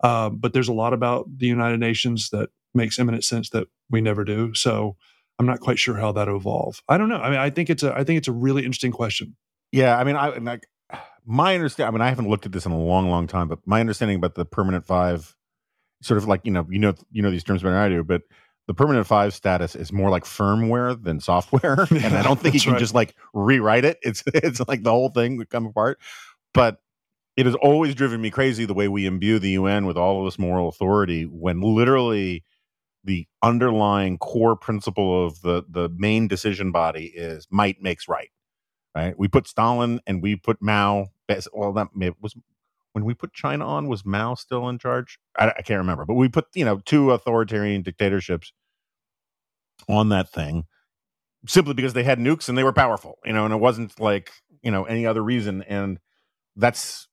Uh, 0.03 0.29
but 0.29 0.53
there's 0.53 0.69
a 0.69 0.73
lot 0.73 0.93
about 0.93 1.25
the 1.37 1.47
United 1.47 1.79
Nations 1.79 2.29
that 2.29 2.49
makes 2.73 2.99
imminent 2.99 3.23
sense 3.23 3.49
that 3.49 3.67
we 3.89 4.01
never 4.01 4.23
do. 4.23 4.53
So 4.53 4.95
I'm 5.37 5.45
not 5.45 5.59
quite 5.59 5.79
sure 5.79 5.95
how 5.95 6.11
that 6.13 6.27
will 6.27 6.37
evolve. 6.37 6.81
I 6.87 6.97
don't 6.97 7.09
know. 7.09 7.17
I 7.17 7.29
mean, 7.29 7.39
I 7.39 7.49
think 7.49 7.69
it's 7.69 7.83
a 7.83 7.93
I 7.93 8.03
think 8.03 8.17
it's 8.17 8.27
a 8.27 8.33
really 8.33 8.63
interesting 8.65 8.91
question. 8.91 9.35
Yeah, 9.71 9.97
I 9.97 10.03
mean, 10.03 10.15
I 10.15 10.37
like 10.37 10.67
my 11.25 11.55
understanding. 11.55 11.89
I 11.89 11.91
mean, 11.91 12.01
I 12.01 12.09
haven't 12.09 12.29
looked 12.29 12.45
at 12.45 12.51
this 12.51 12.65
in 12.65 12.71
a 12.71 12.79
long, 12.79 13.09
long 13.09 13.27
time, 13.27 13.47
but 13.47 13.59
my 13.65 13.79
understanding 13.79 14.17
about 14.17 14.35
the 14.35 14.45
permanent 14.45 14.85
five 14.85 15.35
sort 16.01 16.17
of 16.17 16.27
like 16.27 16.41
you 16.45 16.51
know 16.51 16.65
you 16.69 16.79
know 16.79 16.93
you 17.11 17.21
know 17.21 17.31
these 17.31 17.43
terms 17.43 17.61
better 17.61 17.73
than 17.73 17.83
I 17.83 17.89
do, 17.89 18.03
but 18.03 18.23
the 18.69 18.75
permanent 18.75 19.07
five 19.07 19.33
status 19.33 19.75
is 19.75 19.91
more 19.91 20.11
like 20.11 20.25
firmware 20.25 21.03
than 21.03 21.19
software, 21.19 21.87
and 21.89 22.15
I 22.15 22.21
don't 22.21 22.39
think 22.39 22.53
you 22.53 22.61
can 22.61 22.73
right. 22.73 22.79
just 22.79 22.93
like 22.93 23.15
rewrite 23.33 23.83
it. 23.83 23.97
It's 24.03 24.23
it's 24.27 24.61
like 24.67 24.83
the 24.83 24.91
whole 24.91 25.09
thing 25.09 25.37
would 25.37 25.49
come 25.49 25.65
apart. 25.65 25.99
But 26.53 26.77
it 27.35 27.47
has 27.47 27.55
always 27.55 27.95
driven 27.95 28.21
me 28.21 28.29
crazy 28.29 28.65
the 28.65 28.75
way 28.75 28.87
we 28.87 29.07
imbue 29.07 29.39
the 29.39 29.49
UN 29.51 29.87
with 29.87 29.97
all 29.97 30.19
of 30.19 30.25
this 30.25 30.37
moral 30.37 30.69
authority 30.69 31.23
when 31.23 31.61
literally 31.61 32.43
the 33.03 33.25
underlying 33.41 34.19
core 34.19 34.55
principle 34.55 35.25
of 35.25 35.41
the 35.41 35.63
the 35.67 35.89
main 35.97 36.27
decision 36.27 36.71
body 36.71 37.05
is 37.05 37.47
might 37.49 37.81
makes 37.81 38.07
right. 38.07 38.29
Right? 38.95 39.17
We 39.17 39.29
put 39.29 39.47
Stalin 39.47 39.99
and 40.05 40.21
we 40.21 40.35
put 40.35 40.61
Mao. 40.61 41.07
Well, 41.53 41.73
that 41.73 41.87
was 42.21 42.35
when 42.93 43.05
we 43.05 43.13
put 43.13 43.33
China 43.33 43.65
on, 43.65 43.87
was 43.87 44.05
Mao 44.05 44.35
still 44.35 44.67
in 44.69 44.79
charge? 44.79 45.19
I, 45.37 45.49
I, 45.49 45.61
can't 45.61 45.79
remember, 45.79 46.05
but 46.05 46.15
we 46.15 46.27
put 46.29 46.47
you 46.53 46.65
know 46.65 46.79
two 46.85 47.11
authoritarian 47.11 47.81
dictatorships 47.81 48.51
on 49.87 50.09
that 50.09 50.29
thing 50.29 50.65
simply 51.47 51.73
because 51.73 51.93
they 51.93 52.03
had 52.03 52.19
nukes 52.19 52.49
and 52.49 52.57
they 52.57 52.63
were 52.63 52.73
powerful, 52.73 53.19
you 53.25 53.33
know, 53.33 53.45
and 53.45 53.53
it 53.53 53.57
wasn't 53.57 53.99
like 53.99 54.31
you 54.61 54.71
know 54.71 54.83
any 54.85 55.05
other 55.05 55.23
reason. 55.23 55.63
And 55.63 55.99
that's 56.55 57.07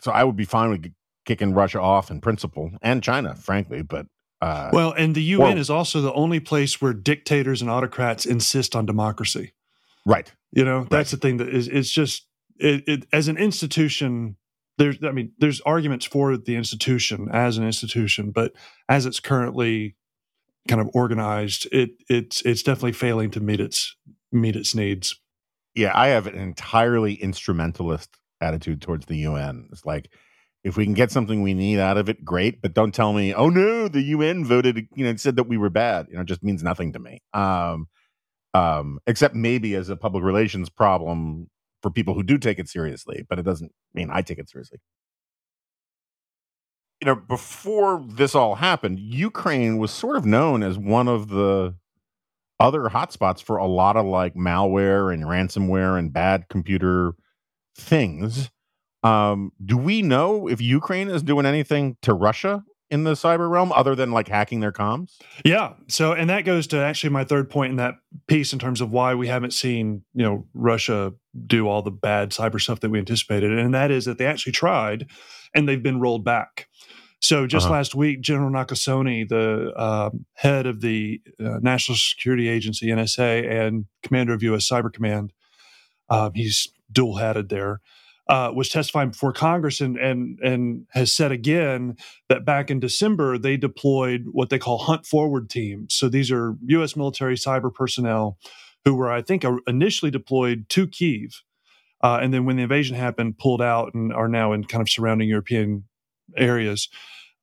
so 0.00 0.12
I 0.12 0.24
would 0.24 0.36
be 0.36 0.44
fine 0.44 0.70
with 0.70 0.92
kicking 1.24 1.52
Russia 1.52 1.80
off 1.80 2.10
in 2.10 2.20
principle 2.20 2.70
and 2.82 3.02
China, 3.02 3.34
frankly, 3.34 3.82
but. 3.82 4.06
Uh, 4.42 4.68
well, 4.70 4.92
and 4.92 5.14
the 5.14 5.22
UN 5.22 5.56
is 5.56 5.70
also 5.70 6.02
the 6.02 6.12
only 6.12 6.40
place 6.40 6.80
where 6.80 6.92
dictators 6.92 7.62
and 7.62 7.70
autocrats 7.70 8.26
insist 8.26 8.76
on 8.76 8.84
democracy. 8.84 9.54
Right. 10.04 10.30
You 10.52 10.64
know, 10.64 10.86
that's 10.90 11.12
right. 11.12 11.20
the 11.20 11.26
thing 11.26 11.36
that 11.38 11.48
is, 11.48 11.68
it's 11.68 11.90
just, 11.90 12.26
it, 12.58 12.84
it, 12.86 13.06
as 13.14 13.28
an 13.28 13.38
institution, 13.38 14.36
there's 14.78 14.96
i 15.04 15.10
mean 15.10 15.32
there's 15.38 15.60
arguments 15.62 16.04
for 16.04 16.36
the 16.36 16.56
institution 16.56 17.28
as 17.32 17.58
an 17.58 17.64
institution 17.64 18.30
but 18.30 18.52
as 18.88 19.06
it's 19.06 19.20
currently 19.20 19.96
kind 20.68 20.80
of 20.80 20.90
organized 20.94 21.66
it 21.72 21.90
it's 22.08 22.42
it's 22.42 22.62
definitely 22.62 22.92
failing 22.92 23.30
to 23.30 23.40
meet 23.40 23.60
its 23.60 23.96
meet 24.32 24.56
its 24.56 24.74
needs. 24.74 25.20
Yeah 25.74 25.92
i 25.94 26.08
have 26.08 26.26
an 26.26 26.34
entirely 26.34 27.14
instrumentalist 27.14 28.10
attitude 28.40 28.82
towards 28.82 29.06
the 29.06 29.24
un 29.26 29.68
it's 29.72 29.84
like 29.84 30.10
if 30.64 30.76
we 30.76 30.84
can 30.84 30.94
get 30.94 31.12
something 31.12 31.42
we 31.42 31.54
need 31.54 31.78
out 31.78 31.96
of 31.96 32.08
it 32.08 32.24
great 32.24 32.60
but 32.60 32.74
don't 32.74 32.92
tell 32.92 33.12
me 33.12 33.32
oh 33.32 33.48
no 33.48 33.86
the 33.88 34.00
un 34.00 34.44
voted 34.44 34.88
you 34.94 35.04
know 35.04 35.14
said 35.16 35.36
that 35.36 35.44
we 35.48 35.56
were 35.56 35.70
bad. 35.70 36.06
You 36.08 36.16
know 36.16 36.22
it 36.22 36.26
just 36.26 36.42
means 36.42 36.62
nothing 36.62 36.92
to 36.92 36.98
me. 36.98 37.22
Um 37.32 37.86
um 38.52 38.98
except 39.06 39.34
maybe 39.34 39.74
as 39.74 39.88
a 39.88 39.96
public 39.96 40.24
relations 40.24 40.68
problem 40.68 41.48
for 41.82 41.90
people 41.90 42.14
who 42.14 42.22
do 42.22 42.38
take 42.38 42.58
it 42.58 42.68
seriously, 42.68 43.24
but 43.28 43.38
it 43.38 43.44
doesn't 43.44 43.72
mean 43.94 44.10
I 44.10 44.22
take 44.22 44.38
it 44.38 44.48
seriously. 44.48 44.78
You 47.00 47.06
know, 47.06 47.16
before 47.16 48.02
this 48.08 48.34
all 48.34 48.54
happened, 48.54 48.98
Ukraine 48.98 49.78
was 49.78 49.90
sort 49.90 50.16
of 50.16 50.24
known 50.24 50.62
as 50.62 50.78
one 50.78 51.08
of 51.08 51.28
the 51.28 51.74
other 52.58 52.84
hotspots 52.84 53.42
for 53.42 53.58
a 53.58 53.66
lot 53.66 53.96
of 53.96 54.06
like 54.06 54.34
malware 54.34 55.12
and 55.12 55.24
ransomware 55.24 55.98
and 55.98 56.12
bad 56.12 56.48
computer 56.48 57.12
things. 57.76 58.50
Um, 59.02 59.52
do 59.64 59.76
we 59.76 60.02
know 60.02 60.48
if 60.48 60.60
Ukraine 60.60 61.08
is 61.08 61.22
doing 61.22 61.46
anything 61.46 61.96
to 62.02 62.14
Russia 62.14 62.64
in 62.90 63.04
the 63.04 63.12
cyber 63.12 63.50
realm 63.50 63.72
other 63.72 63.94
than 63.94 64.12
like 64.12 64.28
hacking 64.28 64.60
their 64.60 64.72
comms? 64.72 65.12
Yeah. 65.44 65.74
So, 65.88 66.12
and 66.12 66.30
that 66.30 66.44
goes 66.44 66.66
to 66.68 66.78
actually 66.78 67.10
my 67.10 67.24
third 67.24 67.50
point 67.50 67.70
in 67.70 67.76
that 67.76 67.94
piece 68.28 68.52
in 68.52 68.58
terms 68.58 68.80
of 68.80 68.90
why 68.90 69.14
we 69.14 69.28
haven't 69.28 69.52
seen, 69.52 70.04
you 70.14 70.24
know, 70.24 70.46
Russia 70.54 71.12
do 71.46 71.68
all 71.68 71.82
the 71.82 71.90
bad 71.90 72.30
cyber 72.30 72.60
stuff 72.60 72.80
that 72.80 72.90
we 72.90 72.98
anticipated. 72.98 73.52
And 73.58 73.74
that 73.74 73.90
is 73.90 74.04
that 74.04 74.18
they 74.18 74.26
actually 74.26 74.52
tried 74.52 75.10
and 75.54 75.68
they've 75.68 75.82
been 75.82 76.00
rolled 76.00 76.24
back. 76.24 76.68
So 77.20 77.46
just 77.46 77.66
uh-huh. 77.66 77.74
last 77.74 77.94
week, 77.94 78.20
General 78.20 78.50
Nakasone, 78.50 79.28
the 79.28 79.72
uh, 79.74 80.10
head 80.34 80.66
of 80.66 80.80
the 80.80 81.20
uh, 81.40 81.58
National 81.60 81.96
Security 81.96 82.48
Agency, 82.48 82.88
NSA, 82.88 83.50
and 83.50 83.86
commander 84.02 84.34
of 84.34 84.42
U.S. 84.42 84.68
Cyber 84.68 84.92
Command, 84.92 85.32
um, 86.08 86.32
he's 86.34 86.68
dual 86.92 87.16
hatted 87.16 87.48
there, 87.48 87.80
uh, 88.28 88.50
was 88.54 88.68
testifying 88.68 89.10
before 89.10 89.32
Congress 89.32 89.80
and, 89.80 89.96
and, 89.96 90.38
and 90.40 90.86
has 90.90 91.12
said 91.12 91.30
again 91.30 91.96
that 92.28 92.44
back 92.44 92.70
in 92.70 92.80
December, 92.80 93.38
they 93.38 93.56
deployed 93.56 94.24
what 94.32 94.50
they 94.50 94.58
call 94.58 94.78
hunt 94.78 95.06
forward 95.06 95.48
teams. 95.48 95.94
So 95.94 96.08
these 96.08 96.30
are 96.30 96.56
U.S. 96.66 96.96
military 96.96 97.36
cyber 97.36 97.72
personnel 97.72 98.38
who 98.84 98.94
were, 98.94 99.10
I 99.10 99.22
think, 99.22 99.44
initially 99.66 100.10
deployed 100.10 100.68
to 100.70 100.86
Kiev. 100.86 101.42
Uh, 102.02 102.18
and 102.20 102.32
then 102.34 102.44
when 102.44 102.56
the 102.56 102.62
invasion 102.62 102.96
happened, 102.96 103.38
pulled 103.38 103.62
out 103.62 103.94
and 103.94 104.12
are 104.12 104.28
now 104.28 104.52
in 104.52 104.64
kind 104.64 104.82
of 104.82 104.88
surrounding 104.88 105.28
European 105.28 105.84
areas. 106.36 106.88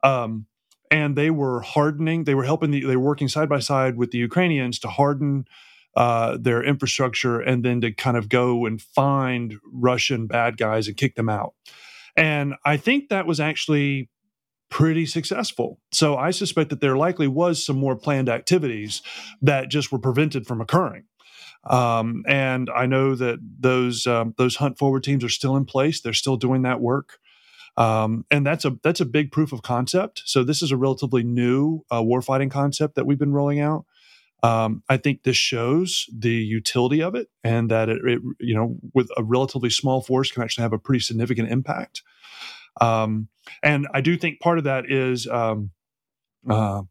Um, 0.03 0.47
and 0.91 1.15
they 1.15 1.31
were 1.31 1.61
hardening. 1.61 2.25
They 2.25 2.35
were 2.35 2.43
helping. 2.43 2.71
The, 2.71 2.85
they 2.85 2.95
were 2.95 3.03
working 3.03 3.27
side 3.27 3.49
by 3.49 3.59
side 3.59 3.97
with 3.97 4.11
the 4.11 4.19
Ukrainians 4.19 4.79
to 4.79 4.89
harden 4.89 5.45
uh, 5.95 6.37
their 6.39 6.63
infrastructure, 6.63 7.39
and 7.39 7.63
then 7.63 7.81
to 7.81 7.91
kind 7.91 8.17
of 8.17 8.29
go 8.29 8.65
and 8.65 8.81
find 8.81 9.55
Russian 9.71 10.27
bad 10.27 10.57
guys 10.57 10.87
and 10.87 10.97
kick 10.97 11.15
them 11.15 11.29
out. 11.29 11.53
And 12.15 12.55
I 12.65 12.77
think 12.77 13.09
that 13.09 13.25
was 13.25 13.39
actually 13.39 14.09
pretty 14.69 15.05
successful. 15.05 15.79
So 15.91 16.17
I 16.17 16.31
suspect 16.31 16.71
that 16.71 16.81
there 16.81 16.97
likely 16.97 17.27
was 17.27 17.63
some 17.63 17.77
more 17.77 17.95
planned 17.95 18.29
activities 18.29 19.01
that 19.41 19.69
just 19.69 19.91
were 19.91 19.99
prevented 19.99 20.47
from 20.47 20.61
occurring. 20.61 21.03
Um, 21.69 22.23
and 22.27 22.69
I 22.75 22.87
know 22.87 23.15
that 23.15 23.39
those 23.59 24.05
um, 24.07 24.33
those 24.37 24.57
hunt 24.57 24.77
forward 24.77 25.03
teams 25.03 25.23
are 25.23 25.29
still 25.29 25.55
in 25.55 25.65
place. 25.65 26.01
They're 26.01 26.13
still 26.13 26.37
doing 26.37 26.63
that 26.63 26.81
work. 26.81 27.19
Um, 27.77 28.25
and 28.29 28.45
that's 28.45 28.65
a 28.65 28.77
that's 28.83 28.99
a 28.99 29.05
big 29.05 29.31
proof 29.31 29.53
of 29.53 29.61
concept. 29.61 30.23
So 30.25 30.43
this 30.43 30.61
is 30.61 30.71
a 30.71 30.77
relatively 30.77 31.23
new 31.23 31.85
uh, 31.89 32.01
warfighting 32.01 32.51
concept 32.51 32.95
that 32.95 33.05
we've 33.05 33.19
been 33.19 33.33
rolling 33.33 33.59
out. 33.59 33.85
Um, 34.43 34.83
I 34.89 34.97
think 34.97 35.23
this 35.23 35.37
shows 35.37 36.05
the 36.15 36.33
utility 36.33 37.01
of 37.01 37.15
it, 37.15 37.29
and 37.43 37.71
that 37.71 37.87
it, 37.87 38.01
it, 38.05 38.21
you 38.39 38.53
know 38.53 38.75
with 38.93 39.09
a 39.17 39.23
relatively 39.23 39.69
small 39.69 40.01
force 40.01 40.31
can 40.31 40.43
actually 40.43 40.63
have 40.63 40.73
a 40.73 40.79
pretty 40.79 40.99
significant 40.99 41.49
impact. 41.49 42.03
Um, 42.81 43.29
and 43.61 43.87
I 43.93 44.01
do 44.01 44.17
think 44.17 44.41
part 44.41 44.57
of 44.57 44.65
that 44.65 44.89
is 44.89 45.27
um, 45.27 45.71
uh, 46.49 46.81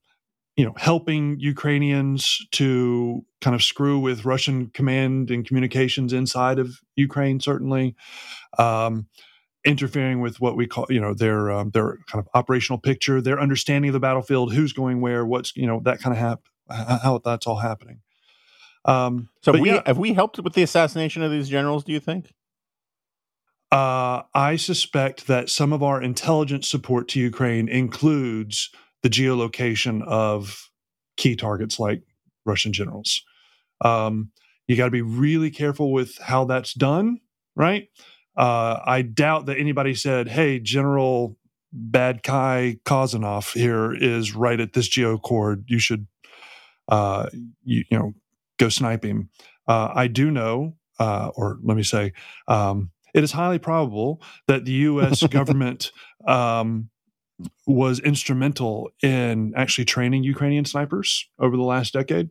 you 0.57 0.65
know 0.65 0.73
helping 0.79 1.39
Ukrainians 1.41 2.39
to 2.53 3.25
kind 3.43 3.55
of 3.55 3.63
screw 3.63 3.99
with 3.99 4.25
Russian 4.25 4.69
command 4.69 5.31
and 5.31 5.47
communications 5.47 6.15
inside 6.15 6.59
of 6.59 6.79
Ukraine, 6.97 7.39
certainly. 7.41 7.97
Um, 8.59 9.09
interfering 9.65 10.21
with 10.21 10.41
what 10.41 10.57
we 10.57 10.67
call 10.67 10.87
you 10.89 11.01
know 11.01 11.15
their 11.15 11.51
um, 11.51 11.71
their 11.71 11.99
kind 12.11 12.25
of 12.25 12.29
operational 12.35 12.79
picture 12.79 13.21
their 13.21 13.41
understanding 13.41 13.91
of 13.91 13.93
the 13.93 14.01
battlefield 14.01 14.53
who's 14.53 14.73
going 14.73 15.01
where 15.01 15.25
what's 15.25 15.55
you 15.55 15.67
know 15.67 15.81
that 15.85 16.01
kind 16.01 16.13
of 16.13 16.19
hap- 16.19 16.49
how 16.71 17.21
that's 17.25 17.47
all 17.47 17.59
happening. 17.59 18.01
Um, 18.85 19.29
so 19.43 19.53
we 19.53 19.71
yeah, 19.71 19.83
have 19.87 19.99
we 19.99 20.13
helped 20.13 20.39
with 20.41 20.55
the 20.55 20.63
assassination 20.63 21.23
of 21.23 21.31
these 21.31 21.49
generals 21.49 21.85
do 21.85 21.93
you 21.93 22.01
think? 22.01 22.33
Uh, 23.71 24.23
i 24.35 24.57
suspect 24.57 25.29
that 25.29 25.49
some 25.49 25.73
of 25.73 25.83
our 25.83 26.03
intelligence 26.03 26.69
support 26.69 27.09
to 27.09 27.19
ukraine 27.19 27.69
includes 27.69 28.69
the 29.03 29.09
geolocation 29.09 30.03
of 30.03 30.69
key 31.17 31.37
targets 31.37 31.79
like 31.79 32.03
russian 32.45 32.73
generals. 32.73 33.23
Um, 33.83 34.31
you 34.67 34.77
got 34.77 34.87
to 34.87 34.91
be 34.91 35.01
really 35.01 35.51
careful 35.51 35.93
with 35.93 36.19
how 36.19 36.45
that's 36.45 36.75
done 36.75 37.21
right? 37.57 37.89
Uh, 38.37 38.79
I 38.85 39.03
doubt 39.03 39.47
that 39.47 39.59
anybody 39.59 39.95
said, 39.95 40.29
"Hey, 40.29 40.59
General 40.59 41.37
Bad 41.73 42.23
Kai 42.23 42.79
Kazanov 42.85 43.53
here 43.53 43.93
is 43.93 44.35
right 44.35 44.59
at 44.59 44.73
this 44.73 44.89
geocord. 44.89 45.65
You 45.67 45.79
should, 45.79 46.07
uh, 46.89 47.29
you, 47.65 47.85
you 47.91 47.99
know, 47.99 48.13
go 48.59 48.69
snipe 48.69 49.05
him." 49.05 49.31
Uh, 49.67 49.91
I 49.95 50.09
do 50.09 50.31
know, 50.31 50.77
uh, 50.99 51.31
or 51.35 51.59
let 51.63 51.77
me 51.77 51.83
say, 51.83 52.13
um, 52.49 52.91
it 53.15 53.23
is 53.23 53.33
highly 53.33 53.59
probable 53.59 54.23
that 54.49 54.65
the 54.65 54.73
U.S. 54.73 55.23
government 55.29 55.93
um, 56.27 56.89
was 57.67 58.01
instrumental 58.01 58.91
in 59.03 59.53
actually 59.57 59.85
training 59.85 60.25
Ukrainian 60.25 60.65
snipers 60.65 61.29
over 61.39 61.57
the 61.57 61.63
last 61.63 61.93
decade. 61.93 62.31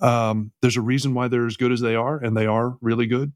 Um, 0.00 0.52
there's 0.62 0.76
a 0.76 0.82
reason 0.82 1.14
why 1.14 1.28
they're 1.28 1.46
as 1.46 1.56
good 1.56 1.72
as 1.72 1.80
they 1.80 1.94
are, 1.94 2.16
and 2.16 2.36
they 2.36 2.46
are 2.46 2.76
really 2.80 3.06
good. 3.06 3.32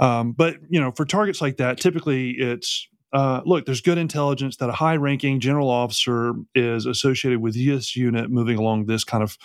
Um, 0.00 0.32
but 0.32 0.56
you 0.68 0.80
know, 0.80 0.92
for 0.92 1.04
targets 1.04 1.40
like 1.40 1.56
that, 1.56 1.78
typically 1.78 2.30
it's 2.30 2.86
uh, 3.12 3.42
look. 3.44 3.66
There's 3.66 3.80
good 3.80 3.98
intelligence 3.98 4.56
that 4.58 4.68
a 4.68 4.72
high-ranking 4.72 5.40
general 5.40 5.70
officer 5.70 6.34
is 6.54 6.86
associated 6.86 7.40
with 7.40 7.54
this 7.54 7.96
unit 7.96 8.30
moving 8.30 8.58
along 8.58 8.86
this 8.86 9.04
kind 9.04 9.22
of 9.22 9.38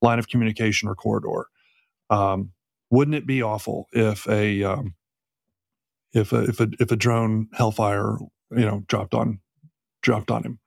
line 0.00 0.18
of 0.18 0.28
communication 0.28 0.88
or 0.88 0.94
corridor. 0.94 1.46
Um, 2.10 2.52
wouldn't 2.90 3.14
it 3.14 3.26
be 3.26 3.42
awful 3.42 3.88
if 3.92 4.28
a 4.28 4.62
um, 4.62 4.94
if 6.12 6.32
a 6.32 6.44
if 6.44 6.60
a 6.60 6.68
if 6.78 6.90
a 6.90 6.96
drone 6.96 7.48
Hellfire 7.52 8.16
you 8.50 8.64
know 8.64 8.84
dropped 8.86 9.14
on 9.14 9.40
dropped 10.02 10.30
on 10.30 10.42
him? 10.42 10.58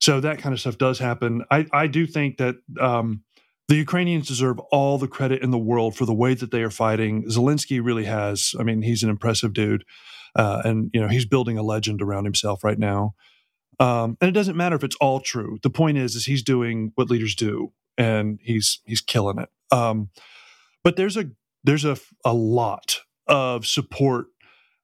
So 0.00 0.20
that 0.20 0.38
kind 0.38 0.52
of 0.52 0.60
stuff 0.60 0.78
does 0.78 0.98
happen. 0.98 1.44
I 1.50 1.66
I 1.72 1.86
do 1.86 2.06
think 2.06 2.36
that 2.38 2.56
um, 2.80 3.24
the 3.68 3.76
Ukrainians 3.76 4.28
deserve 4.28 4.58
all 4.70 4.96
the 4.98 5.08
credit 5.08 5.42
in 5.42 5.50
the 5.50 5.58
world 5.58 5.96
for 5.96 6.06
the 6.06 6.14
way 6.14 6.34
that 6.34 6.50
they 6.50 6.62
are 6.62 6.70
fighting. 6.70 7.24
Zelensky 7.24 7.84
really 7.84 8.04
has. 8.04 8.54
I 8.58 8.62
mean, 8.62 8.82
he's 8.82 9.02
an 9.02 9.10
impressive 9.10 9.52
dude, 9.52 9.84
uh, 10.36 10.62
and 10.64 10.90
you 10.92 11.00
know 11.00 11.08
he's 11.08 11.26
building 11.26 11.58
a 11.58 11.62
legend 11.62 12.02
around 12.02 12.24
himself 12.24 12.64
right 12.64 12.78
now. 12.78 13.14
Um, 13.80 14.16
and 14.20 14.28
it 14.28 14.32
doesn't 14.32 14.56
matter 14.56 14.74
if 14.74 14.82
it's 14.82 14.96
all 14.96 15.20
true. 15.20 15.58
The 15.62 15.70
point 15.70 15.98
is, 15.98 16.16
is 16.16 16.26
he's 16.26 16.42
doing 16.42 16.92
what 16.96 17.10
leaders 17.10 17.34
do, 17.34 17.72
and 17.96 18.38
he's 18.42 18.80
he's 18.84 19.00
killing 19.00 19.38
it. 19.38 19.48
Um, 19.70 20.10
but 20.82 20.96
there's 20.96 21.16
a 21.16 21.30
there's 21.64 21.84
a 21.84 21.96
a 22.24 22.34
lot 22.34 23.00
of 23.26 23.66
support 23.66 24.28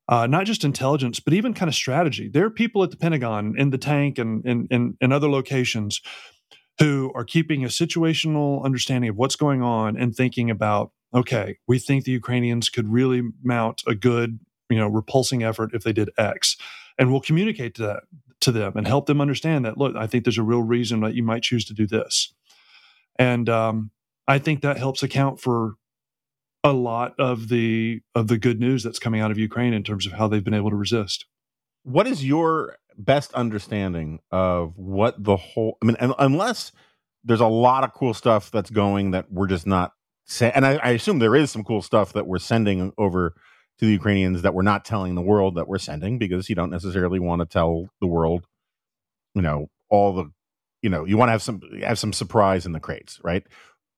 uh, 0.08 0.26
not 0.26 0.46
just 0.46 0.64
intelligence, 0.64 1.20
but 1.20 1.32
even 1.32 1.54
kind 1.54 1.68
of 1.68 1.74
strategy. 1.74 2.28
There 2.28 2.44
are 2.44 2.50
people 2.50 2.82
at 2.82 2.90
the 2.90 2.96
Pentagon, 2.96 3.54
in 3.56 3.70
the 3.70 3.78
tank, 3.78 4.18
and 4.18 4.44
in, 4.44 4.66
in, 4.70 4.96
in 5.00 5.12
other 5.12 5.30
locations 5.30 6.00
who 6.78 7.12
are 7.14 7.24
keeping 7.24 7.64
a 7.64 7.68
situational 7.68 8.64
understanding 8.64 9.10
of 9.10 9.16
what's 9.16 9.36
going 9.36 9.62
on 9.62 9.96
and 9.96 10.14
thinking 10.14 10.50
about, 10.50 10.90
okay, 11.14 11.56
we 11.66 11.78
think 11.78 12.04
the 12.04 12.12
Ukrainians 12.12 12.68
could 12.68 12.92
really 12.92 13.22
mount 13.42 13.82
a 13.86 13.94
good, 13.94 14.40
you 14.70 14.78
know, 14.78 14.88
repulsing 14.88 15.42
effort 15.42 15.70
if 15.74 15.82
they 15.82 15.92
did 15.92 16.10
X. 16.16 16.56
And 16.98 17.10
we'll 17.10 17.20
communicate 17.20 17.74
to 17.76 17.82
that 17.82 18.02
to 18.40 18.52
them 18.52 18.74
and 18.76 18.86
help 18.86 19.06
them 19.06 19.20
understand 19.20 19.64
that, 19.64 19.78
look, 19.78 19.96
I 19.96 20.06
think 20.06 20.24
there's 20.24 20.38
a 20.38 20.42
real 20.42 20.62
reason 20.62 21.00
that 21.00 21.14
you 21.14 21.22
might 21.22 21.42
choose 21.42 21.64
to 21.66 21.74
do 21.74 21.86
this. 21.86 22.34
And 23.16 23.48
um, 23.48 23.90
I 24.28 24.38
think 24.38 24.60
that 24.60 24.76
helps 24.76 25.02
account 25.02 25.40
for 25.40 25.74
a 26.62 26.72
lot 26.72 27.14
of 27.18 27.48
the 27.48 28.00
of 28.14 28.28
the 28.28 28.38
good 28.38 28.60
news 28.60 28.82
that's 28.82 28.98
coming 28.98 29.20
out 29.20 29.30
of 29.30 29.38
Ukraine 29.38 29.72
in 29.72 29.82
terms 29.82 30.06
of 30.06 30.12
how 30.12 30.28
they've 30.28 30.44
been 30.44 30.54
able 30.54 30.70
to 30.70 30.76
resist. 30.76 31.26
What 31.82 32.06
is 32.06 32.24
your 32.24 32.76
best 32.96 33.32
understanding 33.34 34.20
of 34.30 34.76
what 34.76 35.22
the 35.22 35.36
whole 35.36 35.76
i 35.82 35.86
mean 35.86 35.96
unless 36.18 36.72
there's 37.24 37.40
a 37.40 37.46
lot 37.46 37.84
of 37.84 37.92
cool 37.92 38.14
stuff 38.14 38.50
that's 38.50 38.70
going 38.70 39.10
that 39.10 39.30
we're 39.32 39.46
just 39.46 39.66
not 39.66 39.92
saying 40.26 40.52
and 40.54 40.64
I, 40.64 40.74
I, 40.76 40.90
assume 40.90 41.18
there 41.18 41.36
is 41.36 41.50
some 41.50 41.64
cool 41.64 41.82
stuff 41.82 42.12
that 42.12 42.26
we're 42.26 42.38
sending 42.38 42.92
over 42.96 43.34
to 43.78 43.86
the 43.86 43.92
ukrainians 43.92 44.42
that 44.42 44.54
we're 44.54 44.62
not 44.62 44.84
telling 44.84 45.14
the 45.14 45.22
world 45.22 45.56
that 45.56 45.68
we're 45.68 45.78
sending 45.78 46.18
because 46.18 46.48
you 46.48 46.54
don't 46.54 46.70
necessarily 46.70 47.18
want 47.18 47.40
to 47.40 47.46
tell 47.46 47.88
the 48.00 48.06
world 48.06 48.46
you 49.34 49.42
know 49.42 49.68
all 49.90 50.12
the 50.14 50.30
you 50.82 50.90
know 50.90 51.04
you 51.04 51.16
want 51.16 51.28
to 51.28 51.32
have 51.32 51.42
some 51.42 51.60
have 51.80 51.98
some 51.98 52.12
surprise 52.12 52.66
in 52.66 52.72
the 52.72 52.80
crates 52.80 53.20
right 53.22 53.46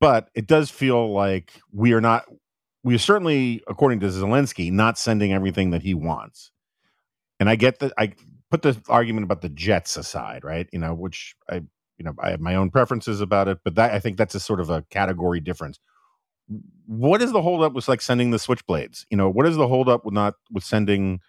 but 0.00 0.28
it 0.34 0.46
does 0.46 0.70
feel 0.70 1.12
like 1.12 1.52
we 1.72 1.92
are 1.92 2.00
not 2.00 2.24
we 2.84 2.94
are 2.94 2.98
certainly 2.98 3.62
according 3.68 4.00
to 4.00 4.06
zelensky 4.06 4.70
not 4.70 4.98
sending 4.98 5.32
everything 5.32 5.70
that 5.70 5.82
he 5.82 5.94
wants 5.94 6.50
and 7.40 7.48
i 7.48 7.56
get 7.56 7.78
that 7.78 7.92
i 7.98 8.12
put 8.50 8.62
the 8.62 8.80
argument 8.88 9.24
about 9.24 9.42
the 9.42 9.48
Jets 9.48 9.96
aside, 9.96 10.44
right? 10.44 10.68
You 10.72 10.78
know, 10.78 10.94
which 10.94 11.34
I, 11.50 11.56
you 11.98 12.04
know, 12.04 12.14
I 12.20 12.30
have 12.30 12.40
my 12.40 12.54
own 12.54 12.70
preferences 12.70 13.20
about 13.20 13.48
it, 13.48 13.58
but 13.64 13.74
that 13.76 13.92
I 13.92 13.98
think 13.98 14.16
that's 14.16 14.34
a 14.34 14.40
sort 14.40 14.60
of 14.60 14.70
a 14.70 14.82
category 14.90 15.40
difference. 15.40 15.78
What 16.86 17.22
is 17.22 17.32
the 17.32 17.42
holdup 17.42 17.72
with 17.72 17.88
like 17.88 18.00
sending 18.00 18.30
the 18.30 18.38
switchblades? 18.38 19.04
You 19.10 19.16
know, 19.16 19.28
what 19.30 19.46
is 19.46 19.56
the 19.56 19.68
holdup 19.68 20.04
with 20.04 20.14
not 20.14 20.34
with 20.50 20.64
sending 20.64 21.20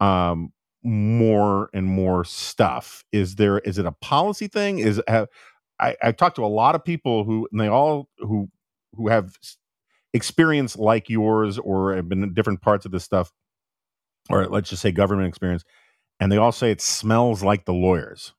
um 0.00 0.52
more 0.82 1.70
and 1.74 1.86
more 1.86 2.24
stuff? 2.24 3.04
Is 3.12 3.36
there 3.36 3.58
is 3.60 3.78
it 3.78 3.86
a 3.86 3.92
policy 3.92 4.48
thing? 4.48 4.78
Is 4.78 5.02
have, 5.08 5.28
I, 5.80 5.96
I 6.02 6.12
talked 6.12 6.36
to 6.36 6.44
a 6.44 6.46
lot 6.46 6.74
of 6.74 6.84
people 6.84 7.24
who 7.24 7.48
and 7.52 7.60
they 7.60 7.68
all 7.68 8.08
who 8.18 8.48
who 8.94 9.08
have 9.08 9.36
experience 10.14 10.76
like 10.76 11.08
yours 11.08 11.58
or 11.58 11.94
have 11.96 12.08
been 12.08 12.22
in 12.22 12.34
different 12.34 12.62
parts 12.62 12.84
of 12.86 12.92
this 12.92 13.04
stuff, 13.04 13.32
or 14.30 14.46
let's 14.46 14.70
just 14.70 14.82
say 14.82 14.92
government 14.92 15.28
experience 15.28 15.64
and 16.20 16.30
they 16.32 16.36
all 16.38 16.52
say 16.52 16.70
it 16.70 16.80
smells 16.80 17.42
like 17.42 17.64
the 17.64 17.72
lawyers. 17.74 18.32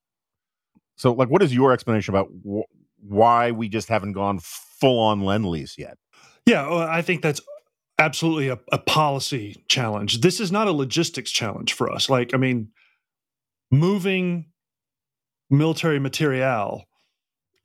So, 0.96 1.14
like, 1.14 1.30
what 1.30 1.42
is 1.44 1.54
your 1.54 1.74
explanation 1.74 2.14
about 2.14 2.30
wh- 2.48 2.70
why 3.04 3.52
we 3.52 3.70
just 3.70 3.90
haven't 3.90 4.14
gone 4.14 4.40
full 4.42 5.00
on 5.00 5.22
lend 5.22 5.46
lease 5.48 5.76
yet? 5.78 5.98
Yeah, 6.46 6.68
I 6.70 7.02
think 7.02 7.22
that's 7.22 7.42
absolutely 8.00 8.50
a, 8.50 8.60
a 8.72 8.78
policy 8.78 9.64
challenge. 9.70 10.22
This 10.22 10.40
is 10.40 10.52
not 10.52 10.68
a 10.68 10.72
logistics 10.72 11.32
challenge 11.32 11.74
for 11.74 11.92
us. 11.92 12.10
Like, 12.10 12.34
I 12.34 12.38
mean, 12.38 12.70
moving 13.72 14.46
military 15.50 16.00
material 16.00 16.84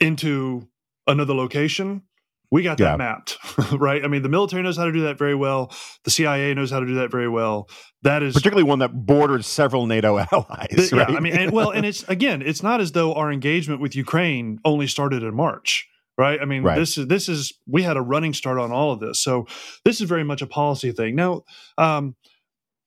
into 0.01 0.69
another 1.07 1.35
location 1.35 2.03
we 2.51 2.63
got 2.63 2.79
that 2.79 2.93
Yeah. 2.93 2.97
mapped 2.97 3.39
right 3.73 4.05
i 4.05 4.09
mean 4.09 4.23
the 4.23 4.29
military 4.29 4.63
knows 4.63 4.77
how 4.77 4.85
to 4.85 4.93
do 4.93 5.03
that 5.03 5.19
very 5.19 5.35
well 5.35 5.73
the 6.05 6.11
cia 6.11 6.53
knows 6.55 6.71
how 6.71 6.81
to 6.81 6.87
do 6.87 6.95
that 6.97 7.11
very 7.11 7.29
well 7.29 7.69
that 8.03 8.23
is 8.23 8.35
Particularly 8.35 8.65
one 8.65 8.79
that 8.81 8.93
borders 9.07 9.47
several 9.47 9.87
NATO 9.87 10.19
allies, 10.33 10.69
th- 10.71 10.93
yeah, 10.93 11.05
i 11.09 11.21
mean 11.21 11.35
and, 11.35 11.53
well 11.53 11.71
and 11.71 11.85
it's 11.91 12.03
again 12.05 12.43
it's 12.43 12.63
not 12.63 12.81
as 12.81 12.93
though 12.93 13.15
our 13.15 13.33
engagement 13.33 13.81
with 13.81 13.97
ukraine 13.97 14.59
only 14.65 14.87
started 14.87 15.23
in 15.23 15.35
march 15.35 15.87
right 16.19 16.41
i 16.43 16.45
mean 16.45 16.63
Right. 16.63 16.79
this 16.79 16.99
is 16.99 17.07
this 17.07 17.29
is 17.29 17.53
we 17.67 17.83
had 17.83 17.97
a 17.97 18.03
running 18.03 18.35
start 18.35 18.59
on 18.59 18.73
all 18.73 18.93
of 18.93 19.01
this 19.01 19.23
so 19.23 19.47
this 19.85 20.01
is 20.01 20.09
very 20.09 20.25
much 20.25 20.43
a 20.43 20.47
policy 20.47 20.93
thing 20.93 21.15
now 21.15 21.45
um 21.79 22.17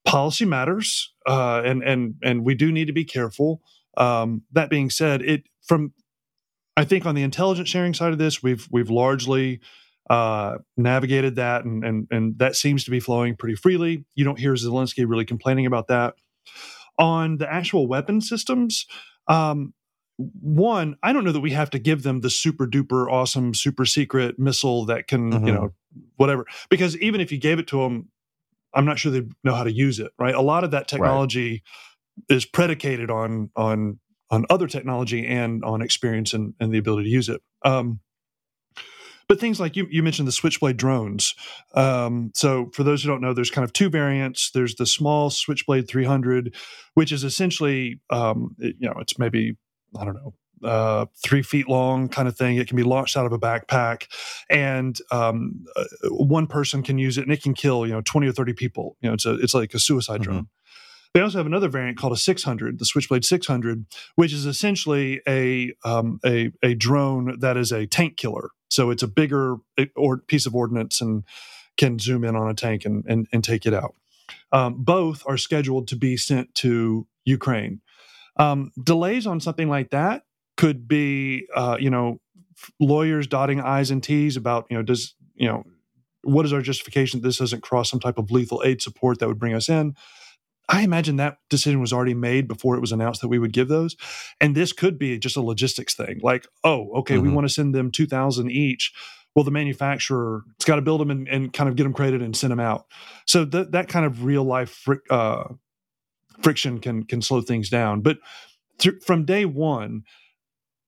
policy 0.06 0.46
matters 0.46 1.14
uh 1.28 1.62
and 1.64 1.84
and 1.84 2.16
and 2.22 2.44
we 2.46 2.54
do 2.56 2.72
need 2.72 2.86
to 2.86 2.94
be 2.94 3.06
careful 3.06 3.62
um 3.98 4.44
that 4.52 4.70
being 4.70 4.90
said 4.90 5.22
it 5.22 5.44
from 5.66 5.94
I 6.78 6.86
think 6.86 7.06
on 7.06 7.16
the 7.16 7.22
intelligence 7.24 7.68
sharing 7.68 7.94
side 7.94 8.14
of 8.14 8.18
this, 8.18 8.42
we've 8.42 8.66
we've 8.72 8.90
largely 8.90 9.60
uh, 10.10 10.56
navigated 10.78 11.36
that, 11.36 11.66
and 11.66 11.84
and 11.84 12.08
and 12.10 12.40
that 12.40 12.56
seems 12.56 12.86
to 12.86 12.92
be 12.92 13.02
flowing 13.02 13.36
pretty 13.36 13.56
freely. 13.56 14.06
You 14.16 14.24
don't 14.24 14.40
hear 14.40 14.54
Zelensky 14.54 15.06
really 15.08 15.26
complaining 15.26 15.66
about 15.66 15.88
that. 15.90 16.14
On 16.98 17.38
the 17.38 17.52
actual 17.52 17.88
weapon 17.88 18.22
systems, 18.22 18.86
um, 19.28 19.74
one, 20.18 20.98
I 21.02 21.14
don't 21.14 21.24
know 21.24 21.32
that 21.32 21.40
we 21.40 21.52
have 21.52 21.70
to 21.72 21.80
give 21.80 22.04
them 22.04 22.22
the 22.22 22.30
super 22.30 22.68
duper 22.68 23.12
awesome 23.12 23.54
super 23.54 23.86
secret 23.86 24.38
missile 24.38 24.86
that 24.86 25.08
can 25.08 25.32
Mhm. 25.32 25.48
you 25.48 25.54
know 25.54 25.74
whatever. 26.18 26.46
Because 26.70 26.98
even 27.00 27.22
if 27.22 27.32
you 27.32 27.38
gave 27.40 27.60
it 27.60 27.68
to 27.68 27.78
them, 27.82 28.10
I'm 28.74 28.86
not 28.86 29.00
sure 29.00 29.12
they 29.12 29.24
know 29.44 29.54
how 29.56 29.64
to 29.64 29.72
use 29.72 30.00
it. 30.00 30.12
Right, 30.20 30.36
a 30.36 30.42
lot 30.42 30.64
of 30.64 30.72
that 30.72 30.88
technology 30.88 31.64
is 32.30 32.46
predicated 32.46 33.10
on 33.10 33.50
on 33.56 34.00
on 34.30 34.46
other 34.50 34.68
technology 34.68 35.26
and 35.28 35.64
on 35.66 35.82
experience 35.82 36.34
and, 36.34 36.54
and 36.60 36.72
the 36.74 36.78
ability 36.78 37.04
to 37.06 37.10
use 37.10 37.28
it. 37.28 37.42
Um, 37.64 38.00
but 39.28 39.40
things 39.40 39.60
like 39.60 39.76
you, 39.76 39.88
you 39.90 40.04
mentioned 40.04 40.28
the 40.28 40.32
Switchblade 40.34 40.78
drones. 40.78 41.34
Um, 41.74 42.32
so 42.34 42.70
for 42.74 42.84
those 42.84 43.02
who 43.04 43.10
don't 43.10 43.22
know, 43.22 43.34
there's 43.34 43.50
kind 43.52 43.64
of 43.64 43.72
two 43.74 43.90
variants. 43.90 44.52
There's 44.52 44.76
the 44.76 44.86
small 44.86 45.30
Switchblade 45.30 45.88
300, 45.88 46.54
which 46.96 47.12
is 47.14 47.24
essentially, 47.24 48.00
um, 48.10 48.56
it- 48.60 48.76
you 48.80 48.88
know, 48.90 48.96
it's 49.00 49.18
maybe 49.18 49.56
I 50.00 50.06
don't 50.06 50.16
know. 50.16 50.34
Uh, 50.64 51.06
three 51.24 51.42
feet 51.42 51.68
long 51.68 52.08
kind 52.08 52.28
of 52.28 52.38
thing. 52.38 52.58
It 52.58 52.68
can 52.68 52.78
be 52.78 52.84
launched 52.84 53.18
out 53.18 53.26
of 53.26 53.32
a 53.34 53.40
backpack, 53.40 54.06
and 54.50 54.96
um, 55.12 55.66
uh, 55.76 55.86
one 56.12 56.46
person 56.46 56.84
can 56.84 57.00
use 57.00 57.18
it, 57.18 57.24
and 57.24 57.32
it 57.32 57.42
can 57.42 57.54
kill 57.56 57.86
you 57.88 57.94
know 57.94 58.02
twenty 58.02 58.28
or 58.28 58.32
thirty 58.32 58.54
people. 58.54 58.96
You 59.02 59.10
know, 59.10 59.14
it's 59.16 59.26
a 59.26 59.34
it's 59.36 59.54
like 59.56 59.74
a 59.74 59.80
suicide 59.80 60.22
Mhm. 60.22 60.24
drone. 60.24 60.48
They 61.14 61.20
also 61.20 61.40
have 61.40 61.48
another 61.48 61.68
variant 61.68 61.98
called 61.98 62.14
a 62.14 62.16
600, 62.16 62.80
the 62.80 62.86
Switchblade 62.86 63.26
600, 63.26 63.86
which 64.16 64.32
is 64.32 64.46
essentially 64.46 65.20
a 65.28 65.74
um, 65.84 66.20
a, 66.26 66.52
a 66.64 66.74
drone 66.74 67.38
that 67.40 67.58
is 67.58 67.74
a 67.74 67.86
tank 67.86 68.16
killer. 68.16 68.52
So 68.70 68.92
it's 68.92 69.04
a 69.04 69.08
bigger 69.10 69.58
eh, 69.78 69.88
or 69.98 70.20
piece 70.20 70.46
of 70.46 70.56
ordnance 70.56 71.02
and 71.02 71.24
can 71.76 72.00
zoom 72.00 72.24
in 72.24 72.36
on 72.38 72.48
a 72.50 72.54
tank 72.54 72.86
and 72.86 73.04
and, 73.10 73.28
and 73.34 73.44
take 73.44 73.66
it 73.66 73.74
out. 73.74 73.96
Um, 74.54 74.76
both 74.84 75.24
are 75.26 75.38
scheduled 75.38 75.88
to 75.90 75.96
be 75.98 76.16
sent 76.18 76.54
to 76.56 77.08
Ukraine. 77.26 77.82
Um, 78.38 78.72
delays 78.82 79.28
on 79.28 79.40
something 79.40 79.70
like 79.70 79.90
that 79.92 80.24
could 80.58 80.88
be, 80.88 81.48
uh, 81.56 81.78
you 81.80 81.90
know, 81.90 82.20
lawyers 82.80 83.28
dotting 83.28 83.60
i's 83.60 83.92
and 83.92 84.04
t's 84.04 84.38
about, 84.38 84.66
you 84.70 84.78
know, 84.78 84.84
does 84.84 85.16
you 85.36 85.48
know 85.48 85.64
what 86.24 86.46
is 86.46 86.54
our 86.54 86.62
justification 86.62 87.20
that 87.20 87.28
this 87.28 87.38
doesn't 87.38 87.64
cross 87.64 87.90
some 87.90 88.00
type 88.00 88.18
of 88.20 88.30
lethal 88.30 88.62
aid 88.64 88.82
support 88.82 89.20
that 89.20 89.28
would 89.28 89.40
bring 89.40 89.54
us 89.54 89.68
in? 89.70 89.96
I 90.70 90.84
imagine 90.84 91.16
that 91.18 91.38
decision 91.50 91.82
was 91.82 91.92
already 91.92 92.14
made 92.14 92.48
before 92.48 92.76
it 92.78 92.80
was 92.80 92.92
announced 92.92 93.20
that 93.22 93.28
we 93.28 93.40
would 93.40 93.52
give 93.52 93.68
those. 93.68 93.96
And 94.40 94.56
this 94.56 94.72
could 94.72 94.98
be 94.98 95.18
just 95.18 95.36
a 95.36 95.42
logistics 95.42 95.96
thing. 95.96 96.20
Like, 96.22 96.48
oh, 96.64 96.90
okay, 97.00 97.18
we 97.18 97.28
Mhm. 97.28 97.34
want 97.34 97.46
to 97.48 97.54
send 97.54 97.76
them 97.76 97.92
2,000 97.92 98.52
each. 98.52 98.94
Well, 99.36 99.44
the 99.44 99.52
manufacturer, 99.52 100.44
it's 100.56 100.66
got 100.66 100.76
to 100.76 100.82
build 100.82 101.02
them 101.02 101.10
and, 101.12 101.28
and 101.28 101.52
kind 101.52 101.68
of 101.70 101.76
get 101.76 101.84
them 101.84 101.94
created 101.94 102.22
and 102.22 102.36
send 102.38 102.52
them 102.52 102.60
out. 102.60 102.86
So 103.26 103.44
that 103.46 103.72
that 103.72 103.88
kind 103.90 104.06
of 104.06 104.24
real 104.24 104.44
life 104.44 104.86
uh, 105.10 105.46
friction 106.44 106.80
can 106.80 107.04
can 107.04 107.22
slow 107.22 107.42
things 107.42 107.70
down. 107.70 108.02
But 108.02 108.18
thr- 108.80 109.00
from 109.06 109.26
day 109.26 109.46
one, 109.46 110.04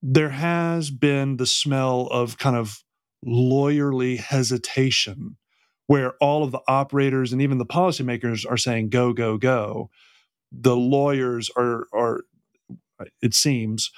there 0.02 0.30
has 0.30 0.90
been 0.90 1.38
the 1.38 1.46
smell 1.46 2.08
of 2.12 2.38
kind 2.38 2.56
of 2.56 2.84
lawyerly 3.26 4.20
hesitation 4.20 5.38
where 5.88 6.14
all 6.22 6.44
of 6.44 6.52
the 6.52 6.62
operators 6.68 7.34
and 7.34 7.42
even 7.42 7.58
the 7.58 7.66
policymakers 7.66 8.50
are 8.50 8.58
saying 8.58 8.90
go 8.90 9.14
go 9.14 9.38
go. 9.38 9.90
The 10.52 10.76
lawyers 10.76 11.50
are 11.58 11.88
are 11.94 12.22
it 13.22 13.34
seems 13.34 13.92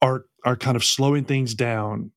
are 0.00 0.24
are 0.44 0.56
kind 0.56 0.76
of 0.76 0.84
slowing 0.84 1.24
things 1.24 1.54
down. 1.54 2.12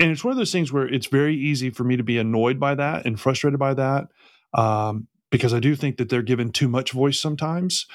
And 0.00 0.10
it's 0.10 0.24
one 0.24 0.32
of 0.32 0.38
those 0.38 0.52
things 0.52 0.72
where 0.72 0.86
it's 0.86 1.06
very 1.06 1.36
easy 1.36 1.70
for 1.70 1.84
me 1.84 1.96
to 1.96 2.02
be 2.02 2.18
annoyed 2.18 2.58
by 2.58 2.74
that 2.74 3.06
and 3.06 3.20
frustrated 3.20 3.60
by 3.60 3.74
that. 3.74 4.08
Um, 4.52 5.06
because 5.34 5.52
i 5.54 5.60
do 5.60 5.74
think 5.74 5.96
that 5.96 6.08
they're 6.08 6.22
given 6.22 6.50
too 6.50 6.68
much 6.68 6.92
voice 6.92 7.20
sometimes 7.20 7.86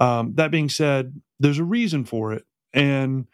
um, 0.00 0.34
that 0.36 0.50
being 0.50 0.68
said 0.68 1.20
there's 1.40 1.58
a 1.58 1.64
reason 1.64 2.04
for 2.04 2.32
it 2.32 2.44
and 2.72 3.26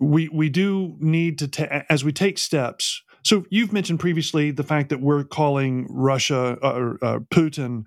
we 0.00 0.28
we 0.28 0.48
do 0.48 0.96
need 0.98 1.38
to 1.38 1.48
ta- 1.48 1.82
as 1.90 2.04
we 2.04 2.12
take 2.12 2.38
steps 2.38 3.02
so 3.26 3.44
you've 3.50 3.72
mentioned 3.72 3.98
previously 3.98 4.52
the 4.52 4.62
fact 4.62 4.88
that 4.90 5.00
we're 5.00 5.24
calling 5.24 5.88
Russia 5.90 6.56
uh, 6.62 6.74
or 6.74 6.98
uh, 7.02 7.18
Putin 7.28 7.82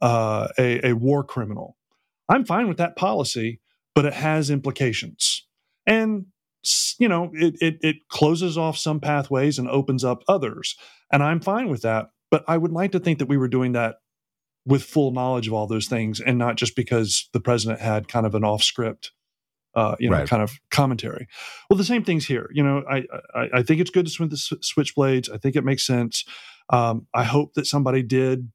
uh, 0.00 0.46
a, 0.56 0.90
a 0.90 0.92
war 0.92 1.24
criminal. 1.24 1.76
I'm 2.28 2.44
fine 2.44 2.68
with 2.68 2.76
that 2.76 2.94
policy, 2.94 3.60
but 3.96 4.04
it 4.04 4.12
has 4.12 4.50
implications, 4.50 5.44
and 5.84 6.26
you 7.00 7.08
know 7.08 7.32
it, 7.34 7.56
it 7.60 7.78
it 7.80 7.96
closes 8.08 8.56
off 8.56 8.78
some 8.78 9.00
pathways 9.00 9.58
and 9.58 9.68
opens 9.68 10.04
up 10.04 10.22
others, 10.28 10.76
and 11.10 11.24
I'm 11.24 11.40
fine 11.40 11.68
with 11.68 11.82
that. 11.82 12.10
But 12.30 12.44
I 12.46 12.56
would 12.56 12.72
like 12.72 12.92
to 12.92 13.00
think 13.00 13.18
that 13.18 13.28
we 13.28 13.36
were 13.36 13.48
doing 13.48 13.72
that 13.72 13.96
with 14.66 14.82
full 14.82 15.10
knowledge 15.12 15.46
of 15.46 15.52
all 15.52 15.66
those 15.66 15.86
things, 15.86 16.20
and 16.20 16.38
not 16.38 16.56
just 16.56 16.74
because 16.76 17.28
the 17.32 17.40
president 17.40 17.80
had 17.80 18.08
kind 18.08 18.26
of 18.26 18.34
an 18.34 18.44
off 18.44 18.62
script 18.62 19.12
uh, 19.74 19.96
you 19.98 20.08
know, 20.08 20.18
Right. 20.18 20.28
kind 20.28 20.40
of 20.42 20.52
commentary. 20.70 21.26
Well, 21.68 21.76
the 21.76 21.82
same 21.84 22.04
things 22.04 22.26
here. 22.26 22.48
You 22.52 22.62
know, 22.62 22.84
I 22.88 23.02
I, 23.34 23.48
I 23.54 23.62
think 23.64 23.80
it's 23.80 23.90
good 23.90 24.06
to 24.06 24.10
swing 24.12 24.28
the 24.28 24.36
switchblades. 24.36 25.28
I 25.28 25.36
think 25.36 25.56
it 25.56 25.64
makes 25.64 25.84
sense. 25.84 26.24
Um, 26.70 27.06
I 27.12 27.24
hope 27.24 27.54
that 27.54 27.66
somebody 27.66 28.02
did 28.04 28.52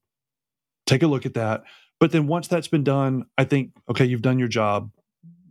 take 0.86 1.04
a 1.04 1.08
look 1.08 1.26
at 1.26 1.34
that. 1.34 1.64
But 2.00 2.12
then 2.14 2.28
once 2.28 2.48
that's 2.48 2.70
been 2.70 2.86
done, 2.86 3.26
I 3.38 3.44
think 3.44 3.72
okay, 3.90 4.06
you've 4.06 4.22
done 4.22 4.40
your 4.40 4.48
job. 4.48 4.92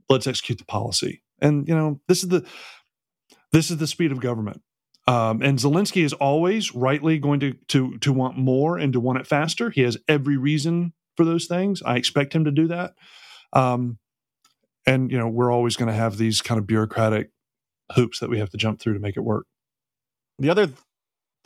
Let's 0.08 0.26
execute 0.26 0.56
the 0.58 0.64
policy. 0.64 1.22
And 1.40 1.68
you 1.68 1.74
know, 1.74 2.00
this 2.08 2.22
is 2.22 2.30
the 2.30 2.46
this 3.52 3.70
is 3.70 3.76
the 3.76 3.86
speed 3.86 4.10
of 4.10 4.20
government. 4.20 4.62
Um, 5.08 5.42
and 5.42 5.58
Zelensky 5.58 6.04
is 6.04 6.12
always 6.14 6.74
rightly 6.74 7.18
going 7.18 7.40
to 7.40 7.54
to 7.68 7.98
to 7.98 8.12
want 8.12 8.38
more 8.38 8.78
and 8.78 8.92
to 8.92 9.00
want 9.00 9.18
it 9.20 9.26
faster. 9.26 9.70
He 9.70 9.82
has 9.82 9.98
every 10.08 10.36
reason 10.36 10.92
for 11.16 11.24
those 11.24 11.46
things. 11.46 11.82
I 11.82 11.96
expect 11.96 12.34
him 12.34 12.44
to 12.44 12.52
do 12.52 12.68
that. 12.68 12.94
Um, 13.54 13.98
and 14.86 15.10
you 15.10 15.18
know 15.18 15.28
we're 15.28 15.52
always 15.52 15.76
going 15.76 15.88
to 15.88 15.94
have 15.94 16.18
these 16.18 16.42
kind 16.42 16.58
of 16.58 16.66
bureaucratic 16.66 17.30
hoops 17.94 18.20
that 18.20 18.30
we 18.30 18.38
have 18.38 18.50
to 18.50 18.58
jump 18.58 18.80
through 18.80 18.94
to 18.94 19.00
make 19.00 19.16
it 19.16 19.22
work 19.22 19.46
The 20.38 20.50
other 20.50 20.68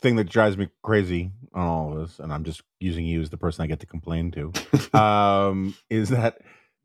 thing 0.01 0.17
that 0.17 0.25
drives 0.25 0.57
me 0.57 0.69
crazy 0.83 1.31
on 1.53 1.67
all 1.67 1.93
of 1.93 1.99
this, 1.99 2.19
and 2.19 2.33
I'm 2.33 2.43
just 2.43 2.63
using 2.81 3.05
you 3.05 3.21
as 3.21 3.31
the 3.31 3.37
person 3.37 3.63
I 3.63 3.67
get 3.67 3.79
to 3.81 3.87
complain 3.87 4.31
to, 4.31 4.53
um, 4.99 5.75
is 5.89 6.09
that 6.09 6.39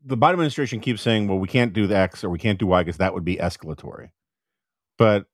the 0.05 0.17
Biden 0.17 0.33
administration 0.33 0.79
keeps 0.81 1.01
saying, 1.01 1.27
"Well, 1.27 1.39
we 1.39 1.49
can't 1.49 1.73
do 1.73 1.87
the 1.87 1.97
X 1.97 2.23
or 2.23 2.29
we 2.29 2.39
can't 2.39 2.59
do 2.59 2.67
Y 2.67 2.83
because 2.83 2.97
that 2.97 3.13
would 3.13 3.25
be 3.25 3.37
escalatory." 3.37 4.11
But 4.97 5.25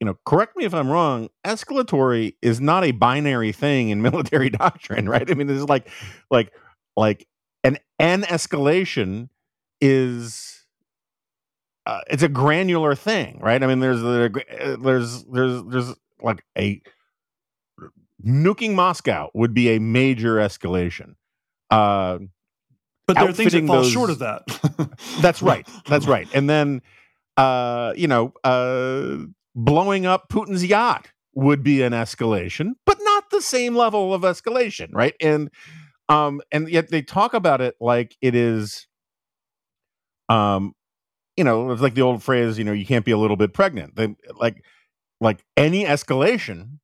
you 0.00 0.04
know, 0.06 0.16
correct 0.24 0.56
me 0.56 0.64
if 0.64 0.74
I'm 0.74 0.88
wrong. 0.88 1.28
Escalatory 1.44 2.34
is 2.40 2.60
not 2.60 2.84
a 2.84 2.92
binary 2.92 3.52
thing 3.52 3.88
in 3.90 4.02
military 4.10 4.50
doctrine, 4.50 5.08
right? 5.08 5.28
I 5.28 5.34
mean, 5.34 5.46
this 5.46 5.58
is 5.58 5.68
like, 5.68 5.88
like, 6.30 6.52
like 6.96 7.26
an 7.64 7.78
an 7.98 8.22
escalation 8.22 9.28
is 9.80 10.64
uh, 11.86 12.00
it's 12.08 12.22
a 12.22 12.28
granular 12.28 12.94
thing, 12.94 13.38
right? 13.40 13.62
I 13.62 13.66
mean, 13.66 13.80
there's 13.80 14.02
uh, 14.02 14.76
there's 14.80 15.24
there's 15.24 15.62
there's 15.64 15.94
like 16.20 16.44
a 16.56 16.82
nuking 18.24 18.74
Moscow 18.74 19.30
would 19.34 19.54
be 19.54 19.70
a 19.70 19.78
major 19.78 20.36
escalation. 20.36 21.14
Uh, 21.70 22.18
but 23.06 23.14
there 23.16 23.28
are 23.28 23.32
things 23.32 23.52
that 23.52 23.66
fall 23.66 23.76
those- 23.82 23.90
short 23.90 24.10
of 24.10 24.18
that 24.18 24.42
that's 25.20 25.40
right. 25.42 25.66
That's 25.86 26.06
right. 26.06 26.28
And 26.34 26.48
then, 26.48 26.82
uh, 27.36 27.94
you 27.96 28.06
know, 28.06 28.32
uh, 28.44 29.16
blowing 29.54 30.06
up 30.06 30.28
Putin's 30.28 30.64
yacht 30.64 31.08
would 31.34 31.62
be 31.62 31.82
an 31.82 31.92
escalation, 31.92 32.72
but 32.84 32.98
not 33.00 33.30
the 33.30 33.42
same 33.42 33.76
level 33.76 34.12
of 34.12 34.22
escalation, 34.22 34.88
right? 34.92 35.14
And 35.20 35.50
um, 36.08 36.40
and 36.50 36.68
yet 36.68 36.90
they 36.90 37.02
talk 37.02 37.34
about 37.34 37.60
it 37.60 37.76
like 37.80 38.16
it 38.22 38.34
is, 38.34 38.86
um, 40.28 40.74
you 41.36 41.44
know, 41.44 41.70
it's 41.70 41.82
like 41.82 41.94
the 41.94 42.02
old 42.02 42.22
phrase, 42.22 42.58
you 42.58 42.64
know, 42.64 42.72
you 42.72 42.86
can't 42.86 43.04
be 43.04 43.12
a 43.12 43.18
little 43.18 43.36
bit 43.36 43.52
pregnant. 43.52 43.94
They, 43.96 44.16
like, 44.40 44.64
like 45.20 45.44
any 45.56 45.84
escalation 45.84 46.78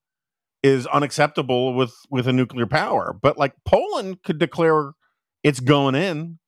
is 0.63 0.87
unacceptable 0.87 1.75
with 1.75 1.95
with 2.11 2.27
a 2.27 2.33
nuclear 2.33 2.67
power. 2.67 3.15
But 3.21 3.39
like 3.39 3.55
Poland 3.65 4.23
could 4.23 4.39
declare 4.39 4.93
it's 5.43 5.61
going 5.61 5.95
in, 5.95 6.39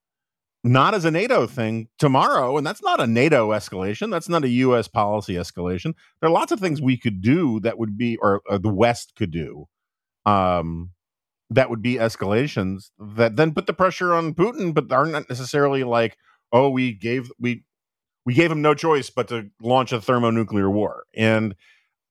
not 0.72 0.94
as 0.94 1.04
a 1.04 1.10
NATO 1.10 1.46
thing 1.46 1.88
tomorrow, 1.98 2.56
and 2.56 2.66
that's 2.66 2.82
not 2.82 3.00
a 3.00 3.06
NATO 3.06 3.50
escalation. 3.50 4.10
That's 4.10 4.28
not 4.28 4.44
a 4.44 4.48
U.S. 4.48 4.88
policy 4.88 5.34
escalation. 5.34 5.94
There 6.20 6.28
are 6.28 6.32
lots 6.32 6.52
of 6.52 6.60
things 6.60 6.80
we 6.80 6.96
could 6.96 7.20
do 7.20 7.60
that 7.60 7.78
would 7.78 7.96
be, 7.96 8.16
or, 8.16 8.42
or 8.48 8.58
the 8.58 8.72
West 8.72 9.14
could 9.16 9.30
do, 9.30 9.68
um, 10.24 10.90
that 11.50 11.70
would 11.70 11.82
be 11.82 11.94
escalations 11.94 12.90
that 12.98 13.36
then 13.36 13.54
put 13.54 13.66
the 13.66 13.72
pressure 13.72 14.12
on 14.12 14.34
Putin, 14.34 14.74
but 14.74 14.90
aren't 14.90 15.28
necessarily 15.28 15.84
like, 15.84 16.16
oh, 16.52 16.68
we 16.70 16.92
gave 16.92 17.30
we 17.38 17.64
we 18.24 18.34
gave 18.34 18.50
him 18.50 18.60
no 18.60 18.74
choice 18.74 19.08
but 19.08 19.28
to 19.28 19.50
launch 19.62 19.92
a 19.92 20.00
thermonuclear 20.00 20.68
war. 20.68 21.04
And 21.14 21.54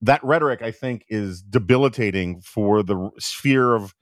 that 0.02 0.24
rhetoric, 0.24 0.62
I 0.62 0.72
think, 0.72 1.04
is 1.10 1.42
debilitating 1.42 2.42
for 2.42 2.84
the 2.84 3.12
sphere 3.20 3.76
of 3.76 3.94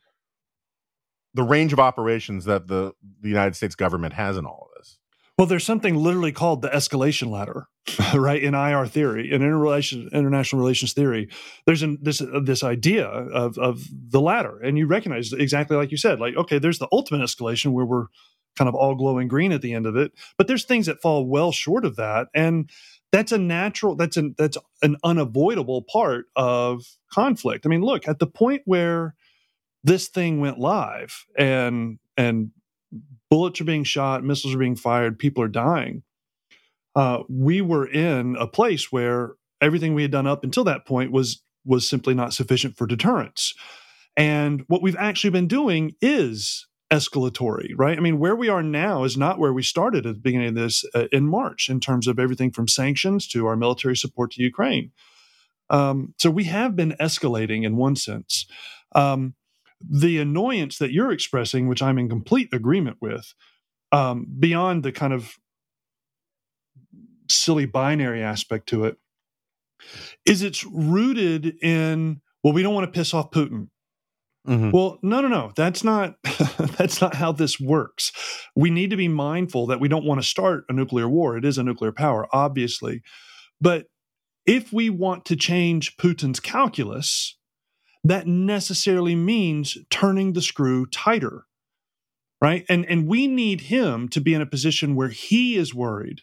the 1.33 1.43
range 1.43 1.73
of 1.73 1.79
operations 1.79 2.45
that 2.45 2.67
the, 2.67 2.93
the 3.21 3.29
United 3.29 3.55
States 3.55 3.75
government 3.75 4.13
has 4.13 4.37
in 4.37 4.45
all 4.45 4.69
of 4.69 4.77
this. 4.77 4.97
Well, 5.37 5.47
there's 5.47 5.65
something 5.65 5.95
literally 5.95 6.31
called 6.31 6.61
the 6.61 6.69
escalation 6.69 7.29
ladder, 7.31 7.67
right? 8.15 8.41
In 8.41 8.53
IR 8.53 8.85
theory, 8.85 9.31
in 9.31 9.41
interrelation, 9.41 10.09
international 10.13 10.61
relations 10.61 10.93
theory, 10.93 11.29
there's 11.65 11.81
an, 11.81 11.97
this 12.01 12.21
this 12.43 12.63
idea 12.63 13.07
of 13.07 13.57
of 13.57 13.83
the 13.91 14.21
ladder, 14.21 14.59
and 14.59 14.77
you 14.77 14.85
recognize 14.85 15.33
exactly 15.33 15.75
like 15.75 15.89
you 15.89 15.97
said, 15.97 16.19
like 16.19 16.35
okay, 16.35 16.59
there's 16.59 16.77
the 16.79 16.87
ultimate 16.91 17.23
escalation 17.23 17.71
where 17.71 17.85
we're 17.85 18.05
kind 18.55 18.69
of 18.69 18.75
all 18.75 18.95
glowing 18.95 19.27
green 19.27 19.51
at 19.51 19.61
the 19.61 19.73
end 19.73 19.85
of 19.85 19.95
it. 19.95 20.11
But 20.37 20.47
there's 20.47 20.65
things 20.65 20.85
that 20.85 21.01
fall 21.01 21.25
well 21.27 21.51
short 21.51 21.85
of 21.85 21.95
that. 21.95 22.27
And 22.33 22.69
that's 23.11 23.31
a 23.31 23.37
natural, 23.37 23.95
that's 23.95 24.17
an 24.17 24.35
that's 24.37 24.57
an 24.81 24.97
unavoidable 25.03 25.83
part 25.83 26.25
of 26.35 26.83
conflict. 27.11 27.65
I 27.65 27.69
mean, 27.69 27.81
look, 27.81 28.07
at 28.07 28.19
the 28.19 28.27
point 28.27 28.63
where 28.65 29.15
this 29.83 30.07
thing 30.07 30.39
went 30.39 30.59
live 30.59 31.25
and 31.37 31.99
and 32.17 32.51
bullets 33.29 33.59
are 33.59 33.65
being 33.65 33.83
shot, 33.83 34.23
missiles 34.23 34.53
are 34.53 34.59
being 34.59 34.75
fired, 34.75 35.19
people 35.19 35.43
are 35.43 35.47
dying. 35.47 36.03
Uh, 36.95 37.23
we 37.27 37.61
were 37.61 37.87
in 37.87 38.35
a 38.39 38.47
place 38.47 38.91
where 38.91 39.33
everything 39.59 39.93
we 39.95 40.03
had 40.03 40.11
done 40.11 40.27
up 40.27 40.43
until 40.43 40.63
that 40.63 40.85
point 40.85 41.11
was 41.11 41.41
was 41.65 41.89
simply 41.89 42.13
not 42.13 42.33
sufficient 42.33 42.77
for 42.77 42.85
deterrence. 42.85 43.53
And 44.15 44.63
what 44.67 44.81
we've 44.81 44.97
actually 44.97 45.31
been 45.31 45.47
doing 45.47 45.95
is 46.01 46.67
escalatory, 46.91 47.71
right? 47.75 47.97
I 47.97 48.01
mean, 48.01 48.19
where 48.19 48.35
we 48.35 48.49
are 48.49 48.61
now 48.61 49.03
is 49.03 49.17
not 49.17 49.39
where 49.39 49.53
we 49.53 49.63
started 49.63 50.05
at 50.05 50.13
the 50.13 50.21
beginning 50.21 50.49
of 50.49 50.55
this 50.55 50.85
uh, 50.93 51.07
in 51.11 51.27
March 51.27 51.69
in 51.69 51.79
terms 51.79 52.07
of 52.07 52.19
everything 52.19 52.51
from 52.51 52.67
sanctions 52.67 53.27
to 53.29 53.47
our 53.47 53.55
military 53.55 53.95
support 53.95 54.31
to 54.31 54.43
Ukraine. 54.43 54.91
Um, 55.69 56.13
so 56.19 56.29
we 56.29 56.43
have 56.43 56.75
been 56.75 56.95
escalating 56.99 57.63
in 57.63 57.77
one 57.77 57.95
sense. 57.95 58.45
Um, 58.93 59.33
the 59.89 60.19
annoyance 60.19 60.77
that 60.77 60.91
you're 60.91 61.11
expressing, 61.11 61.67
which 61.67 61.81
I'm 61.81 61.97
in 61.97 62.09
complete 62.09 62.49
agreement 62.53 62.97
with, 63.01 63.33
um, 63.91 64.27
beyond 64.39 64.83
the 64.83 64.91
kind 64.91 65.13
of 65.13 65.35
silly 67.29 67.65
binary 67.65 68.21
aspect 68.21 68.67
to 68.69 68.85
it, 68.85 68.97
is 70.25 70.41
it's 70.41 70.63
rooted 70.65 71.57
in, 71.61 72.21
well, 72.43 72.53
we 72.53 72.63
don't 72.63 72.73
want 72.73 72.91
to 72.91 72.97
piss 72.97 73.13
off 73.13 73.31
Putin. 73.31 73.67
Mm-hmm. 74.47 74.71
Well, 74.71 74.99
no, 75.01 75.21
no, 75.21 75.29
no. 75.29 75.51
That's 75.55 75.83
not 75.83 76.15
that's 76.77 76.99
not 76.99 77.15
how 77.15 77.31
this 77.31 77.59
works. 77.59 78.11
We 78.55 78.69
need 78.69 78.89
to 78.89 78.97
be 78.97 79.07
mindful 79.07 79.67
that 79.67 79.79
we 79.79 79.87
don't 79.87 80.05
want 80.05 80.21
to 80.21 80.27
start 80.27 80.65
a 80.67 80.73
nuclear 80.73 81.07
war. 81.07 81.37
It 81.37 81.45
is 81.45 81.57
a 81.57 81.63
nuclear 81.63 81.93
power, 81.93 82.27
obviously. 82.33 83.01
But 83.61 83.85
if 84.45 84.73
we 84.73 84.89
want 84.89 85.23
to 85.25 85.37
change 85.37 85.95
Putin's 85.95 86.41
calculus, 86.41 87.37
that 88.03 88.27
necessarily 88.27 89.15
means 89.15 89.77
turning 89.89 90.33
the 90.33 90.41
screw 90.41 90.85
tighter. 90.85 91.45
Right? 92.41 92.65
And 92.67 92.85
and 92.87 93.07
we 93.07 93.27
need 93.27 93.61
him 93.61 94.09
to 94.09 94.19
be 94.19 94.33
in 94.33 94.41
a 94.41 94.45
position 94.45 94.95
where 94.95 95.09
he 95.09 95.55
is 95.55 95.73
worried 95.73 96.21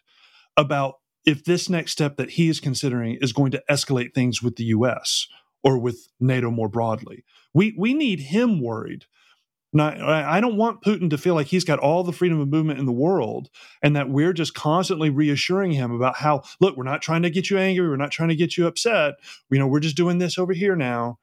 about 0.54 0.96
if 1.24 1.44
this 1.44 1.70
next 1.70 1.92
step 1.92 2.16
that 2.16 2.30
he 2.30 2.48
is 2.48 2.60
considering 2.60 3.16
is 3.20 3.32
going 3.32 3.52
to 3.52 3.62
escalate 3.70 4.14
things 4.14 4.42
with 4.42 4.56
the 4.56 4.64
US 4.64 5.26
or 5.62 5.78
with 5.78 6.08
NATO 6.18 6.50
more 6.50 6.68
broadly. 6.68 7.24
We 7.54 7.74
we 7.78 7.94
need 7.94 8.20
him 8.20 8.62
worried. 8.62 9.06
Not, 9.72 10.00
I 10.00 10.40
don't 10.40 10.56
want 10.56 10.82
Putin 10.82 11.10
to 11.10 11.18
feel 11.18 11.36
like 11.36 11.46
he's 11.46 11.62
got 11.62 11.78
all 11.78 12.02
the 12.02 12.12
freedom 12.12 12.40
of 12.40 12.48
movement 12.48 12.80
in 12.80 12.86
the 12.86 12.92
world 12.92 13.50
and 13.80 13.94
that 13.94 14.10
we're 14.10 14.32
just 14.32 14.52
constantly 14.52 15.10
reassuring 15.10 15.70
him 15.70 15.92
about 15.92 16.16
how, 16.16 16.42
look, 16.58 16.76
we're 16.76 16.82
not 16.82 17.02
trying 17.02 17.22
to 17.22 17.30
get 17.30 17.50
you 17.50 17.56
angry. 17.56 17.88
We're 17.88 17.94
not 17.94 18.10
trying 18.10 18.30
to 18.30 18.34
get 18.34 18.56
you 18.56 18.66
upset. 18.66 19.14
You 19.48 19.60
know, 19.60 19.68
we're 19.68 19.78
just 19.78 19.96
doing 19.96 20.18
this 20.18 20.38
over 20.38 20.52
here 20.52 20.74
now. 20.74 21.20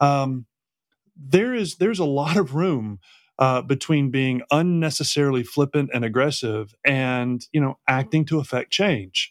Um, 0.00 0.46
there 1.16 1.54
is 1.54 1.76
there's 1.76 1.98
a 1.98 2.04
lot 2.04 2.36
of 2.36 2.54
room 2.54 2.98
uh, 3.38 3.62
between 3.62 4.10
being 4.10 4.42
unnecessarily 4.50 5.42
flippant 5.42 5.90
and 5.92 6.04
aggressive 6.04 6.74
and 6.84 7.46
you 7.52 7.60
know 7.60 7.78
acting 7.88 8.24
to 8.26 8.38
affect 8.38 8.70
change. 8.70 9.30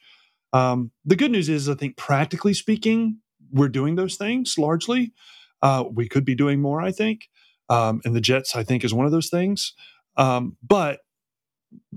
Um, 0.54 0.92
the 1.06 1.16
good 1.16 1.32
news 1.32 1.50
is, 1.50 1.70
I 1.70 1.76
think, 1.76 1.96
practically 1.98 2.54
speaking, 2.54 3.20
we're 3.52 3.70
doing 3.70 3.96
those 3.96 4.16
things 4.16 4.58
largely. 4.58 5.14
Uh, 5.62 5.84
we 5.92 6.08
could 6.08 6.26
be 6.26 6.36
doing 6.36 6.62
more, 6.62 6.82
I 6.82 6.92
think. 6.92 7.30
Um, 7.70 8.02
and 8.04 8.16
the 8.16 8.22
Jets, 8.22 8.56
I 8.56 8.64
think, 8.64 8.84
is 8.84 8.94
one 8.94 9.06
of 9.06 9.12
those 9.12 9.30
things. 9.30 9.74
Um, 10.18 10.58
but 10.68 11.02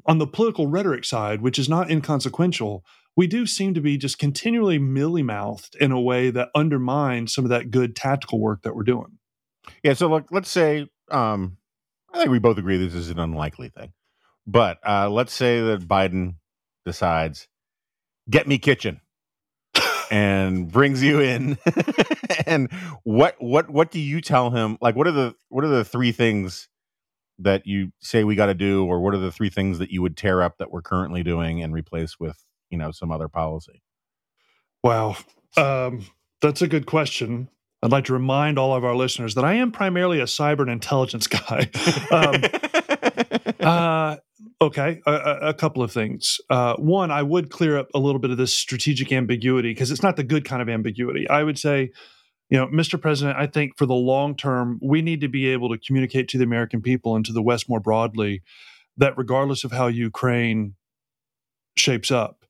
on 0.06 0.18
the 0.18 0.26
political 0.26 0.66
rhetoric 0.66 1.04
side, 1.04 1.40
which 1.40 1.58
is 1.58 1.68
not 1.68 1.90
inconsequential, 1.90 2.84
we 3.16 3.26
do 3.26 3.46
seem 3.46 3.74
to 3.74 3.80
be 3.80 3.98
just 3.98 4.18
continually 4.18 4.78
mealy 4.78 5.22
mouthed 5.22 5.76
in 5.80 5.92
a 5.92 6.00
way 6.00 6.30
that 6.30 6.48
undermines 6.54 7.34
some 7.34 7.44
of 7.44 7.50
that 7.50 7.70
good 7.70 7.94
tactical 7.94 8.40
work 8.40 8.62
that 8.62 8.74
we're 8.74 8.82
doing. 8.82 9.18
Yeah. 9.82 9.94
So, 9.94 10.08
look, 10.08 10.26
let's 10.30 10.50
say, 10.50 10.88
um, 11.10 11.58
I 12.12 12.18
think 12.18 12.30
we 12.30 12.38
both 12.38 12.58
agree 12.58 12.76
this 12.78 12.94
is 12.94 13.10
an 13.10 13.18
unlikely 13.18 13.68
thing. 13.68 13.92
But 14.46 14.78
uh, 14.86 15.08
let's 15.08 15.32
say 15.32 15.60
that 15.60 15.86
Biden 15.86 16.36
decides, 16.84 17.48
get 18.28 18.48
me 18.48 18.58
Kitchen 18.58 19.00
and 20.10 20.70
brings 20.70 21.02
you 21.02 21.20
in 21.20 21.58
and 22.46 22.70
what 23.04 23.36
what 23.38 23.70
what 23.70 23.90
do 23.90 24.00
you 24.00 24.20
tell 24.20 24.50
him 24.50 24.78
like 24.80 24.96
what 24.96 25.06
are 25.06 25.12
the 25.12 25.34
what 25.48 25.64
are 25.64 25.68
the 25.68 25.84
three 25.84 26.12
things 26.12 26.68
that 27.38 27.66
you 27.66 27.92
say 28.00 28.24
we 28.24 28.34
got 28.34 28.46
to 28.46 28.54
do 28.54 28.84
or 28.84 29.00
what 29.00 29.14
are 29.14 29.18
the 29.18 29.32
three 29.32 29.50
things 29.50 29.78
that 29.78 29.90
you 29.90 30.02
would 30.02 30.16
tear 30.16 30.42
up 30.42 30.58
that 30.58 30.70
we're 30.70 30.82
currently 30.82 31.22
doing 31.22 31.62
and 31.62 31.72
replace 31.72 32.18
with 32.20 32.44
you 32.72 32.78
know 32.78 32.90
some 32.90 33.12
other 33.12 33.28
policy 33.28 33.82
wow 34.82 35.16
um, 35.56 36.04
that's 36.40 36.62
a 36.62 36.68
good 36.68 36.86
question 36.86 37.48
i'd 37.82 37.92
like 37.92 38.06
to 38.06 38.12
remind 38.12 38.58
all 38.58 38.74
of 38.74 38.84
our 38.84 38.96
listeners 38.96 39.34
that 39.34 39.44
i 39.44 39.54
am 39.54 39.70
primarily 39.70 40.18
a 40.18 40.24
cyber 40.24 40.62
and 40.62 40.70
intelligence 40.70 41.26
guy 41.28 41.70
um, 42.10 42.42
uh, 43.60 44.16
Okay, 44.62 45.02
a, 45.06 45.38
a, 45.48 45.54
couple 45.54 45.82
of 45.82 45.90
things. 45.90 46.40
Uh, 46.48 46.76
one, 46.76 47.10
I 47.10 47.20
would 47.20 47.50
clear 47.50 47.76
up 47.76 47.88
a 47.94 47.98
little 47.98 48.20
bit 48.20 48.30
of 48.30 48.36
this 48.36 48.56
strategic 48.56 49.10
ambiguity 49.10 49.70
because 49.70 49.90
it's 49.90 50.04
not 50.04 50.14
the 50.14 50.22
good 50.22 50.44
kind 50.44 50.62
of 50.62 50.68
ambiguity. 50.68 51.28
I 51.28 51.42
would 51.42 51.58
say, 51.58 51.90
you 52.48 52.58
know, 52.58 52.68
Mr. 52.68 53.00
President, 53.00 53.36
I 53.36 53.48
think 53.48 53.76
for 53.76 53.86
the 53.86 53.94
long 53.94 54.36
term, 54.36 54.78
we 54.80 55.02
need 55.02 55.20
to 55.22 55.28
be 55.28 55.48
able 55.48 55.68
to 55.70 55.78
communicate 55.78 56.28
to 56.28 56.38
the 56.38 56.44
American 56.44 56.80
people 56.80 57.16
and 57.16 57.24
to 57.26 57.32
the 57.32 57.42
West 57.42 57.68
more 57.68 57.80
broadly 57.80 58.42
that 58.96 59.18
regardless 59.18 59.64
of 59.64 59.72
how 59.72 59.88
Ukraine 59.88 60.76
shapes 61.76 62.12
up, 62.12 62.41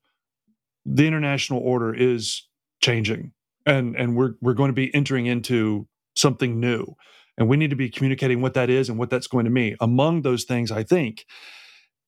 the 0.84 1.06
international 1.06 1.60
order 1.60 1.94
is 1.94 2.46
changing, 2.80 3.32
and 3.66 3.96
and 3.96 4.16
we're 4.16 4.34
we're 4.40 4.54
going 4.54 4.70
to 4.70 4.74
be 4.74 4.94
entering 4.94 5.26
into 5.26 5.86
something 6.16 6.60
new, 6.60 6.94
and 7.38 7.48
we 7.48 7.56
need 7.56 7.70
to 7.70 7.76
be 7.76 7.90
communicating 7.90 8.40
what 8.40 8.54
that 8.54 8.70
is 8.70 8.88
and 8.88 8.98
what 8.98 9.10
that's 9.10 9.26
going 9.26 9.44
to 9.44 9.50
mean. 9.50 9.76
Among 9.80 10.22
those 10.22 10.44
things, 10.44 10.70
I 10.70 10.82
think 10.82 11.24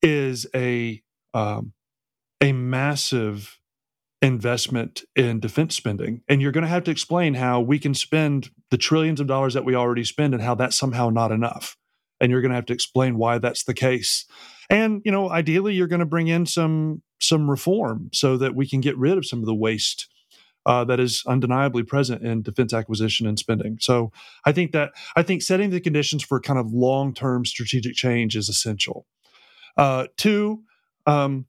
is 0.03 0.47
a 0.55 1.03
um, 1.33 1.73
a 2.41 2.53
massive 2.53 3.59
investment 4.21 5.03
in 5.15 5.41
defense 5.41 5.77
spending, 5.77 6.23
and 6.29 6.43
you're 6.43 6.53
going 6.53 6.63
to 6.63 6.69
have 6.69 6.85
to 6.85 6.91
explain 6.91 7.35
how 7.35 7.61
we 7.61 7.79
can 7.79 7.95
spend 7.95 8.51
the 8.71 8.79
trillions 8.79 9.21
of 9.21 9.27
dollars 9.27 9.55
that 9.55 9.65
we 9.65 9.75
already 9.75 10.05
spend 10.05 10.35
and 10.35 10.43
how 10.43 10.55
that's 10.55 10.77
somehow 10.77 11.11
not 11.11 11.31
enough. 11.31 11.77
And 12.21 12.31
you're 12.31 12.41
going 12.41 12.51
to 12.51 12.57
have 12.57 12.67
to 12.67 12.73
explain 12.73 13.19
why 13.19 13.39
that's 13.39 13.65
the 13.65 13.75
case. 13.75 14.25
And 14.71 15.03
you 15.05 15.13
know, 15.13 15.31
ideally, 15.31 15.75
you're 15.75 15.89
going 15.89 16.01
to 16.01 16.07
bring 16.07 16.29
in 16.29 16.47
some 16.47 17.03
some 17.21 17.51
reform 17.51 18.11
so 18.13 18.37
that 18.37 18.55
we 18.55 18.69
can 18.69 18.81
get 18.81 18.97
rid 18.99 19.17
of 19.17 19.27
some 19.27 19.41
of 19.41 19.47
the 19.47 19.55
waste 19.55 20.09
uh, 20.67 20.85
that 20.85 20.99
is 20.99 21.23
undeniably 21.27 21.83
present 21.83 22.23
in 22.23 22.43
defense 22.43 22.73
acquisition 22.73 23.27
and 23.27 23.39
spending. 23.39 23.77
So 23.81 24.13
I 24.45 24.53
think 24.53 24.73
that 24.73 24.93
I 25.15 25.23
think 25.23 25.43
setting 25.43 25.71
the 25.71 25.81
conditions 25.81 26.23
for 26.23 26.41
kind 26.41 26.59
of 26.59 26.73
long 26.73 27.13
term 27.13 27.45
strategic 27.45 27.95
change 27.95 28.37
is 28.37 28.49
essential. 28.49 29.07
Uh, 29.77 30.07
two, 30.17 30.63
um, 31.07 31.47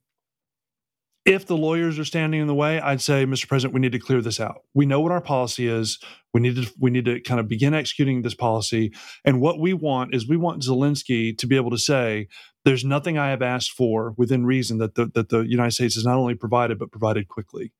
if 1.26 1.44
the 1.44 1.56
lawyers 1.56 1.98
are 1.98 2.04
standing 2.04 2.40
in 2.40 2.46
the 2.46 2.54
way, 2.54 2.80
I'd 2.80 3.02
say, 3.02 3.26
Mr. 3.26 3.48
President, 3.48 3.74
we 3.74 3.80
need 3.80 3.92
to 3.92 3.98
clear 3.98 4.22
this 4.22 4.38
out. 4.38 4.62
We 4.74 4.86
know 4.86 5.00
what 5.00 5.10
our 5.10 5.20
policy 5.20 5.66
is. 5.66 5.98
We 6.32 6.40
need 6.40 6.54
to 6.54 6.72
we 6.78 6.90
need 6.90 7.04
to 7.06 7.20
kind 7.20 7.40
of 7.40 7.48
begin 7.48 7.74
executing 7.74 8.22
this 8.22 8.34
policy. 8.34 8.92
And 9.24 9.40
what 9.40 9.58
we 9.58 9.72
want 9.72 10.14
is 10.14 10.28
we 10.28 10.36
want 10.36 10.62
Zelensky 10.62 11.36
to 11.36 11.46
be 11.46 11.56
able 11.56 11.70
to 11.70 11.78
say, 11.78 12.28
"There's 12.64 12.84
nothing 12.84 13.18
I 13.18 13.30
have 13.30 13.42
asked 13.42 13.72
for 13.72 14.14
within 14.16 14.46
reason 14.46 14.78
that 14.78 14.94
the 14.94 15.06
that 15.14 15.28
the 15.28 15.40
United 15.40 15.72
States 15.72 15.96
has 15.96 16.04
not 16.04 16.16
only 16.16 16.34
provided 16.34 16.78
but 16.78 16.92
provided 16.92 17.26
quickly." 17.26 17.72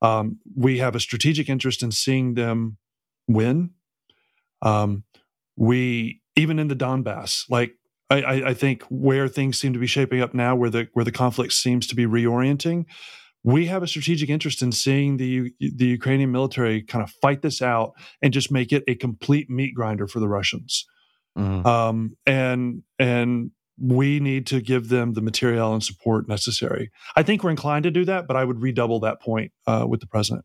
Um, 0.00 0.38
we 0.54 0.78
have 0.78 0.94
a 0.94 1.00
strategic 1.00 1.48
interest 1.48 1.82
in 1.82 1.90
seeing 1.90 2.34
them 2.34 2.76
win. 3.26 3.70
Um, 4.62 5.04
we 5.56 6.20
even 6.36 6.58
in 6.58 6.68
the 6.68 6.76
Donbass, 6.76 7.44
like 7.50 7.74
I, 8.20 8.50
I, 8.50 8.54
think 8.54 8.82
where 8.84 9.28
things 9.28 9.58
seem 9.58 9.72
to 9.72 9.78
be 9.78 9.86
shaping 9.86 10.20
up 10.20 10.34
now, 10.34 10.54
where 10.54 10.70
the 10.70 10.88
where 10.92 11.04
the 11.04 11.12
conflict 11.12 11.52
seems 11.52 11.86
to 11.88 11.94
be 11.94 12.06
reorienting, 12.06 12.84
we 13.42 13.66
have 13.66 13.82
a 13.82 13.86
strategic 13.86 14.28
interest 14.30 14.62
in 14.62 14.72
seeing 14.72 15.16
the 15.16 15.52
the 15.58 15.86
Ukrainian 15.86 16.32
military 16.32 16.82
kind 16.82 17.02
of 17.02 17.10
fight 17.22 17.42
this 17.42 17.62
out 17.62 17.92
and 18.22 18.32
just 18.32 18.50
make 18.50 18.72
it 18.72 18.84
a 18.88 18.94
complete 18.94 19.50
meat 19.50 19.74
grinder 19.74 20.06
for 20.06 20.20
the 20.20 20.28
Russians. 20.28 20.86
Mm-hmm. 21.38 21.66
Um, 21.66 22.16
and 22.26 22.82
and 22.98 23.50
we 23.78 24.20
need 24.20 24.46
to 24.46 24.60
give 24.60 24.88
them 24.88 25.14
the 25.14 25.20
material 25.20 25.72
and 25.72 25.82
support 25.82 26.28
necessary. 26.28 26.90
I 27.16 27.22
think 27.22 27.42
we're 27.42 27.50
inclined 27.50 27.82
to 27.84 27.90
do 27.90 28.04
that, 28.04 28.26
but 28.26 28.36
I 28.36 28.44
would 28.44 28.62
redouble 28.62 29.00
that 29.00 29.20
point 29.20 29.52
uh, 29.66 29.84
with 29.88 30.00
the 30.00 30.06
president. 30.06 30.44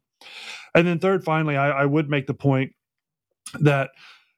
And 0.74 0.88
then 0.88 1.00
third, 1.00 1.24
finally, 1.24 1.56
I, 1.56 1.70
I 1.70 1.86
would 1.86 2.10
make 2.10 2.28
the 2.28 2.34
point 2.34 2.74
that, 3.60 3.92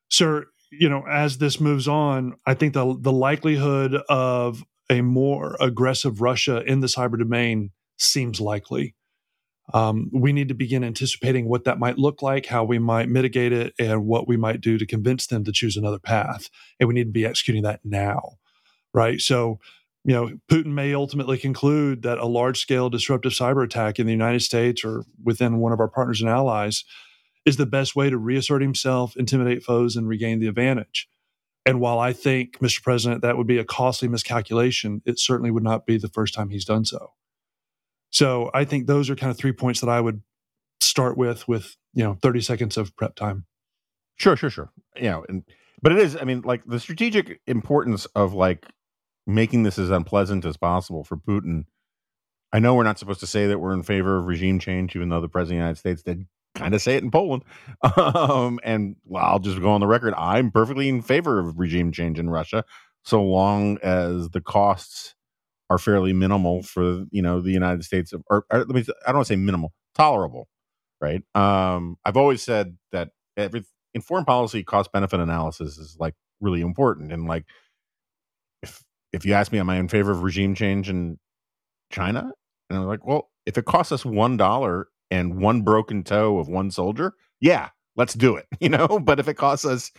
sir, 0.10 0.46
you 0.72 0.90
know, 0.90 1.06
as 1.08 1.38
this 1.38 1.60
moves 1.60 1.88
on, 1.88 2.36
I 2.46 2.54
think 2.54 2.74
the 2.74 2.96
the 3.00 3.12
likelihood 3.12 3.96
of 4.10 4.64
a 4.90 5.02
more 5.02 5.56
aggressive 5.60 6.22
Russia 6.22 6.64
in 6.64 6.80
the 6.80 6.88
cyber 6.88 7.20
domain 7.20 7.72
seems 7.98 8.42
likely. 8.42 8.96
Um, 9.74 10.10
we 10.12 10.34
need 10.34 10.50
to 10.50 10.54
begin 10.54 10.84
anticipating 10.84 11.48
what 11.48 11.64
that 11.64 11.80
might 11.80 11.98
look 11.98 12.22
like, 12.22 12.48
how 12.48 12.64
we 12.64 12.80
might 12.80 13.08
mitigate 13.08 13.54
it, 13.54 13.74
and 13.80 14.06
what 14.06 14.28
we 14.28 14.36
might 14.36 14.60
do 14.60 14.78
to 14.78 14.86
convince 14.86 15.28
them 15.28 15.44
to 15.46 15.52
choose 15.52 15.78
another 15.78 16.00
path. 16.00 16.50
And 16.80 16.88
we 16.88 16.96
need 16.96 17.06
to 17.06 17.12
be 17.12 17.26
executing 17.26 17.64
that 17.64 17.80
now, 17.84 18.34
right? 18.94 19.22
So, 19.22 19.60
you 20.04 20.14
know, 20.14 20.32
Putin 20.50 20.74
may 20.74 20.94
ultimately 20.94 21.38
conclude 21.38 22.02
that 22.02 22.18
a 22.18 22.26
large 22.26 22.60
scale 22.60 22.90
disruptive 22.90 23.34
cyber 23.34 23.64
attack 23.64 24.00
in 24.00 24.08
the 24.08 24.12
United 24.12 24.42
States 24.42 24.84
or 24.84 25.06
within 25.24 25.60
one 25.60 25.72
of 25.72 25.80
our 25.80 25.88
partners 25.88 26.22
and 26.22 26.30
allies 26.30 26.84
is 27.46 27.58
the 27.58 27.66
best 27.66 27.96
way 27.96 28.10
to 28.10 28.18
reassert 28.18 28.62
himself, 28.62 29.16
intimidate 29.16 29.64
foes, 29.64 29.96
and 29.96 30.08
regain 30.08 30.40
the 30.40 30.48
advantage. 30.48 31.08
And 31.66 31.80
while 31.80 32.00
I 32.00 32.14
think, 32.14 32.60
Mr. 32.60 32.82
President, 32.82 33.22
that 33.22 33.38
would 33.38 33.48
be 33.48 33.58
a 33.58 33.66
costly 33.66 34.08
miscalculation, 34.08 35.02
it 35.06 35.20
certainly 35.20 35.52
would 35.52 35.64
not 35.64 35.86
be 35.86 35.98
the 35.98 36.08
first 36.08 36.34
time 36.34 36.50
he's 36.50 36.66
done 36.66 36.86
so. 36.86 37.14
So 38.10 38.52
I 38.54 38.66
think 38.66 38.88
those 38.88 39.10
are 39.10 39.16
kind 39.16 39.32
of 39.32 39.38
three 39.38 39.54
points 39.54 39.80
that 39.82 39.90
I 39.90 40.02
would 40.02 40.22
start 40.82 41.18
with, 41.18 41.48
with 41.48 41.78
you 41.94 42.04
know, 42.04 42.18
30 42.22 42.42
seconds 42.42 42.78
of 42.78 42.96
prep 42.96 43.16
time. 43.16 43.46
Sure, 44.18 44.36
sure, 44.36 44.50
sure. 44.50 44.72
You 44.96 45.10
know, 45.10 45.26
and 45.30 45.44
but 45.82 45.92
it 45.92 46.00
is, 46.00 46.18
I 46.20 46.26
mean, 46.26 46.42
like 46.42 46.64
the 46.66 46.80
strategic 46.80 47.40
importance 47.48 48.06
of 48.08 48.34
like 48.34 48.68
making 49.26 49.64
this 49.64 49.80
as 49.80 49.90
unpleasant 49.90 50.46
as 50.46 50.58
possible 50.58 51.04
for 51.04 51.18
Putin. 51.18 51.66
I 52.54 52.60
know 52.60 52.76
we're 52.76 52.84
not 52.84 53.00
supposed 53.00 53.22
to 53.22 53.28
say 53.28 53.48
that 53.48 53.60
we're 53.60 53.74
in 53.74 53.84
favor 53.84 54.18
of 54.18 54.26
regime 54.26 54.60
change, 54.60 54.96
even 54.96 55.10
though 55.10 55.22
the 55.22 55.30
president 55.30 55.58
of 55.58 55.60
the 55.60 55.64
United 55.64 55.80
States 55.80 56.04
did 56.04 56.28
kind 56.56 56.74
of 56.74 56.82
say 56.82 56.96
it 56.96 57.04
in 57.04 57.12
Poland. 57.12 57.44
Um, 57.98 58.60
and 58.64 58.96
well, 59.06 59.26
I'll 59.26 59.40
just 59.40 59.60
go 59.60 59.72
on 59.72 59.82
the 59.82 59.88
record. 59.88 60.14
I'm 60.16 60.52
perfectly 60.52 60.88
in 60.88 61.02
favor 61.02 61.40
of 61.40 61.58
regime 61.58 61.92
change 61.92 62.20
in 62.20 62.30
Russia, 62.30 62.64
so 63.04 63.24
long 63.24 63.80
as 63.82 64.30
the 64.30 64.42
costs 64.42 65.16
are 65.70 65.80
fairly 65.80 66.14
minimal 66.14 66.62
for 66.64 67.06
you 67.10 67.22
know 67.22 67.42
the 67.42 67.52
United 67.52 67.84
States. 67.84 68.14
Or, 68.30 68.46
or 68.52 68.60
let 68.60 68.70
me, 68.70 68.82
I 68.82 69.08
don't 69.08 69.16
want 69.16 69.28
to 69.28 69.34
say 69.34 69.38
minimal, 69.38 69.74
tolerable, 69.96 70.48
right? 71.00 71.24
Um, 71.34 71.98
I've 72.06 72.18
always 72.18 72.44
said 72.44 72.78
that 72.92 73.10
every 73.36 73.64
in 73.94 74.02
foreign 74.02 74.26
policy, 74.26 74.64
cost 74.64 74.92
benefit 74.92 75.20
analysis 75.20 75.78
is 75.78 75.98
like 76.00 76.14
really 76.40 76.62
important. 76.62 77.12
And 77.12 77.28
like, 77.28 77.46
if 78.62 78.84
if 79.14 79.26
you 79.26 79.34
ask 79.34 79.52
me, 79.52 79.60
am 79.60 79.70
I 79.70 79.78
in 79.78 79.88
favor 79.88 80.12
of 80.12 80.24
regime 80.24 80.56
change 80.56 80.90
in 80.90 81.18
China? 81.92 82.32
And 82.70 82.80
I'm 82.80 82.86
like, 82.86 83.06
well, 83.06 83.30
if 83.46 83.58
it 83.58 83.66
costs 83.66 83.92
us 83.92 84.06
one 84.06 84.38
dollar 84.38 84.88
and 85.12 85.40
one 85.40 85.62
broken 85.62 86.04
toe 86.04 86.40
of 86.40 86.48
one 86.48 86.72
soldier, 86.72 87.14
yeah, 87.40 87.70
let's 87.96 88.14
do 88.14 88.36
it. 88.36 88.48
You 88.60 88.70
know, 88.70 89.00
but 89.00 89.20
if 89.20 89.28
it 89.28 89.36
costs 89.36 89.66
us 89.66 89.92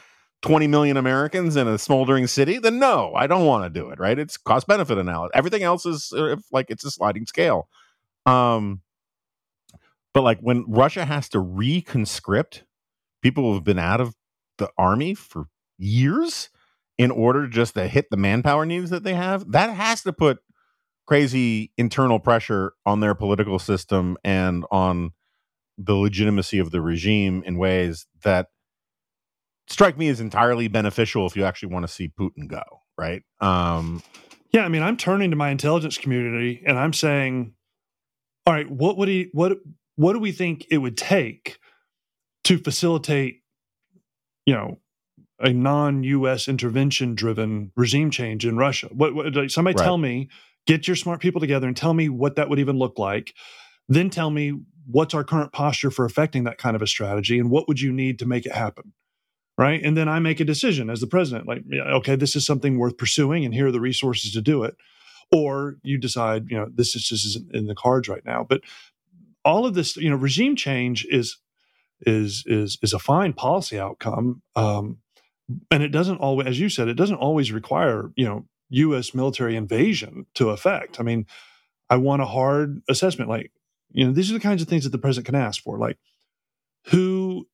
20 0.43 0.67
million 0.67 0.97
Americans 0.97 1.57
in 1.57 1.69
a 1.69 1.79
smoldering 1.79 2.27
city, 2.27 2.59
then 2.59 2.79
no, 2.79 3.13
I 3.15 3.27
don't 3.27 3.47
want 3.47 3.65
to 3.65 3.81
do 3.81 3.91
it, 3.91 3.99
right? 3.99 4.19
It's 4.19 4.37
cost 4.37 4.67
benefit 4.67 4.99
analysis. 4.99 5.33
Everything 5.35 5.63
else 5.63 5.85
is 5.87 6.13
uh, 6.13 6.37
like 6.51 6.71
it's 6.71 6.85
a 6.85 6.91
sliding 6.91 7.27
scale. 7.27 7.69
Um 8.27 8.81
but 10.15 10.23
like 10.23 10.41
when 10.41 10.65
Russia 10.69 11.05
has 11.05 11.29
to 11.31 11.39
reconscript 11.39 12.63
people 13.23 13.45
who 13.45 13.55
have 13.55 13.65
been 13.65 13.79
out 13.79 14.01
of 14.01 14.15
the 14.59 14.69
army 14.77 15.15
for 15.15 15.47
years 15.79 16.51
in 16.99 17.11
order 17.11 17.47
just 17.47 17.75
to 17.75 17.89
hit 17.89 18.11
the 18.11 18.17
manpower 18.17 18.67
needs 18.67 18.91
that 18.91 19.05
they 19.05 19.15
have, 19.15 19.51
that 19.53 19.71
has 19.71 20.03
to 20.03 20.13
put 20.13 20.39
crazy 21.07 21.73
internal 21.77 22.19
pressure 22.19 22.73
on 22.87 23.01
their 23.01 23.15
political 23.15 23.59
system 23.59 24.17
and 24.25 24.65
on 24.71 25.13
the 25.79 25.95
legitimacy 25.95 26.59
of 26.59 26.71
the 26.71 26.81
regime 26.81 27.43
in 27.45 27.59
ways 27.59 28.07
that 28.25 28.49
strike 29.69 29.97
me 29.97 30.09
as 30.09 30.21
entirely 30.21 30.69
beneficial 30.69 31.27
if 31.27 31.37
you 31.37 31.45
actually 31.45 31.73
want 31.73 31.87
to 31.87 31.93
see 31.93 32.09
Putin 32.09 32.47
go, 32.49 32.63
right? 32.99 33.23
Um, 33.41 34.03
yeah, 34.53 34.65
I 34.65 34.69
mean, 34.69 34.83
I'm 34.83 34.97
turning 34.97 35.31
to 35.31 35.37
my 35.37 35.51
intelligence 35.51 35.99
community 35.99 36.63
and 36.67 36.79
I'm 36.79 36.93
saying, 36.93 37.55
all 38.47 38.53
right, 38.53 38.71
what 38.71 38.99
would 38.99 39.09
he 39.09 39.31
what 39.33 39.59
what 39.97 40.13
do 40.13 40.19
we 40.19 40.33
think 40.33 40.67
it 40.71 40.79
would 40.79 40.97
take 40.97 41.59
to 42.45 42.59
facilitate, 42.59 43.43
you 44.47 44.55
know, 44.55 44.81
a 45.39 45.53
non-U.S. 45.53 46.49
intervention-driven 46.49 47.73
regime 47.77 48.11
change 48.11 48.45
in 48.45 48.57
Russia? 48.57 48.89
What, 48.93 49.15
what 49.15 49.51
somebody 49.51 49.77
right. 49.77 49.85
tell 49.85 49.99
me 49.99 50.29
get 50.67 50.87
your 50.87 50.97
smart 50.97 51.21
people 51.21 51.41
together 51.41 51.67
and 51.67 51.77
tell 51.77 51.95
me 51.95 52.09
what 52.09 52.37
that 52.37 52.49
would 52.49 52.59
even 52.59 52.79
look 52.79 52.99
like. 52.99 53.35
Then 53.89 54.11
tell 54.11 54.31
me 54.31 54.61
what's 54.87 55.15
our 55.15 55.25
current 55.25 55.53
posture 55.53 55.91
for 55.91 56.05
affecting 56.05 56.45
that 56.45 56.59
kind 56.59 56.77
of 56.77 56.83
a 56.83 56.87
strategy 56.87 57.39
and 57.39 57.51
what 57.51 57.69
would 57.69 57.81
you 57.81 57.93
need 57.93 58.19
to 58.19 58.27
make 58.27 58.47
it 58.47 58.53
happen 58.53 58.93
right? 59.59 59.83
And 59.83 59.97
then 59.97 60.09
i 60.09 60.19
make 60.19 60.41
a 60.41 60.45
decision 60.45 60.91
as 60.91 61.01
the 61.01 61.07
president 61.07 61.47
like 61.47 61.63
okay 61.73 62.17
this 62.17 62.35
is 62.37 62.47
something 62.47 62.79
worth 62.79 62.97
pursuing 62.97 63.45
and 63.45 63.55
here 63.55 63.69
are 63.69 63.73
the 63.73 63.81
resources 63.81 64.33
to 64.33 64.43
do 64.43 64.65
it. 64.65 64.77
Or 65.31 65.77
you 65.83 65.99
decide 65.99 66.47
you 66.49 66.57
know 66.57 66.69
this 66.73 66.95
is 66.95 67.05
just 67.05 67.27
isn't 67.27 67.55
in 67.55 67.67
the 67.67 67.75
cards 67.75 68.09
right 68.09 68.25
now. 68.25 68.45
But 68.49 68.63
all 69.45 69.67
of 69.67 69.75
this 69.75 69.97
you 69.97 70.11
know 70.11 70.17
regime 70.17 70.57
change 70.57 71.07
is 71.11 71.39
is 72.01 72.45
is 72.47 72.79
is 72.83 72.93
a 72.93 72.99
fine 72.99 73.33
policy 73.33 73.79
outcome 73.79 74.43
um, 74.57 74.99
and 75.71 75.83
it 75.83 75.89
doesn't 75.89 76.19
always 76.19 76.49
as 76.49 76.59
you 76.59 76.69
said 76.69 76.89
it 76.89 76.95
doesn't 76.95 77.17
always 77.17 77.53
require 77.53 78.11
you 78.17 78.25
know 78.25 78.45
U.S. 78.73 79.15
military 79.15 79.55
invasion 79.55 80.27
to 80.35 80.51
effect. 80.51 80.99
I 80.99 81.03
mean, 81.03 81.27
I 81.91 81.97
want 81.97 82.23
a 82.23 82.27
hard 82.27 82.83
assessment. 82.89 83.29
Like, 83.29 83.53
you 83.91 84.07
know, 84.07 84.13
these 84.13 84.31
are 84.31 84.35
the 84.35 84.41
kinds 84.41 84.63
of 84.63 84.69
things 84.69 84.85
that 84.85 84.91
the 84.91 84.99
president 84.99 85.27
can 85.27 85.35
ask 85.35 85.63
for. 85.63 85.79
Like, 85.79 85.99
who 86.87 87.47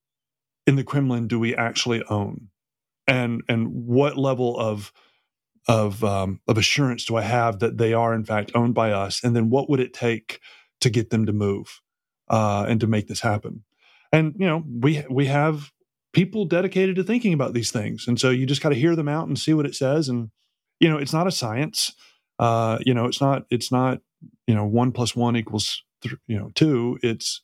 in 0.67 0.77
the 0.77 0.85
Kremlin 0.85 1.27
do 1.27 1.39
we 1.39 1.55
actually 1.55 2.03
own, 2.05 2.49
and 3.07 3.43
and 3.49 3.69
what 3.87 4.17
level 4.17 4.59
of 4.59 4.93
of 5.67 6.05
um, 6.05 6.41
of 6.47 6.57
assurance 6.57 7.05
do 7.05 7.17
I 7.17 7.23
have 7.23 7.59
that 7.59 7.79
they 7.79 7.93
are 7.93 8.15
in 8.15 8.25
fact 8.25 8.53
owned 8.55 8.75
by 8.75 8.93
us? 8.93 9.23
And 9.25 9.35
then 9.35 9.51
what 9.51 9.69
would 9.69 9.81
it 9.81 9.93
take 9.93 10.41
to 10.81 10.89
get 10.89 11.11
them 11.11 11.27
to 11.27 11.33
move 11.33 11.81
uh, 12.29 12.65
and 12.69 12.81
to 12.81 12.87
make 12.87 13.09
this 13.09 13.21
happen? 13.21 13.65
And 14.13 14.35
you 14.39 14.47
know, 14.47 14.65
we 14.67 15.05
we 15.11 15.27
have 15.27 15.73
people 16.13 16.45
dedicated 16.45 16.97
to 16.97 17.03
thinking 17.03 17.33
about 17.33 17.55
these 17.55 17.73
things, 17.73 18.07
and 18.07 18.21
so 18.21 18.31
you 18.31 18.47
just 18.47 18.63
got 18.63 18.69
to 18.69 18.75
hear 18.77 18.95
them 18.95 19.09
out 19.09 19.27
and 19.27 19.39
see 19.39 19.53
what 19.53 19.67
it 19.67 19.75
says 19.75 20.09
and 20.09 20.31
you 20.81 20.89
know, 20.89 20.99
it's 20.99 21.13
not 21.13 21.27
a 21.27 21.33
science. 21.33 21.93
Uh, 22.39 22.79
you 22.85 22.95
know, 22.95 23.07
it's 23.07 23.21
not 23.21 23.45
it's 23.51 23.73
not 23.73 24.01
you 24.47 24.55
know 24.55 24.65
one 24.65 24.93
plus 24.93 25.17
one 25.17 25.37
equals 25.37 25.83
th- 26.03 26.15
you 26.27 26.39
know 26.39 26.51
two. 26.55 26.99
It's 27.03 27.43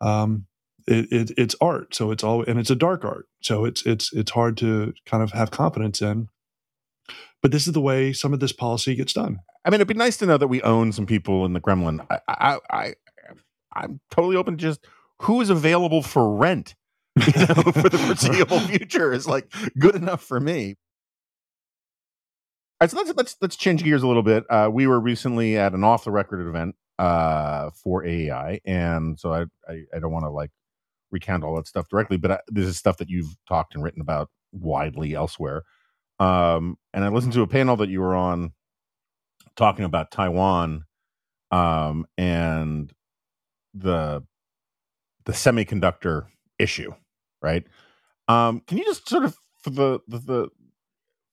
um, 0.00 0.46
it, 0.86 1.12
it, 1.12 1.30
it's 1.36 1.54
art, 1.60 1.94
so 1.94 2.10
it's 2.10 2.24
all 2.24 2.42
and 2.44 2.58
it's 2.58 2.70
a 2.70 2.76
dark 2.76 3.04
art, 3.04 3.26
so 3.40 3.64
it's 3.64 3.84
it's 3.84 4.12
it's 4.12 4.30
hard 4.30 4.56
to 4.58 4.94
kind 5.06 5.22
of 5.22 5.32
have 5.32 5.50
confidence 5.50 6.00
in. 6.00 6.28
But 7.42 7.52
this 7.52 7.66
is 7.66 7.72
the 7.72 7.80
way 7.80 8.12
some 8.12 8.32
of 8.32 8.40
this 8.40 8.52
policy 8.52 8.94
gets 8.94 9.12
done. 9.12 9.40
I 9.64 9.70
mean, 9.70 9.76
it'd 9.76 9.88
be 9.88 9.94
nice 9.94 10.16
to 10.18 10.26
know 10.26 10.38
that 10.38 10.46
we 10.46 10.62
own 10.62 10.92
some 10.92 11.06
people 11.06 11.44
in 11.44 11.52
the 11.52 11.60
Kremlin. 11.60 12.00
I, 12.08 12.18
I, 12.28 12.58
I 12.70 12.94
I'm 13.74 14.00
totally 14.10 14.36
open 14.36 14.56
to 14.56 14.62
just 14.62 14.86
who 15.20 15.40
is 15.40 15.50
available 15.50 16.02
for 16.02 16.34
rent 16.34 16.74
you 17.16 17.46
know, 17.46 17.54
for 17.72 17.88
the 17.88 17.98
foreseeable 17.98 18.60
future 18.68 19.12
is 19.12 19.26
like 19.26 19.52
good 19.78 19.94
enough 19.94 20.22
for 20.22 20.40
me 20.40 20.76
right, 22.82 22.90
so 22.90 22.96
let's 22.96 23.12
let's 23.16 23.36
let's 23.40 23.56
change 23.56 23.84
gears 23.84 24.02
a 24.02 24.06
little 24.06 24.22
bit. 24.22 24.44
Uh, 24.50 24.68
we 24.72 24.86
were 24.86 25.00
recently 25.00 25.56
at 25.56 25.72
an 25.74 25.84
off 25.84 26.04
the 26.04 26.10
record 26.10 26.46
event 26.46 26.74
uh, 26.98 27.70
for 27.70 28.04
AEI, 28.04 28.60
and 28.64 29.18
so 29.18 29.32
I 29.32 29.44
I, 29.68 29.84
I 29.94 29.98
don't 30.00 30.12
want 30.12 30.24
to 30.24 30.30
like 30.30 30.50
recount 31.10 31.44
all 31.44 31.56
that 31.56 31.66
stuff 31.66 31.88
directly, 31.88 32.16
but 32.16 32.32
I, 32.32 32.40
this 32.48 32.66
is 32.66 32.76
stuff 32.76 32.98
that 32.98 33.08
you've 33.08 33.36
talked 33.48 33.74
and 33.74 33.84
written 33.84 34.02
about 34.02 34.30
widely 34.52 35.14
elsewhere. 35.14 35.62
Um, 36.18 36.76
and 36.92 37.04
I 37.04 37.08
listened 37.08 37.34
to 37.34 37.42
a 37.42 37.46
panel 37.46 37.76
that 37.76 37.88
you 37.88 38.00
were 38.00 38.14
on 38.14 38.52
talking 39.56 39.84
about 39.84 40.10
Taiwan 40.10 40.84
um, 41.50 42.06
and 42.18 42.92
the 43.74 44.24
the 45.24 45.32
semiconductor 45.32 46.26
issue, 46.58 46.92
right? 47.40 47.64
Um, 48.28 48.60
can 48.66 48.78
you 48.78 48.84
just 48.84 49.08
sort 49.08 49.24
of 49.24 49.36
for 49.62 49.70
the, 49.70 50.00
the 50.08 50.18
the 50.18 50.48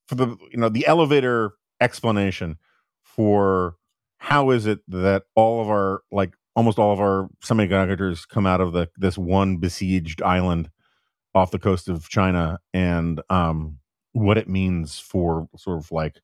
for 0.10 0.16
the 0.16 0.36
you 0.51 0.57
know 0.57 0.70
the 0.70 0.88
elevator 0.88 1.51
explanation 1.80 2.57
for 3.03 3.76
how 4.18 4.49
is 4.49 4.66
it 4.66 4.80
that 4.88 5.24
all 5.36 5.62
of 5.62 5.70
our 5.70 6.01
like 6.12 6.34
almost 6.55 6.80
all 6.80 6.91
of 6.91 6.99
our 6.99 7.30
semiconductors 7.43 8.28
come 8.28 8.47
out 8.47 8.60
of 8.60 8.74
the 8.74 8.89
this 8.97 9.20
one 9.20 9.57
besieged 9.57 10.22
island 10.24 10.72
off 11.36 11.51
the 11.51 11.60
coast 11.60 11.88
of 11.88 12.10
China 12.10 12.60
and 12.74 13.22
um 13.30 13.78
what 14.14 14.39
it 14.39 14.49
means 14.49 14.97
for 14.97 15.47
sort 15.55 15.78
of 15.78 15.91
like 15.91 16.16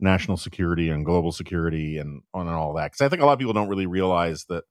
national 0.00 0.36
security 0.36 0.90
and 0.90 1.04
global 1.04 1.30
security 1.30 1.96
and 1.96 2.22
on 2.34 2.48
and 2.48 2.56
all 2.56 2.74
that 2.74 2.90
because 2.90 3.00
I 3.00 3.08
think 3.08 3.22
a 3.22 3.26
lot 3.26 3.34
of 3.34 3.38
people 3.38 3.54
don't 3.54 3.68
really 3.68 3.86
realize 3.86 4.46
that 4.48 4.64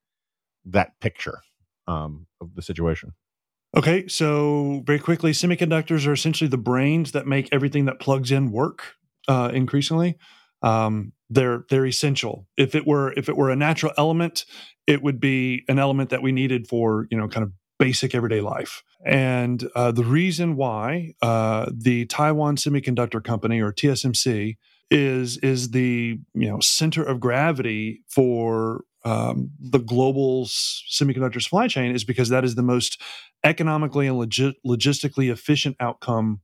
that 0.65 0.99
picture 0.99 1.39
um, 1.87 2.27
of 2.41 2.53
the 2.55 2.61
situation. 2.61 3.13
Okay, 3.75 4.07
so 4.07 4.81
very 4.85 4.99
quickly, 4.99 5.31
semiconductors 5.31 6.07
are 6.07 6.13
essentially 6.13 6.47
the 6.47 6.57
brains 6.57 7.11
that 7.11 7.27
make 7.27 7.49
everything 7.51 7.85
that 7.85 7.99
plugs 7.99 8.31
in 8.31 8.51
work. 8.51 8.95
Uh, 9.27 9.51
increasingly, 9.53 10.17
um, 10.61 11.11
they're 11.29 11.65
they're 11.69 11.85
essential. 11.85 12.47
If 12.55 12.75
it 12.75 12.87
were 12.87 13.11
if 13.13 13.27
it 13.27 13.35
were 13.35 13.49
a 13.49 13.55
natural 13.57 13.91
element, 13.97 14.45
it 14.87 15.03
would 15.03 15.19
be 15.19 15.63
an 15.67 15.79
element 15.79 16.09
that 16.11 16.21
we 16.21 16.31
needed 16.31 16.67
for 16.67 17.07
you 17.11 17.17
know 17.17 17.27
kind 17.27 17.43
of 17.43 17.51
basic 17.77 18.15
everyday 18.15 18.39
life. 18.41 18.83
And 19.05 19.67
uh, 19.75 19.91
the 19.91 20.05
reason 20.05 20.55
why 20.55 21.13
uh, 21.21 21.69
the 21.71 22.05
Taiwan 22.05 22.55
Semiconductor 22.55 23.21
Company 23.23 23.61
or 23.61 23.73
TSMC 23.73 24.57
is 24.89 25.37
is 25.39 25.71
the 25.71 26.17
you 26.33 26.49
know 26.49 26.59
center 26.61 27.03
of 27.03 27.19
gravity 27.19 28.01
for 28.07 28.85
um, 29.07 29.51
the 29.59 29.79
global 29.79 30.45
semiconductor 30.45 31.41
supply 31.41 31.67
chain 31.67 31.95
is 31.95 32.03
because 32.03 32.27
that 32.27 32.43
is 32.43 32.55
the 32.55 32.63
most 32.63 33.01
economically 33.43 34.07
and 34.07 34.17
logis- 34.17 34.55
logistically 34.65 35.31
efficient 35.31 35.77
outcome 35.79 36.41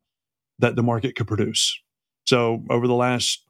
that 0.60 0.78
the 0.78 0.84
market 0.84 1.16
could 1.16 1.28
produce. 1.28 1.78
So 2.26 2.64
over 2.70 2.88
the 2.88 2.94
last 2.94 3.46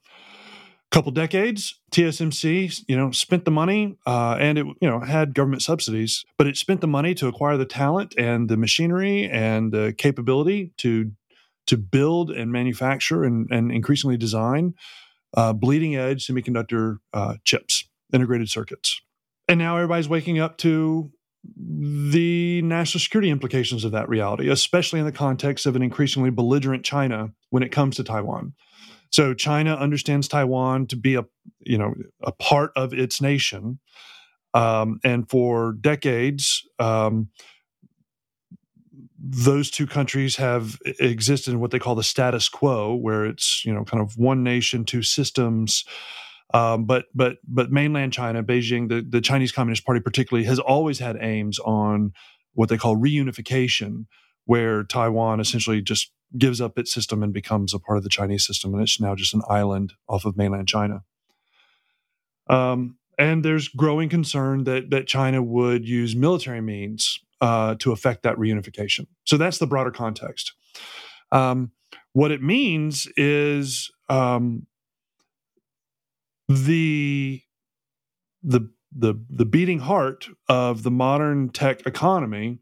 couple 0.90 1.12
decades, 1.12 1.80
TSMC, 1.92 2.86
you 2.88 2.98
know, 2.98 3.12
spent 3.12 3.46
the 3.46 3.52
money 3.52 3.96
uh, 4.08 4.38
and 4.40 4.58
it, 4.58 4.66
you 4.82 4.90
know, 4.90 5.00
had 5.00 5.36
government 5.36 5.62
subsidies, 5.62 6.26
but 6.40 6.48
it 6.48 6.58
spent 6.58 6.82
the 6.82 6.88
money 6.88 7.14
to 7.14 7.28
acquire 7.28 7.58
the 7.58 7.66
talent 7.66 8.16
and 8.18 8.50
the 8.50 8.58
machinery 8.58 9.30
and 9.30 9.72
the 9.72 9.94
capability 9.96 10.74
to 10.78 11.12
to 11.66 11.78
build 11.78 12.30
and 12.30 12.52
manufacture 12.52 13.24
and, 13.24 13.48
and 13.50 13.72
increasingly 13.72 14.18
design 14.18 14.74
uh, 15.36 15.54
bleeding 15.54 15.96
edge 15.96 16.28
semiconductor 16.28 16.98
uh, 17.14 17.36
chips, 17.44 17.88
integrated 18.14 18.50
circuits. 18.50 19.02
And 19.48 19.60
now 19.60 19.76
everybody's 19.76 20.08
waking 20.08 20.40
up 20.40 20.58
to 20.60 21.12
the 21.58 22.62
national 22.62 23.02
security 23.02 23.30
implications 23.30 23.84
of 23.84 23.92
that 23.92 24.08
reality, 24.08 24.50
especially 24.50 25.00
in 25.00 25.06
the 25.06 25.12
context 25.12 25.66
of 25.66 25.76
an 25.76 25.84
increasingly 25.84 26.30
belligerent 26.30 26.86
China 26.86 27.34
when 27.50 27.64
it 27.64 27.72
comes 27.72 27.98
to 27.98 28.04
Taiwan. 28.04 28.54
So 29.12 29.34
China 29.34 29.76
understands 29.76 30.28
Taiwan 30.28 30.88
to 30.88 30.96
be 30.96 31.16
a 31.16 31.26
you 31.60 31.78
know 31.78 31.94
a 32.22 32.32
part 32.32 32.72
of 32.76 32.94
its 32.94 33.22
nation, 33.22 33.80
um, 34.54 35.00
and 35.04 35.30
for 35.30 35.74
decades, 35.74 36.68
um, 36.80 37.30
those 39.20 39.70
two 39.70 39.86
countries 39.86 40.38
have 40.38 40.80
existed 41.00 41.52
in 41.52 41.60
what 41.60 41.72
they 41.72 41.80
call 41.80 41.94
the 41.94 42.04
status 42.04 42.50
quo, 42.50 42.96
where 42.96 43.26
it's 43.26 43.64
you 43.64 43.74
know 43.74 43.84
kind 43.84 44.02
of 44.02 44.18
one 44.18 44.44
nation, 44.44 44.84
two 44.84 45.04
systems. 45.04 45.86
Um, 46.54 46.86
but 46.86 47.06
but 47.16 47.38
but 47.48 47.72
mainland 47.72 48.14
China, 48.14 48.44
Beijing, 48.44 48.88
the, 48.90 49.02
the 49.02 49.22
Chinese 49.22 49.52
Communist 49.52 49.86
Party 49.86 50.00
particularly, 50.00 50.46
has 50.46 50.60
always 50.60 51.00
had 51.00 51.18
aims 51.20 51.58
on 51.60 52.14
what 52.54 52.70
they 52.70 52.78
call 52.78 52.96
reunification, 52.96 54.06
where 54.46 54.84
Taiwan 54.84 55.40
essentially 55.40 55.82
just 55.82 56.12
gives 56.38 56.62
up 56.62 56.78
its 56.78 56.94
system 56.94 57.24
and 57.24 57.34
becomes 57.34 57.74
a 57.74 57.80
part 57.80 57.98
of 57.98 58.04
the 58.04 58.10
Chinese 58.10 58.46
system, 58.46 58.74
and 58.74 58.84
it's 58.84 59.00
now 59.00 59.16
just 59.16 59.34
an 59.34 59.42
island 59.50 59.94
off 60.08 60.26
of 60.26 60.38
mainland 60.38 60.68
China. 60.68 61.04
Um, 62.48 62.98
and 63.18 63.44
there's 63.44 63.68
growing 63.68 64.10
concern 64.10 64.66
that 64.66 64.92
that 64.92 65.08
China 65.08 65.42
would 65.42 65.88
use 65.88 66.16
military 66.16 66.62
means 66.62 67.20
uh, 67.42 67.76
to 67.80 67.92
affect 67.92 68.24
that 68.24 68.38
reunification. 68.38 69.08
So 69.26 69.38
that's 69.38 69.58
the 69.58 69.68
broader 69.68 69.92
context. 69.92 70.54
Um, 71.32 71.72
what 72.14 72.32
it 72.32 72.44
means 72.44 73.08
is 73.18 73.92
um, 74.08 74.68
the 76.54 77.42
the 78.42 78.70
the 78.96 79.16
the 79.30 79.46
beating 79.46 79.80
heart 79.80 80.28
of 80.48 80.84
the 80.84 80.92
modern 80.92 81.50
tech 81.50 81.86
economy 81.86 82.60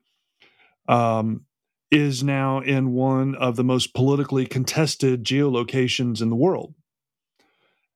um, 0.87 1.45
is 1.89 2.23
now 2.23 2.59
in 2.59 2.93
one 2.93 3.35
of 3.35 3.55
the 3.55 3.63
most 3.63 3.93
politically 3.93 4.45
contested 4.45 5.23
geolocations 5.23 6.21
in 6.21 6.29
the 6.29 6.35
world, 6.35 6.73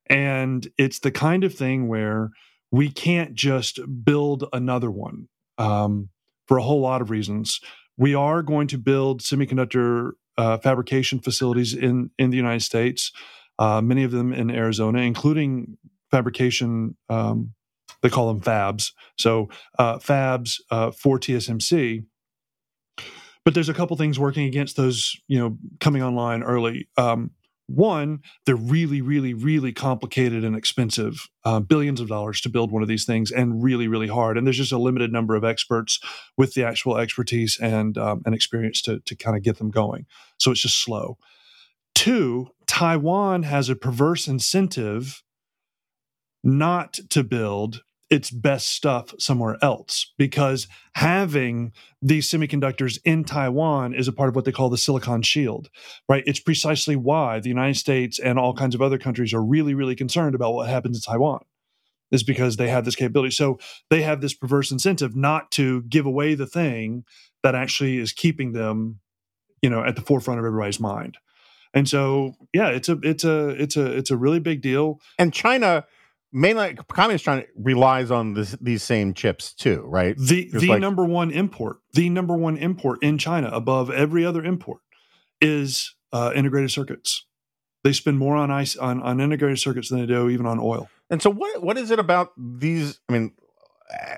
and 0.07 0.67
it's 0.77 0.99
the 0.99 1.11
kind 1.11 1.43
of 1.43 1.53
thing 1.53 1.87
where 1.87 2.31
we 2.71 2.89
can't 2.89 3.35
just 3.35 3.79
build 4.03 4.45
another 4.51 4.91
one 4.91 5.27
um, 5.57 6.09
for 6.47 6.57
a 6.57 6.63
whole 6.63 6.81
lot 6.81 7.01
of 7.01 7.09
reasons. 7.09 7.61
We 7.97 8.13
are 8.13 8.43
going 8.43 8.67
to 8.67 8.77
build 8.77 9.21
semiconductor 9.21 10.11
uh, 10.37 10.57
fabrication 10.57 11.19
facilities 11.19 11.73
in 11.73 12.11
in 12.17 12.31
the 12.31 12.37
United 12.37 12.63
States 12.63 13.11
uh, 13.60 13.82
many 13.82 14.03
of 14.03 14.12
them 14.12 14.34
in 14.34 14.49
Arizona, 14.51 14.99
including 14.99 15.78
fabrication. 16.12 16.95
Um, 17.10 17.53
they 18.01 18.10
call 18.10 18.28
them 18.28 18.41
fabs. 18.41 18.91
So 19.18 19.49
uh, 19.80 19.97
fabs 19.97 20.60
uh, 20.72 20.91
for 20.91 21.20
TSMC. 21.20 22.06
But 23.43 23.53
there's 23.53 23.70
a 23.70 23.74
couple 23.74 23.95
things 23.95 24.20
working 24.20 24.45
against 24.45 24.76
those, 24.76 25.16
you 25.28 25.39
know, 25.39 25.58
coming 25.80 26.01
online 26.01 26.41
early. 26.41 26.88
Um, 26.97 27.32
one, 27.68 28.20
they're 28.45 28.56
really, 28.56 29.01
really, 29.01 29.34
really 29.34 29.72
complicated 29.72 30.43
and 30.43 30.56
expensive, 30.56 31.28
uh, 31.45 31.60
billions 31.60 31.99
of 31.99 32.08
dollars 32.08 32.41
to 32.41 32.49
build 32.49 32.72
one 32.72 32.84
of 32.84 32.88
these 32.88 33.06
things, 33.06 33.32
and 33.32 33.64
really, 33.64 33.88
really 33.88 34.08
hard. 34.08 34.38
And 34.38 34.45
there's 34.45 34.58
just 34.58 34.72
a 34.72 34.78
limited 34.78 35.12
number 35.12 35.36
of 35.36 35.43
experts 35.43 35.99
with 36.38 36.53
the 36.53 36.64
actual 36.64 36.97
expertise 36.97 37.60
and 37.60 37.97
um, 37.97 38.22
and 38.26 38.36
experience 38.36 38.82
to 38.84 38.99
to 38.99 39.16
kind 39.16 39.36
of 39.36 39.43
get 39.43 39.58
them 39.58 39.72
going. 39.72 40.06
So 40.38 40.51
it's 40.51 40.62
just 40.62 40.84
slow. 40.84 41.18
Two, 41.95 42.49
Taiwan 42.67 43.43
has 43.43 43.69
a 43.69 43.75
perverse 43.75 44.27
incentive 44.27 45.23
not 46.43 46.99
to 47.09 47.23
build 47.23 47.81
its 48.11 48.29
best 48.29 48.69
stuff 48.69 49.13
somewhere 49.17 49.57
else 49.63 50.13
because 50.17 50.67
having 50.93 51.71
these 52.03 52.29
semiconductors 52.29 52.99
in 53.03 53.23
Taiwan 53.23 53.95
is 53.95 54.07
a 54.07 54.13
part 54.13 54.29
of 54.29 54.35
what 54.35 54.45
they 54.45 54.51
call 54.51 54.69
the 54.69 54.77
silicon 54.77 55.23
shield, 55.23 55.69
right? 56.07 56.23
It's 56.27 56.39
precisely 56.39 56.95
why 56.95 57.39
the 57.39 57.49
United 57.49 57.77
States 57.77 58.19
and 58.19 58.37
all 58.37 58.53
kinds 58.53 58.75
of 58.75 58.81
other 58.81 58.99
countries 58.99 59.33
are 59.33 59.43
really, 59.43 59.73
really 59.73 59.95
concerned 59.95 60.35
about 60.35 60.53
what 60.53 60.69
happens 60.69 60.97
in 60.97 61.01
Taiwan. 61.01 61.43
Is 62.11 62.21
because 62.21 62.57
they 62.57 62.69
have 62.69 62.85
this 62.85 62.95
capability. 62.95 63.31
So 63.31 63.57
they 63.89 64.03
have 64.03 64.21
this 64.21 64.35
perverse 64.35 64.69
incentive 64.71 65.15
not 65.15 65.49
to 65.51 65.81
give 65.83 66.05
away 66.05 66.35
the 66.35 66.45
thing 66.45 67.03
that 67.41 67.55
actually 67.55 67.97
is 67.97 68.13
keeping 68.13 68.53
them, 68.53 68.99
you 69.63 69.71
know, 69.71 69.83
at 69.83 69.95
the 69.95 70.03
forefront 70.03 70.39
of 70.39 70.45
everybody's 70.45 70.79
mind. 70.79 71.17
And 71.76 71.89
so, 71.89 72.36
yeah, 72.53 72.69
it's 72.69 72.88
a 72.88 72.97
it's 73.03 73.26
a 73.26 73.49
it's 73.49 73.76
a 73.76 73.86
it's 73.86 74.09
a 74.09 74.15
really 74.15 74.39
big 74.39 74.61
deal. 74.61 75.01
And 75.19 75.34
China, 75.34 75.84
mainly 76.32 76.76
communist 76.88 77.26
China, 77.26 77.43
relies 77.57 78.09
on 78.09 78.34
this, 78.34 78.55
these 78.61 78.82
same 78.82 79.13
chips 79.13 79.53
too, 79.53 79.84
right? 79.86 80.17
The 80.17 80.49
the 80.53 80.69
like, 80.69 80.80
number 80.80 81.03
one 81.03 81.32
import, 81.32 81.80
the 81.91 82.09
number 82.09 82.36
one 82.36 82.55
import 82.55 83.03
in 83.03 83.17
China 83.17 83.49
above 83.49 83.91
every 83.91 84.26
other 84.26 84.43
import 84.43 84.80
is 85.41 85.93
uh, 86.13 86.32
integrated 86.34 86.71
circuits. 86.71 87.26
They 87.84 87.91
spend 87.91 88.17
more 88.17 88.38
on 88.38 88.49
ice 88.49 88.78
on, 88.78 89.03
on 89.03 89.19
integrated 89.19 89.59
circuits 89.59 89.89
than 89.89 89.99
they 89.99 90.05
do 90.05 90.30
even 90.30 90.45
on 90.45 90.59
oil. 90.59 90.89
And 91.09 91.21
so, 91.21 91.30
what 91.30 91.61
what 91.61 91.78
is 91.78 91.91
it 91.91 91.99
about 91.99 92.32
these? 92.38 93.01
I 93.09 93.13
mean. 93.13 93.34
Uh, 93.93 94.15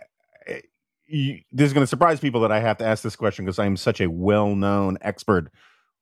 you, 1.09 1.39
this 1.53 1.67
is 1.67 1.73
going 1.73 1.83
to 1.83 1.87
surprise 1.87 2.19
people 2.19 2.41
that 2.41 2.51
I 2.51 2.59
have 2.59 2.79
to 2.79 2.85
ask 2.85 3.01
this 3.01 3.15
question 3.15 3.45
because 3.45 3.59
I'm 3.59 3.77
such 3.77 4.01
a 4.01 4.09
well-known 4.09 4.97
expert 4.99 5.49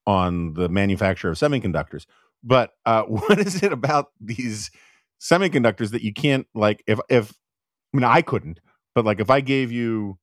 on 0.08 0.53
the 0.53 0.70
manufacture 0.70 1.30
of 1.30 1.38
semiconductors. 1.38 2.06
But 2.43 2.72
uh, 2.86 3.03
what 3.08 3.39
is 3.39 3.64
it 3.64 3.72
about 3.72 4.12
these 4.20 4.72
semiconductors 5.20 5.91
that 5.91 6.01
you 6.01 6.14
can't 6.14 6.47
like? 6.53 6.84
If 6.88 6.99
if 7.10 7.32
I 7.93 7.97
mean 7.97 8.03
I 8.03 8.22
couldn't, 8.22 8.60
but 8.93 9.06
like 9.06 9.20
if 9.20 9.30
I 9.30 9.41
gave 9.41 9.72
you, 9.72 10.18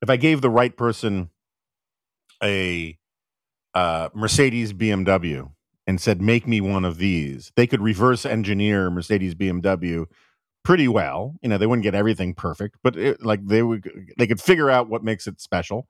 if 0.00 0.10
I 0.10 0.16
gave 0.16 0.40
the 0.40 0.50
right 0.50 0.76
person 0.76 1.30
a 2.42 2.98
uh, 3.74 4.08
Mercedes 4.14 4.72
BMW 4.72 5.50
and 5.86 6.00
said, 6.00 6.20
"Make 6.20 6.46
me 6.46 6.60
one 6.60 6.84
of 6.84 6.98
these," 6.98 7.52
they 7.56 7.66
could 7.66 7.80
reverse 7.80 8.24
engineer 8.24 8.90
Mercedes 8.90 9.34
BMW 9.34 10.06
pretty 10.64 10.88
well. 10.88 11.36
You 11.42 11.48
know, 11.48 11.58
they 11.58 11.66
wouldn't 11.66 11.82
get 11.82 11.94
everything 11.94 12.34
perfect, 12.34 12.76
but 12.82 12.96
it, 12.96 13.24
like 13.24 13.44
they 13.46 13.62
would, 13.62 13.90
they 14.16 14.26
could 14.26 14.40
figure 14.40 14.70
out 14.70 14.88
what 14.88 15.02
makes 15.02 15.26
it 15.26 15.40
special 15.40 15.88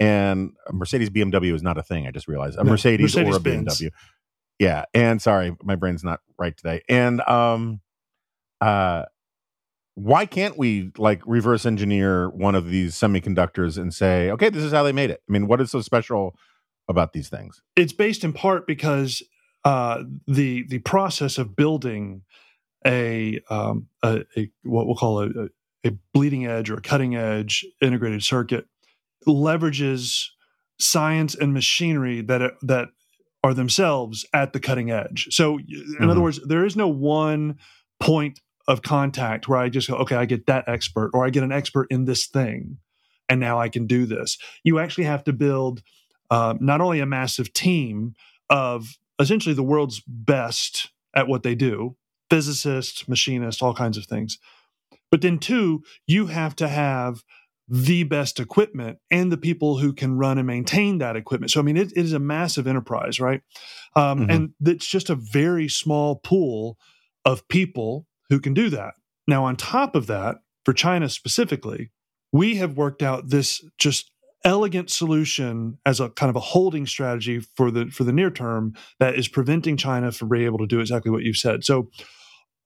and 0.00 0.52
a 0.66 0.72
Mercedes 0.72 1.10
BMW 1.10 1.54
is 1.54 1.62
not 1.62 1.78
a 1.78 1.82
thing. 1.82 2.06
I 2.06 2.10
just 2.10 2.28
realized 2.28 2.58
a 2.58 2.64
no, 2.64 2.70
Mercedes, 2.70 3.16
Mercedes, 3.16 3.34
or 3.34 3.38
a 3.38 3.40
Benz. 3.40 3.80
BMW. 3.80 3.90
Yeah, 4.58 4.84
and 4.92 5.22
sorry, 5.22 5.56
my 5.62 5.76
brain's 5.76 6.02
not 6.02 6.20
right 6.38 6.56
today. 6.56 6.82
And 6.88 7.20
um, 7.22 7.80
uh, 8.60 9.04
why 9.94 10.26
can't 10.26 10.56
we 10.56 10.92
like 10.96 11.22
reverse 11.26 11.66
engineer 11.66 12.28
one 12.30 12.54
of 12.54 12.68
these 12.68 12.94
semiconductors 12.94 13.78
and 13.78 13.92
say, 13.92 14.30
okay, 14.30 14.48
this 14.48 14.62
is 14.62 14.72
how 14.72 14.82
they 14.82 14.92
made 14.92 15.10
it? 15.10 15.22
I 15.28 15.32
mean, 15.32 15.46
what 15.46 15.60
is 15.60 15.70
so 15.70 15.80
special 15.80 16.36
about 16.88 17.12
these 17.12 17.28
things? 17.28 17.62
It's 17.76 17.92
based 17.92 18.24
in 18.24 18.32
part 18.32 18.66
because 18.66 19.22
uh, 19.64 20.04
the 20.26 20.64
the 20.68 20.78
process 20.80 21.38
of 21.38 21.56
building 21.56 22.22
a, 22.86 23.40
um, 23.50 23.88
a, 24.02 24.24
a 24.36 24.50
what 24.62 24.86
we'll 24.86 24.96
call 24.96 25.22
a, 25.22 25.48
a 25.84 25.90
bleeding 26.14 26.46
edge 26.46 26.70
or 26.70 26.74
a 26.74 26.80
cutting 26.80 27.16
edge 27.16 27.66
integrated 27.80 28.22
circuit 28.22 28.66
leverages 29.34 30.26
science 30.78 31.34
and 31.34 31.52
machinery 31.52 32.20
that 32.22 32.52
that 32.62 32.88
are 33.44 33.54
themselves 33.54 34.26
at 34.32 34.52
the 34.52 34.60
cutting 34.60 34.90
edge. 34.90 35.28
So, 35.30 35.58
in 35.58 35.66
mm-hmm. 35.66 36.10
other 36.10 36.20
words, 36.20 36.40
there 36.44 36.64
is 36.64 36.76
no 36.76 36.88
one 36.88 37.58
point 38.00 38.40
of 38.66 38.82
contact 38.82 39.48
where 39.48 39.58
I 39.58 39.68
just 39.68 39.88
go, 39.88 39.96
okay, 39.96 40.16
I 40.16 40.26
get 40.26 40.46
that 40.46 40.68
expert, 40.68 41.10
or 41.14 41.24
I 41.24 41.30
get 41.30 41.42
an 41.42 41.52
expert 41.52 41.86
in 41.90 42.04
this 42.04 42.26
thing, 42.26 42.78
and 43.28 43.40
now 43.40 43.58
I 43.58 43.68
can 43.68 43.86
do 43.86 44.06
this. 44.06 44.38
You 44.64 44.78
actually 44.78 45.04
have 45.04 45.24
to 45.24 45.32
build 45.32 45.82
uh, 46.30 46.54
not 46.60 46.80
only 46.80 47.00
a 47.00 47.06
massive 47.06 47.52
team 47.52 48.14
of 48.50 48.98
essentially 49.18 49.54
the 49.54 49.62
world's 49.62 50.02
best 50.06 50.90
at 51.14 51.28
what 51.28 51.42
they 51.42 51.54
do 51.54 51.96
physicists, 52.30 53.08
machinists, 53.08 53.62
all 53.62 53.72
kinds 53.72 53.96
of 53.96 54.04
things. 54.04 54.38
But 55.10 55.22
then, 55.22 55.38
two, 55.38 55.82
you 56.06 56.26
have 56.26 56.54
to 56.56 56.68
have 56.68 57.22
the 57.68 58.02
best 58.04 58.40
equipment 58.40 58.98
and 59.10 59.30
the 59.30 59.36
people 59.36 59.78
who 59.78 59.92
can 59.92 60.16
run 60.16 60.38
and 60.38 60.46
maintain 60.46 60.98
that 60.98 61.16
equipment. 61.16 61.50
So, 61.50 61.60
I 61.60 61.62
mean, 61.62 61.76
it, 61.76 61.92
it 61.92 62.04
is 62.04 62.12
a 62.12 62.18
massive 62.18 62.66
enterprise, 62.66 63.20
right? 63.20 63.42
Um, 63.94 64.20
mm-hmm. 64.20 64.30
And 64.30 64.50
it's 64.64 64.86
just 64.86 65.10
a 65.10 65.14
very 65.14 65.68
small 65.68 66.16
pool 66.16 66.78
of 67.24 67.46
people 67.48 68.06
who 68.30 68.40
can 68.40 68.54
do 68.54 68.70
that. 68.70 68.94
Now, 69.26 69.44
on 69.44 69.56
top 69.56 69.94
of 69.94 70.06
that, 70.06 70.36
for 70.64 70.72
China 70.72 71.08
specifically, 71.08 71.90
we 72.32 72.56
have 72.56 72.76
worked 72.76 73.02
out 73.02 73.28
this 73.28 73.64
just 73.78 74.10
elegant 74.44 74.90
solution 74.90 75.78
as 75.84 76.00
a 76.00 76.10
kind 76.10 76.30
of 76.30 76.36
a 76.36 76.40
holding 76.40 76.86
strategy 76.86 77.40
for 77.40 77.70
the 77.70 77.86
for 77.86 78.04
the 78.04 78.12
near 78.12 78.30
term 78.30 78.72
that 79.00 79.14
is 79.14 79.28
preventing 79.28 79.76
China 79.76 80.12
from 80.12 80.28
being 80.28 80.44
able 80.44 80.58
to 80.58 80.66
do 80.66 80.80
exactly 80.80 81.10
what 81.10 81.22
you've 81.22 81.36
said. 81.36 81.64
So 81.64 81.90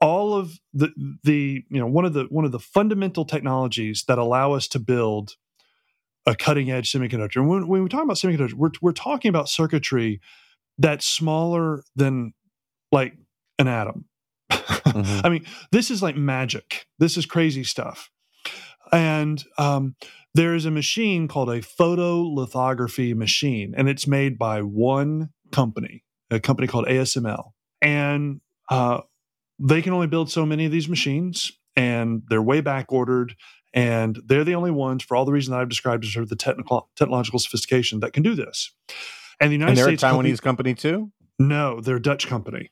all 0.02 0.34
of 0.34 0.58
the 0.74 0.90
the 1.22 1.64
you 1.70 1.78
know 1.80 1.86
one 1.86 2.04
of 2.04 2.12
the 2.12 2.24
one 2.24 2.44
of 2.44 2.52
the 2.52 2.58
fundamental 2.58 3.24
technologies 3.24 4.04
that 4.08 4.18
allow 4.18 4.52
us 4.52 4.68
to 4.68 4.78
build 4.78 5.36
a 6.26 6.34
cutting 6.34 6.70
edge 6.70 6.92
semiconductor. 6.92 7.36
And 7.36 7.48
when, 7.48 7.68
when 7.68 7.82
we 7.82 7.88
talk 7.88 8.02
about 8.02 8.16
semiconductors, 8.16 8.52
we're 8.52 8.72
we're 8.82 8.92
talking 8.92 9.28
about 9.28 9.48
circuitry 9.48 10.20
that's 10.76 11.06
smaller 11.06 11.84
than 11.96 12.34
like 12.90 13.14
an 13.58 13.68
atom. 13.68 14.04
Mm-hmm. 14.82 15.24
I 15.24 15.28
mean, 15.30 15.46
this 15.70 15.90
is 15.90 16.02
like 16.02 16.16
magic. 16.16 16.86
This 16.98 17.16
is 17.16 17.24
crazy 17.24 17.64
stuff. 17.64 18.10
And 18.92 19.42
um, 19.56 19.94
there 20.34 20.54
is 20.54 20.66
a 20.66 20.70
machine 20.70 21.28
called 21.28 21.48
a 21.48 21.60
photolithography 21.60 23.14
machine, 23.14 23.72
and 23.74 23.88
it's 23.88 24.06
made 24.06 24.38
by 24.38 24.60
one 24.60 25.30
company, 25.50 26.04
a 26.30 26.40
company 26.40 26.68
called 26.68 26.86
ASML. 26.86 27.52
And 27.80 28.42
uh, 28.68 29.00
they 29.62 29.80
can 29.80 29.92
only 29.92 30.06
build 30.08 30.30
so 30.30 30.44
many 30.44 30.66
of 30.66 30.72
these 30.72 30.88
machines 30.88 31.52
and 31.76 32.22
they're 32.28 32.42
way 32.42 32.60
back 32.60 32.92
ordered 32.92 33.34
and 33.72 34.20
they're 34.26 34.44
the 34.44 34.54
only 34.54 34.70
ones 34.70 35.02
for 35.02 35.16
all 35.16 35.24
the 35.24 35.32
reasons 35.32 35.54
I've 35.54 35.68
described 35.68 36.04
as 36.04 36.12
sort 36.12 36.24
of 36.24 36.28
the 36.28 36.36
technical 36.36 36.90
technological 36.96 37.38
sophistication 37.38 38.00
that 38.00 38.12
can 38.12 38.22
do 38.22 38.34
this. 38.34 38.74
And 39.40 39.50
the 39.50 39.54
United 39.54 39.70
and 39.70 39.78
they're 39.78 39.84
States 39.84 40.02
a 40.02 40.06
Taiwanese 40.06 40.42
company, 40.42 40.74
company, 40.74 40.74
too? 40.74 41.12
No, 41.38 41.80
they're 41.80 41.96
a 41.96 42.02
Dutch 42.02 42.26
company. 42.26 42.70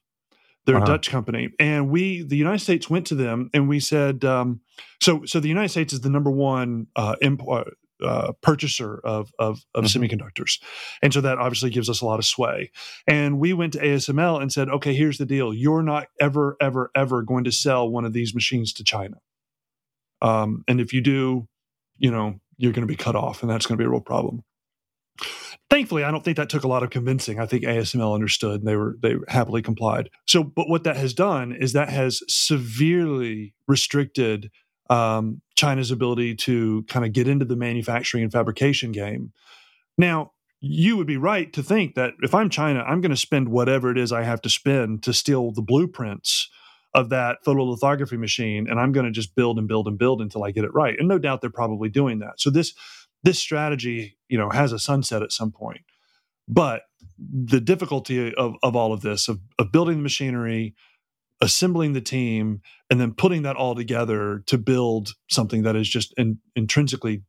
They're 0.66 0.76
uh-huh. 0.76 0.84
a 0.84 0.88
Dutch 0.88 1.10
company, 1.10 1.48
and 1.58 1.88
we, 1.88 2.22
the 2.22 2.36
United 2.36 2.58
States, 2.58 2.90
went 2.90 3.06
to 3.06 3.14
them 3.14 3.48
and 3.54 3.66
we 3.66 3.80
said, 3.80 4.26
um, 4.26 4.60
so, 5.00 5.24
so 5.24 5.40
the 5.40 5.48
United 5.48 5.70
States 5.70 5.94
is 5.94 6.02
the 6.02 6.10
number 6.10 6.30
one 6.30 6.86
uh, 6.96 7.16
import, 7.22 7.78
uh, 8.02 8.32
purchaser 8.40 9.00
of 9.04 9.32
of, 9.38 9.64
of 9.74 9.84
mm-hmm. 9.84 10.02
semiconductors, 10.02 10.60
and 11.02 11.12
so 11.12 11.20
that 11.20 11.38
obviously 11.38 11.70
gives 11.70 11.88
us 11.88 12.00
a 12.00 12.06
lot 12.06 12.18
of 12.18 12.24
sway. 12.24 12.70
And 13.06 13.38
we 13.38 13.52
went 13.52 13.72
to 13.74 13.80
ASML 13.80 14.40
and 14.40 14.52
said, 14.52 14.68
okay, 14.68 14.94
here's 14.94 15.18
the 15.18 15.26
deal: 15.26 15.52
you're 15.54 15.82
not 15.82 16.08
ever, 16.20 16.56
ever, 16.60 16.90
ever 16.94 17.22
going 17.22 17.44
to 17.44 17.52
sell 17.52 17.88
one 17.88 18.04
of 18.04 18.12
these 18.12 18.34
machines 18.34 18.72
to 18.74 18.84
China. 18.84 19.16
Um, 20.22 20.64
and 20.68 20.80
if 20.80 20.92
you 20.92 21.00
do, 21.00 21.48
you 21.98 22.10
know, 22.10 22.40
you're 22.56 22.72
going 22.72 22.86
to 22.86 22.92
be 22.92 22.96
cut 22.96 23.16
off, 23.16 23.42
and 23.42 23.50
that's 23.50 23.66
going 23.66 23.78
to 23.78 23.82
be 23.82 23.86
a 23.86 23.90
real 23.90 24.00
problem. 24.00 24.42
Thankfully, 25.70 26.02
I 26.02 26.10
don't 26.10 26.24
think 26.24 26.36
that 26.36 26.48
took 26.48 26.64
a 26.64 26.68
lot 26.68 26.82
of 26.82 26.90
convincing. 26.90 27.38
I 27.38 27.46
think 27.46 27.62
ASML 27.62 28.12
understood 28.12 28.60
and 28.60 28.68
they 28.68 28.74
were 28.74 28.96
they 29.00 29.14
happily 29.28 29.62
complied. 29.62 30.10
So, 30.26 30.42
but 30.42 30.68
what 30.68 30.82
that 30.82 30.96
has 30.96 31.14
done 31.14 31.52
is 31.52 31.74
that 31.74 31.88
has 31.90 32.22
severely 32.26 33.54
restricted 33.68 34.50
um, 34.90 35.40
China's 35.56 35.90
ability 35.90 36.34
to 36.34 36.84
kind 36.88 37.06
of 37.06 37.12
get 37.12 37.28
into 37.28 37.44
the 37.44 37.56
manufacturing 37.56 38.24
and 38.24 38.32
fabrication 38.32 38.92
game. 38.92 39.32
Now, 39.96 40.32
you 40.60 40.96
would 40.96 41.06
be 41.06 41.16
right 41.16 41.50
to 41.54 41.62
think 41.62 41.94
that 41.94 42.12
if 42.20 42.34
I'm 42.34 42.50
China, 42.50 42.80
I'm 42.80 43.00
going 43.00 43.10
to 43.10 43.16
spend 43.16 43.48
whatever 43.48 43.90
it 43.90 43.96
is 43.96 44.12
I 44.12 44.24
have 44.24 44.42
to 44.42 44.50
spend 44.50 45.02
to 45.04 45.14
steal 45.14 45.52
the 45.52 45.62
blueprints 45.62 46.50
of 46.92 47.08
that 47.10 47.38
photolithography 47.46 48.18
machine 48.18 48.68
and 48.68 48.78
I'm 48.78 48.92
going 48.92 49.06
to 49.06 49.12
just 49.12 49.34
build 49.36 49.58
and 49.58 49.68
build 49.68 49.86
and 49.86 49.96
build 49.96 50.20
until 50.20 50.44
I 50.44 50.50
get 50.50 50.64
it 50.64 50.74
right. 50.74 50.96
And 50.98 51.08
no 51.08 51.18
doubt 51.18 51.40
they're 51.40 51.48
probably 51.48 51.88
doing 51.88 52.18
that. 52.18 52.40
So 52.40 52.50
this 52.50 52.74
this 53.22 53.38
strategy, 53.38 54.16
you 54.28 54.38
know, 54.38 54.50
has 54.50 54.72
a 54.72 54.78
sunset 54.78 55.22
at 55.22 55.30
some 55.30 55.52
point. 55.52 55.82
But 56.48 56.82
the 57.18 57.60
difficulty 57.60 58.34
of, 58.34 58.54
of 58.62 58.74
all 58.74 58.92
of 58.92 59.02
this, 59.02 59.28
of, 59.28 59.40
of 59.58 59.70
building 59.72 59.98
the 59.98 60.02
machinery, 60.02 60.74
assembling 61.40 61.92
the 61.94 62.00
team 62.00 62.60
and 62.90 63.00
then 63.00 63.12
putting 63.14 63.42
that 63.42 63.56
all 63.56 63.74
together 63.74 64.42
to 64.46 64.58
build 64.58 65.10
something 65.30 65.62
that 65.62 65.76
is 65.76 65.88
just 65.88 66.12
in, 66.16 66.38
intrinsically 66.54 67.22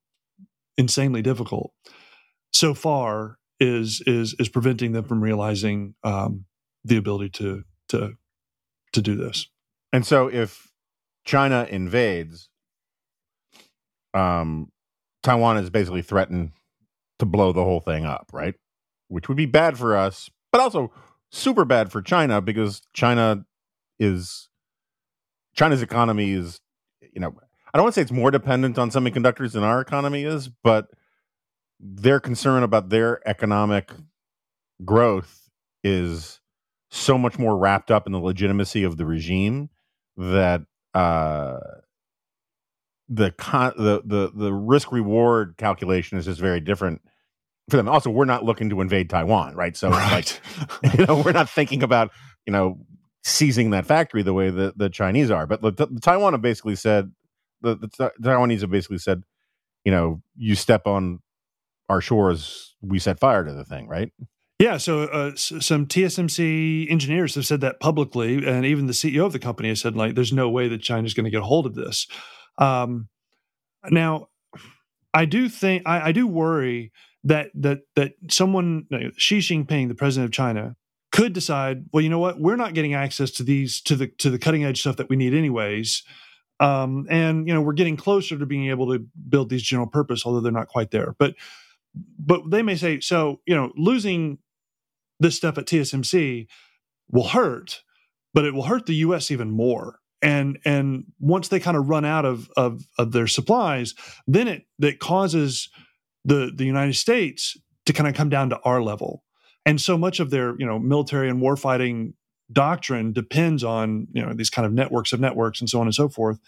insanely 0.78 1.22
difficult 1.22 1.72
so 2.51 2.74
far 2.74 3.38
is 3.59 4.01
is 4.05 4.36
is 4.39 4.49
preventing 4.49 4.91
them 4.91 5.03
from 5.03 5.22
realizing 5.22 5.95
um, 6.03 6.45
the 6.84 6.97
ability 6.97 7.30
to 7.30 7.64
to 7.89 8.14
to 8.93 9.01
do 9.01 9.16
this. 9.16 9.47
And 9.93 10.05
so 10.05 10.28
if 10.28 10.68
china 11.24 11.68
invades 11.70 12.49
um 14.16 14.72
taiwan 15.22 15.55
is 15.55 15.70
basically 15.70 16.01
threatened 16.01 16.51
to 17.20 17.26
blow 17.28 17.51
the 17.51 17.64
whole 17.64 17.80
thing 17.80 18.05
up 18.05 18.28
right? 18.34 18.55
Which 19.07 19.28
would 19.28 19.38
be 19.38 19.45
bad 19.45 19.78
for 19.78 19.95
us 19.95 20.30
but 20.51 20.59
also 20.59 20.91
super 21.32 21.64
bad 21.64 21.91
for 21.91 22.01
china 22.01 22.41
because 22.41 22.82
china 22.93 23.45
is 24.01 24.49
China's 25.53 25.83
economy 25.83 26.31
is, 26.31 26.59
you 27.13 27.21
know, 27.21 27.33
I 27.73 27.77
don't 27.77 27.83
want 27.83 27.93
to 27.93 27.99
say 27.99 28.01
it's 28.01 28.11
more 28.11 28.31
dependent 28.31 28.79
on 28.79 28.89
semiconductors 28.89 29.51
than 29.53 29.63
our 29.63 29.79
economy 29.79 30.23
is, 30.23 30.49
but 30.49 30.87
their 31.79 32.19
concern 32.19 32.63
about 32.63 32.89
their 32.89 33.25
economic 33.27 33.91
growth 34.83 35.49
is 35.83 36.41
so 36.89 37.17
much 37.17 37.37
more 37.37 37.55
wrapped 37.55 37.91
up 37.91 38.07
in 38.07 38.11
the 38.11 38.19
legitimacy 38.19 38.83
of 38.83 38.97
the 38.97 39.05
regime 39.05 39.69
that 40.17 40.61
uh, 40.95 41.59
the 43.07 43.31
con- 43.31 43.73
the 43.77 44.01
the 44.03 44.31
the 44.33 44.53
risk 44.53 44.91
reward 44.91 45.55
calculation 45.57 46.17
is 46.17 46.25
just 46.25 46.39
very 46.39 46.59
different 46.59 47.01
for 47.69 47.77
them. 47.77 47.87
Also, 47.87 48.09
we're 48.09 48.25
not 48.25 48.43
looking 48.43 48.69
to 48.71 48.81
invade 48.81 49.09
Taiwan, 49.09 49.55
right? 49.55 49.77
So, 49.77 49.89
right. 49.89 50.41
like, 50.83 50.97
you 50.99 51.05
know, 51.05 51.21
we're 51.23 51.31
not 51.31 51.49
thinking 51.49 51.83
about 51.83 52.11
you 52.45 52.51
know 52.51 52.77
seizing 53.24 53.69
that 53.72 53.86
factory 53.86 54.24
the 54.24 54.34
way 54.34 54.49
that 54.49 54.78
the 54.78 54.89
Chinese 54.89 55.30
are. 55.30 55.45
But 55.45 55.61
the, 55.61 55.88
the 55.88 55.99
Taiwan 55.99 56.34
have 56.34 56.41
basically 56.41 56.76
said 56.76 57.11
the, 57.61 57.76
the, 57.76 58.11
the 58.17 58.30
Taiwanese 58.30 58.61
have 58.61 58.72
basically 58.72 58.97
said, 58.97 59.24
you 59.84 59.91
know, 59.91 60.22
you 60.36 60.55
step 60.55 60.88
on 60.88 61.19
our 61.89 62.01
shores, 62.01 62.76
we 62.82 62.99
set 62.99 63.19
fire 63.19 63.43
to 63.43 63.53
the 63.53 63.65
thing, 63.65 63.88
right? 63.88 64.11
Yeah, 64.59 64.78
so 64.78 65.03
uh, 65.03 65.36
some 65.36 65.88
TSMC 65.88 66.89
engineers 66.91 67.34
have 67.34 67.47
said 67.47 67.61
that 67.61 67.80
publicly, 67.80 68.45
and 68.45 68.63
even 68.63 68.86
the 68.86 68.93
CEO 68.93 69.26
of 69.26 69.34
the 69.34 69.39
company 69.39 69.69
has 69.69 69.82
said, 69.82 69.95
like, 69.95 70.13
there's 70.13 70.32
no 70.32 70.49
way 70.49 70.67
that 70.67 70.84
China's 70.84 71.15
going 71.15 71.24
to 71.24 71.32
get 71.32 71.41
a 71.41 71.45
hold 71.45 71.65
of 71.65 71.74
this. 71.74 72.05
Um, 72.59 73.09
now, 73.89 74.28
I 75.13 75.26
do 75.26 75.49
think 75.49 75.84
I, 75.88 76.09
I, 76.09 76.11
do 76.11 76.28
worry 76.28 76.91
that 77.24 77.49
that 77.55 77.80
that 77.95 78.13
someone, 78.30 78.86
Xi 79.17 79.39
Jinping, 79.39 79.88
the 79.88 79.95
president 79.95 80.30
of 80.30 80.32
China, 80.32 80.76
could 81.12 81.34
decide, 81.34 81.86
well, 81.91 82.01
you 82.01 82.09
know 82.09 82.20
what, 82.20 82.39
we're 82.39 82.55
not 82.55 82.74
getting 82.74 82.93
access 82.93 83.32
to 83.32 83.43
these 83.43 83.82
to 83.82 83.95
the 83.95 84.07
to 84.07 84.30
the 84.30 84.39
cutting 84.39 84.64
edge 84.64 84.80
stuff 84.80 84.97
that 84.97 85.09
we 85.09 85.16
need 85.16 85.34
anyways. 85.34 86.03
Um, 86.59 87.07
and 87.09 87.47
you 87.47 87.53
know, 87.53 87.62
we're 87.62 87.74
getting 87.74 87.97
closer 87.97 88.38
to 88.38 88.45
being 88.45 88.70
able 88.70 88.91
to 88.93 89.05
build 89.30 89.49
these 89.49 89.64
general 89.64 89.88
purpose, 89.88 90.26
although 90.26 90.39
they're 90.39 90.51
not 90.51 90.68
quite 90.68 90.91
there. 90.91 91.16
But 91.18 91.36
but 92.18 92.49
they 92.49 92.62
may 92.62 92.76
say, 92.76 92.99
so 92.99 93.41
you 93.45 93.55
know, 93.55 93.72
losing 93.76 94.38
this 95.20 95.36
stuff 95.36 95.57
at 95.57 95.66
TSMC 95.66 96.47
will 97.09 97.28
hurt, 97.28 97.84
but 98.34 98.45
it 98.45 98.53
will 98.53 98.64
hurt 98.64 98.86
the 98.86 98.95
US 98.95 99.32
even 99.32 99.51
more. 99.51 99.99
And 100.22 100.59
and 100.64 101.05
once 101.20 101.47
they 101.47 101.59
kind 101.59 101.76
of 101.76 101.89
run 101.89 102.05
out 102.05 102.26
of 102.26 102.49
of, 102.55 102.84
of 102.97 103.12
their 103.12 103.28
supplies, 103.28 103.95
then 104.28 104.47
it 104.47 104.66
that 104.80 104.99
causes 104.99 105.70
the 106.24 106.51
the 106.55 106.66
United 106.66 106.95
States 106.95 107.57
to 107.86 107.93
kind 107.93 108.07
of 108.07 108.16
come 108.16 108.30
down 108.30 108.49
to 108.51 108.59
our 108.59 108.82
level 108.82 109.24
and 109.66 109.80
so 109.80 109.97
much 109.97 110.20
of 110.20 110.30
their 110.30 110.55
you 110.59 110.66
know 110.66 110.80
military 110.80 111.30
and 111.30 111.41
warfighting 111.41 112.14
doctrine 112.51 113.14
depends 113.14 113.64
on 113.64 114.07
you 114.12 114.26
know 114.26 114.34
these 114.34 114.49
kind 114.49 114.66
of 114.66 114.74
networks 114.74 115.14
of 115.14 115.20
networks 115.20 115.59
and 115.59 115.70
so 115.70 115.80
on 115.80 115.88
and 115.88 115.95
so 115.95 116.09
forth. 116.09 116.39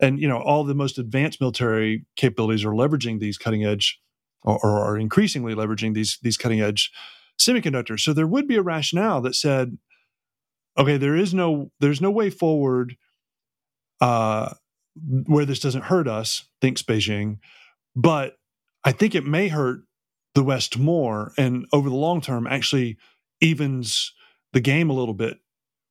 And 0.00 0.20
you 0.20 0.28
know 0.28 0.38
all 0.38 0.64
the 0.64 0.74
most 0.74 0.98
advanced 0.98 1.40
military 1.40 2.04
capabilities 2.16 2.64
are 2.64 2.72
leveraging 2.72 3.20
these 3.20 3.38
cutting 3.38 3.64
edge 3.64 4.00
or, 4.42 4.58
or 4.64 4.78
are 4.78 4.98
increasingly 4.98 5.54
leveraging 5.54 5.94
these 5.94 6.18
these 6.22 6.36
cutting 6.36 6.60
edge 6.60 6.90
semiconductors. 7.40 8.00
So 8.00 8.12
there 8.12 8.26
would 8.26 8.46
be 8.46 8.56
a 8.56 8.62
rationale 8.62 9.20
that 9.22 9.34
said 9.34 9.78
okay 10.78 10.96
there 10.96 11.16
is 11.16 11.34
no 11.34 11.70
there's 11.80 12.00
no 12.00 12.10
way 12.10 12.30
forward 12.30 12.96
uh 14.00 14.54
where 15.26 15.46
this 15.46 15.60
doesn't 15.60 15.84
hurt 15.84 16.06
us 16.06 16.46
thinks 16.60 16.82
beijing. 16.82 17.38
But 17.94 18.36
i 18.84 18.92
think 18.92 19.14
it 19.14 19.24
may 19.24 19.48
hurt 19.48 19.82
the 20.34 20.42
west 20.42 20.78
more 20.78 21.32
and 21.36 21.66
over 21.72 21.88
the 21.88 21.96
long 21.96 22.20
term 22.20 22.46
actually 22.46 22.96
evens 23.40 24.12
the 24.52 24.60
game 24.60 24.90
a 24.90 24.94
little 24.94 25.14
bit 25.14 25.38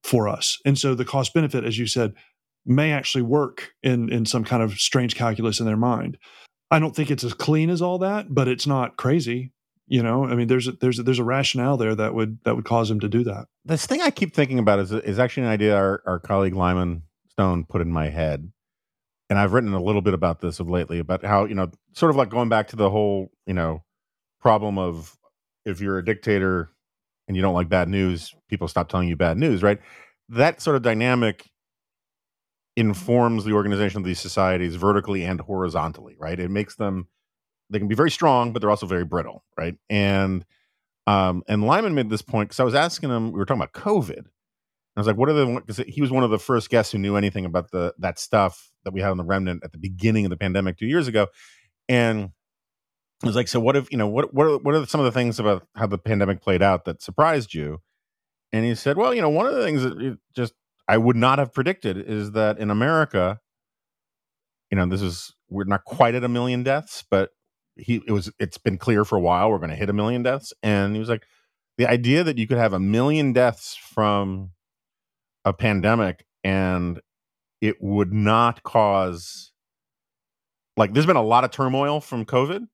for 0.03 0.27
us 0.27 0.59
and 0.65 0.79
so 0.79 0.95
the 0.95 1.05
cost 1.05 1.33
benefit 1.33 1.63
as 1.63 1.77
you 1.77 1.85
said 1.85 2.13
may 2.65 2.91
actually 2.91 3.21
work 3.21 3.73
in 3.83 4.11
in 4.11 4.25
some 4.25 4.43
kind 4.43 4.61
of 4.61 4.73
strange 4.73 5.15
calculus 5.15 5.59
in 5.59 5.65
their 5.65 5.77
mind. 5.77 6.17
I 6.69 6.79
don't 6.79 6.95
think 6.95 7.11
it's 7.11 7.23
as 7.23 7.33
clean 7.33 7.69
as 7.69 7.81
all 7.81 7.97
that, 7.99 8.33
but 8.33 8.47
it's 8.47 8.67
not 8.67 8.97
crazy. 8.97 9.51
You 9.87 10.01
know, 10.01 10.25
I 10.25 10.35
mean, 10.35 10.47
there's 10.47 10.67
a, 10.67 10.71
there's 10.73 10.99
a, 10.99 11.03
there's 11.03 11.19
a 11.19 11.23
rationale 11.23 11.75
there 11.75 11.95
that 11.95 12.13
would 12.13 12.39
that 12.45 12.55
would 12.55 12.65
cause 12.65 12.87
them 12.87 13.01
to 13.01 13.09
do 13.09 13.23
that. 13.25 13.47
This 13.65 13.85
thing 13.85 14.01
I 14.01 14.09
keep 14.09 14.33
thinking 14.33 14.59
about 14.59 14.79
is 14.79 14.91
is 14.91 15.19
actually 15.19 15.43
an 15.43 15.49
idea 15.49 15.75
our, 15.75 16.01
our 16.05 16.19
colleague 16.19 16.55
Lyman 16.55 17.03
Stone 17.29 17.65
put 17.65 17.81
in 17.81 17.91
my 17.91 18.09
head, 18.09 18.51
and 19.29 19.37
I've 19.37 19.53
written 19.53 19.73
a 19.73 19.83
little 19.83 20.01
bit 20.01 20.13
about 20.13 20.39
this 20.39 20.59
of 20.59 20.69
lately 20.69 20.99
about 20.99 21.25
how 21.25 21.45
you 21.45 21.55
know, 21.55 21.71
sort 21.93 22.11
of 22.11 22.15
like 22.15 22.29
going 22.29 22.49
back 22.49 22.69
to 22.69 22.75
the 22.75 22.89
whole 22.89 23.31
you 23.45 23.53
know 23.53 23.83
problem 24.41 24.77
of 24.77 25.17
if 25.65 25.79
you're 25.79 25.97
a 25.97 26.05
dictator 26.05 26.69
and 27.27 27.35
you 27.37 27.41
don't 27.41 27.53
like 27.53 27.69
bad 27.69 27.87
news, 27.87 28.33
people 28.49 28.67
stop 28.67 28.89
telling 28.89 29.07
you 29.07 29.15
bad 29.15 29.37
news, 29.37 29.63
right? 29.63 29.79
That 30.29 30.61
sort 30.61 30.75
of 30.75 30.81
dynamic 30.81 31.49
informs 32.75 33.43
the 33.43 33.53
organization 33.53 33.99
of 33.99 34.05
these 34.05 34.19
societies 34.19 34.75
vertically 34.75 35.23
and 35.23 35.39
horizontally, 35.39 36.15
right? 36.17 36.39
It 36.39 36.49
makes 36.49 36.75
them 36.75 37.07
they 37.69 37.79
can 37.79 37.87
be 37.87 37.95
very 37.95 38.11
strong, 38.11 38.51
but 38.51 38.61
they're 38.61 38.69
also 38.69 38.85
very 38.85 39.05
brittle, 39.05 39.43
right? 39.57 39.75
And 39.89 40.45
um, 41.07 41.43
and 41.47 41.65
Lyman 41.65 41.95
made 41.95 42.09
this 42.09 42.21
point 42.21 42.49
because 42.49 42.59
I 42.59 42.63
was 42.63 42.75
asking 42.75 43.09
him, 43.09 43.31
we 43.31 43.39
were 43.39 43.45
talking 43.45 43.61
about 43.61 43.73
COVID. 43.73 44.25
I 44.95 44.99
was 44.99 45.07
like, 45.07 45.17
what 45.17 45.29
are 45.29 45.33
the 45.33 45.45
because 45.65 45.77
he 45.77 46.01
was 46.01 46.11
one 46.11 46.23
of 46.23 46.29
the 46.29 46.37
first 46.37 46.69
guests 46.69 46.91
who 46.91 46.97
knew 46.97 47.15
anything 47.15 47.45
about 47.45 47.71
the 47.71 47.93
that 47.99 48.19
stuff 48.19 48.71
that 48.83 48.93
we 48.93 48.99
had 49.01 49.11
on 49.11 49.17
the 49.17 49.23
remnant 49.23 49.63
at 49.63 49.71
the 49.71 49.77
beginning 49.77 50.25
of 50.25 50.29
the 50.29 50.37
pandemic 50.37 50.77
two 50.77 50.85
years 50.85 51.07
ago. 51.07 51.27
And 51.87 52.31
I 53.23 53.27
was 53.27 53.35
like, 53.35 53.47
so 53.47 53.59
what 53.59 53.75
if, 53.75 53.91
you 53.91 53.97
know, 53.97 54.07
what 54.07 54.33
what 54.33 54.47
are, 54.47 54.57
what 54.57 54.75
are 54.75 54.85
some 54.85 54.99
of 54.99 55.05
the 55.05 55.11
things 55.11 55.39
about 55.39 55.67
how 55.75 55.87
the 55.87 55.97
pandemic 55.97 56.41
played 56.41 56.61
out 56.61 56.85
that 56.85 57.01
surprised 57.01 57.53
you? 57.53 57.81
And 58.51 58.65
he 58.65 58.75
said, 58.75 58.97
well, 58.97 59.13
you 59.13 59.21
know, 59.21 59.29
one 59.29 59.45
of 59.45 59.53
the 59.53 59.63
things 59.63 59.83
that 59.83 60.17
just 60.35 60.53
I 60.87 60.97
would 60.97 61.15
not 61.15 61.39
have 61.39 61.53
predicted 61.53 61.97
is 61.97 62.31
that 62.31 62.57
in 62.57 62.69
America, 62.71 63.39
you 64.71 64.77
know, 64.77 64.85
this 64.87 65.01
is 65.01 65.33
we're 65.49 65.65
not 65.65 65.85
quite 65.85 66.15
at 66.15 66.23
a 66.23 66.29
million 66.29 66.63
deaths, 66.63 67.03
but 67.09 67.29
he 67.75 68.01
it 68.07 68.11
was 68.11 68.31
it's 68.39 68.57
been 68.57 68.77
clear 68.77 69.05
for 69.05 69.17
a 69.17 69.21
while 69.21 69.49
we're 69.51 69.57
going 69.57 69.69
to 69.69 69.75
hit 69.75 69.89
a 69.89 69.93
million 69.93 70.23
deaths, 70.23 70.53
and 70.63 70.93
he 70.93 70.99
was 70.99 71.09
like, 71.09 71.23
the 71.77 71.87
idea 71.87 72.23
that 72.23 72.37
you 72.37 72.47
could 72.47 72.57
have 72.57 72.73
a 72.73 72.79
million 72.79 73.33
deaths 73.33 73.75
from 73.75 74.51
a 75.45 75.53
pandemic 75.53 76.25
and 76.43 76.99
it 77.61 77.81
would 77.81 78.13
not 78.13 78.63
cause 78.63 79.51
like 80.77 80.93
there's 80.93 81.05
been 81.05 81.15
a 81.15 81.23
lot 81.23 81.43
of 81.43 81.51
turmoil 81.51 81.99
from 81.99 82.25
COVID, 82.25 82.67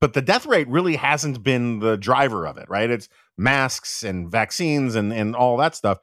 but 0.00 0.14
the 0.14 0.22
death 0.22 0.46
rate 0.46 0.68
really 0.68 0.96
hasn't 0.96 1.42
been 1.42 1.78
the 1.80 1.96
driver 1.96 2.46
of 2.46 2.56
it, 2.56 2.68
right? 2.68 2.90
It's 2.90 3.08
masks 3.36 4.02
and 4.02 4.30
vaccines 4.30 4.94
and 4.94 5.12
and 5.12 5.36
all 5.36 5.56
that 5.58 5.74
stuff. 5.74 5.98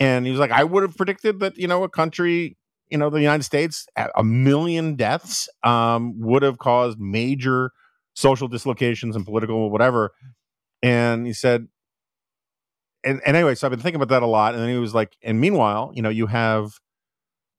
And 0.00 0.24
he 0.26 0.30
was 0.30 0.40
like, 0.40 0.50
I 0.50 0.64
would 0.64 0.82
have 0.82 0.96
predicted 0.96 1.40
that, 1.40 1.56
you 1.56 1.66
know, 1.66 1.82
a 1.82 1.88
country, 1.88 2.56
you 2.88 2.98
know, 2.98 3.10
the 3.10 3.20
United 3.20 3.42
States, 3.42 3.86
a 3.96 4.22
million 4.22 4.94
deaths 4.94 5.48
um, 5.64 6.20
would 6.20 6.42
have 6.42 6.58
caused 6.58 7.00
major 7.00 7.72
social 8.14 8.48
dislocations 8.48 9.16
and 9.16 9.24
political 9.24 9.70
whatever. 9.70 10.12
And 10.82 11.26
he 11.26 11.32
said, 11.32 11.66
and, 13.04 13.20
and 13.26 13.36
anyway, 13.36 13.54
so 13.54 13.66
I've 13.66 13.70
been 13.70 13.80
thinking 13.80 14.00
about 14.00 14.12
that 14.14 14.22
a 14.22 14.26
lot. 14.26 14.54
And 14.54 14.62
then 14.62 14.70
he 14.70 14.78
was 14.78 14.94
like, 14.94 15.16
and 15.22 15.40
meanwhile, 15.40 15.92
you 15.94 16.02
know, 16.02 16.08
you 16.08 16.26
have 16.26 16.78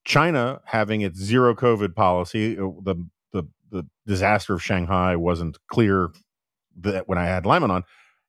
China 0.06 0.62
having 0.66 1.02
its 1.02 1.20
zero 1.20 1.54
COVID 1.56 1.96
policy. 1.96 2.58
Uh, 2.58 2.72
the 2.84 3.08
the 3.72 3.86
disaster 4.06 4.54
of 4.54 4.64
Shanghai 4.64 5.16
wasn't 5.16 5.58
clear 5.68 6.10
that 6.82 7.08
when 7.08 7.18
I 7.18 7.26
had 7.26 7.46
Lyman 7.46 7.72
on, 7.72 7.84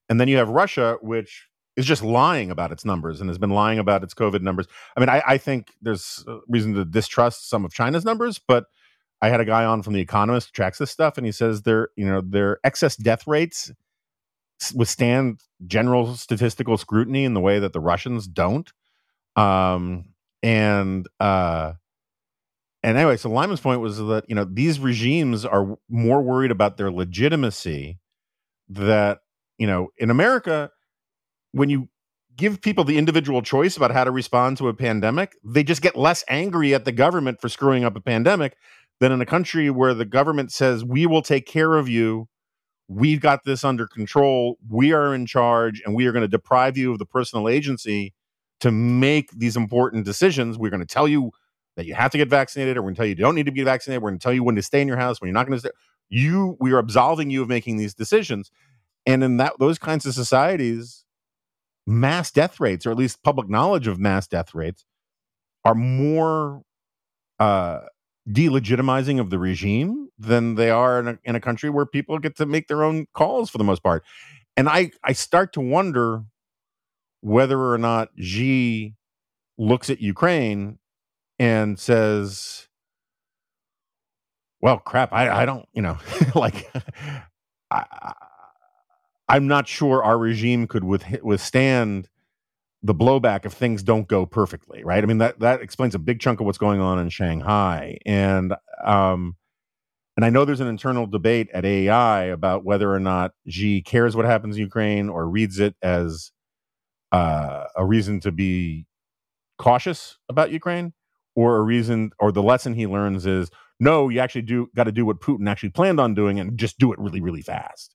and 0.08 0.20
then 0.20 0.28
you 0.28 0.36
have 0.38 0.48
Russia, 0.48 0.98
which 1.00 1.46
is 1.76 1.86
just 1.86 2.02
lying 2.02 2.50
about 2.50 2.72
its 2.72 2.84
numbers 2.84 3.20
and 3.20 3.30
has 3.30 3.38
been 3.38 3.50
lying 3.50 3.78
about 3.78 4.02
its 4.02 4.14
COVID 4.14 4.42
numbers. 4.42 4.66
I 4.96 5.00
mean, 5.00 5.08
I, 5.08 5.22
I 5.26 5.38
think 5.38 5.68
there's 5.80 6.24
reason 6.48 6.74
to 6.74 6.84
distrust 6.84 7.48
some 7.48 7.64
of 7.64 7.72
China's 7.72 8.04
numbers, 8.04 8.38
but 8.38 8.66
I 9.22 9.28
had 9.28 9.40
a 9.40 9.44
guy 9.44 9.64
on 9.64 9.82
from 9.82 9.92
The 9.92 10.00
Economist 10.00 10.48
who 10.48 10.52
tracks 10.52 10.78
this 10.78 10.90
stuff, 10.90 11.16
and 11.16 11.26
he 11.26 11.32
says 11.32 11.62
their 11.62 11.90
you 11.96 12.06
know 12.06 12.20
their 12.20 12.58
excess 12.64 12.96
death 12.96 13.26
rates 13.26 13.70
withstand 14.74 15.40
general 15.66 16.16
statistical 16.16 16.76
scrutiny 16.76 17.24
in 17.24 17.34
the 17.34 17.40
way 17.40 17.58
that 17.58 17.72
the 17.72 17.80
Russians 17.80 18.26
don't. 18.26 18.70
Um, 19.36 20.06
and 20.42 21.06
uh, 21.18 21.74
and 22.82 22.96
anyway, 22.96 23.16
so 23.16 23.30
Lyman's 23.30 23.60
point 23.60 23.80
was 23.80 23.98
that 23.98 24.24
you 24.28 24.34
know 24.34 24.44
these 24.44 24.78
regimes 24.80 25.44
are 25.44 25.76
more 25.88 26.22
worried 26.22 26.50
about 26.50 26.76
their 26.76 26.90
legitimacy 26.90 27.98
that 28.68 29.20
you 29.58 29.66
know 29.66 29.88
in 29.98 30.10
America 30.10 30.70
when 31.52 31.68
you 31.68 31.88
give 32.36 32.62
people 32.62 32.84
the 32.84 32.96
individual 32.96 33.42
choice 33.42 33.76
about 33.76 33.90
how 33.90 34.04
to 34.04 34.10
respond 34.10 34.56
to 34.56 34.68
a 34.68 34.74
pandemic, 34.74 35.36
they 35.44 35.62
just 35.62 35.82
get 35.82 35.96
less 35.96 36.24
angry 36.28 36.74
at 36.74 36.84
the 36.84 36.92
government 36.92 37.40
for 37.40 37.48
screwing 37.48 37.84
up 37.84 37.96
a 37.96 38.00
pandemic 38.00 38.56
than 38.98 39.12
in 39.12 39.20
a 39.20 39.26
country 39.26 39.68
where 39.70 39.94
the 39.94 40.04
government 40.04 40.52
says, 40.52 40.84
We 40.84 41.06
will 41.06 41.22
take 41.22 41.46
care 41.46 41.74
of 41.74 41.88
you. 41.88 42.28
We've 42.88 43.20
got 43.20 43.44
this 43.44 43.62
under 43.62 43.86
control. 43.86 44.58
We 44.68 44.92
are 44.92 45.14
in 45.14 45.26
charge, 45.26 45.82
and 45.84 45.94
we 45.94 46.06
are 46.06 46.12
going 46.12 46.22
to 46.22 46.28
deprive 46.28 46.76
you 46.76 46.92
of 46.92 46.98
the 46.98 47.06
personal 47.06 47.48
agency 47.48 48.14
to 48.60 48.70
make 48.70 49.30
these 49.32 49.56
important 49.56 50.04
decisions. 50.04 50.58
We're 50.58 50.70
going 50.70 50.80
to 50.80 50.86
tell 50.86 51.08
you 51.08 51.30
that 51.80 51.86
you 51.86 51.94
have 51.94 52.10
to 52.10 52.18
get 52.18 52.28
vaccinated, 52.28 52.76
or 52.76 52.82
we're 52.82 52.88
going 52.88 52.94
to 52.94 52.98
tell 52.98 53.06
you 53.06 53.10
you 53.10 53.16
don't 53.16 53.34
need 53.34 53.46
to 53.46 53.52
be 53.52 53.62
vaccinated. 53.62 54.02
We're 54.02 54.10
going 54.10 54.18
to 54.18 54.22
tell 54.22 54.34
you 54.34 54.44
when 54.44 54.54
to 54.56 54.62
stay 54.62 54.82
in 54.82 54.86
your 54.86 54.98
house, 54.98 55.18
when 55.18 55.28
you're 55.28 55.34
not 55.34 55.46
going 55.46 55.56
to 55.56 55.60
stay. 55.60 55.70
You, 56.10 56.58
we 56.60 56.72
are 56.72 56.78
absolving 56.78 57.30
you 57.30 57.40
of 57.40 57.48
making 57.48 57.78
these 57.78 57.94
decisions. 57.94 58.50
And 59.06 59.24
in 59.24 59.38
that 59.38 59.54
those 59.58 59.78
kinds 59.78 60.04
of 60.04 60.12
societies, 60.12 61.04
mass 61.86 62.30
death 62.30 62.60
rates, 62.60 62.84
or 62.84 62.90
at 62.90 62.98
least 62.98 63.22
public 63.22 63.48
knowledge 63.48 63.86
of 63.86 63.98
mass 63.98 64.26
death 64.26 64.54
rates, 64.54 64.84
are 65.64 65.74
more 65.74 66.62
uh, 67.38 67.80
delegitimizing 68.28 69.18
of 69.18 69.30
the 69.30 69.38
regime 69.38 70.10
than 70.18 70.56
they 70.56 70.68
are 70.68 71.00
in 71.00 71.08
a, 71.08 71.18
in 71.24 71.34
a 71.34 71.40
country 71.40 71.70
where 71.70 71.86
people 71.86 72.18
get 72.18 72.36
to 72.36 72.44
make 72.44 72.68
their 72.68 72.84
own 72.84 73.06
calls 73.14 73.48
for 73.48 73.56
the 73.56 73.64
most 73.64 73.82
part. 73.82 74.04
And 74.54 74.68
I, 74.68 74.90
I 75.02 75.14
start 75.14 75.54
to 75.54 75.62
wonder 75.62 76.24
whether 77.22 77.72
or 77.72 77.78
not 77.78 78.10
Xi 78.18 78.96
looks 79.56 79.88
at 79.88 80.00
Ukraine 80.00 80.78
and 81.40 81.78
says, 81.78 82.68
well, 84.60 84.78
crap, 84.78 85.10
I, 85.10 85.30
I 85.30 85.46
don't, 85.46 85.66
you 85.72 85.80
know, 85.80 85.96
like, 86.34 86.70
I, 87.70 88.12
I'm 89.26 89.48
not 89.48 89.66
sure 89.66 90.04
our 90.04 90.18
regime 90.18 90.66
could 90.66 90.84
with, 90.84 91.22
withstand 91.22 92.10
the 92.82 92.94
blowback 92.94 93.46
if 93.46 93.54
things 93.54 93.82
don't 93.82 94.06
go 94.06 94.26
perfectly, 94.26 94.84
right? 94.84 95.02
I 95.02 95.06
mean 95.06 95.18
that 95.18 95.40
that 95.40 95.60
explains 95.60 95.94
a 95.94 95.98
big 95.98 96.20
chunk 96.20 96.40
of 96.40 96.46
what's 96.46 96.58
going 96.58 96.80
on 96.80 96.98
in 96.98 97.10
Shanghai, 97.10 97.98
and 98.06 98.54
um, 98.82 99.36
and 100.16 100.24
I 100.24 100.30
know 100.30 100.46
there's 100.46 100.60
an 100.60 100.66
internal 100.66 101.06
debate 101.06 101.50
at 101.52 101.66
AEI 101.66 102.30
about 102.30 102.64
whether 102.64 102.92
or 102.92 103.00
not 103.00 103.32
Xi 103.48 103.82
cares 103.82 104.16
what 104.16 104.24
happens 104.24 104.56
in 104.56 104.62
Ukraine 104.62 105.10
or 105.10 105.28
reads 105.28 105.58
it 105.58 105.76
as 105.82 106.32
uh, 107.12 107.64
a 107.76 107.84
reason 107.84 108.20
to 108.20 108.32
be 108.32 108.86
cautious 109.58 110.18
about 110.30 110.50
Ukraine, 110.50 110.94
or 111.40 111.56
a 111.56 111.62
reason, 111.62 112.10
or 112.18 112.30
the 112.30 112.42
lesson 112.42 112.74
he 112.74 112.86
learns 112.86 113.24
is 113.24 113.50
no, 113.78 114.10
you 114.10 114.20
actually 114.20 114.42
do 114.42 114.68
got 114.76 114.84
to 114.84 114.92
do 114.92 115.06
what 115.06 115.20
Putin 115.20 115.48
actually 115.48 115.70
planned 115.70 115.98
on 115.98 116.14
doing 116.14 116.38
and 116.38 116.58
just 116.58 116.78
do 116.78 116.92
it 116.92 116.98
really, 116.98 117.22
really 117.22 117.40
fast. 117.40 117.94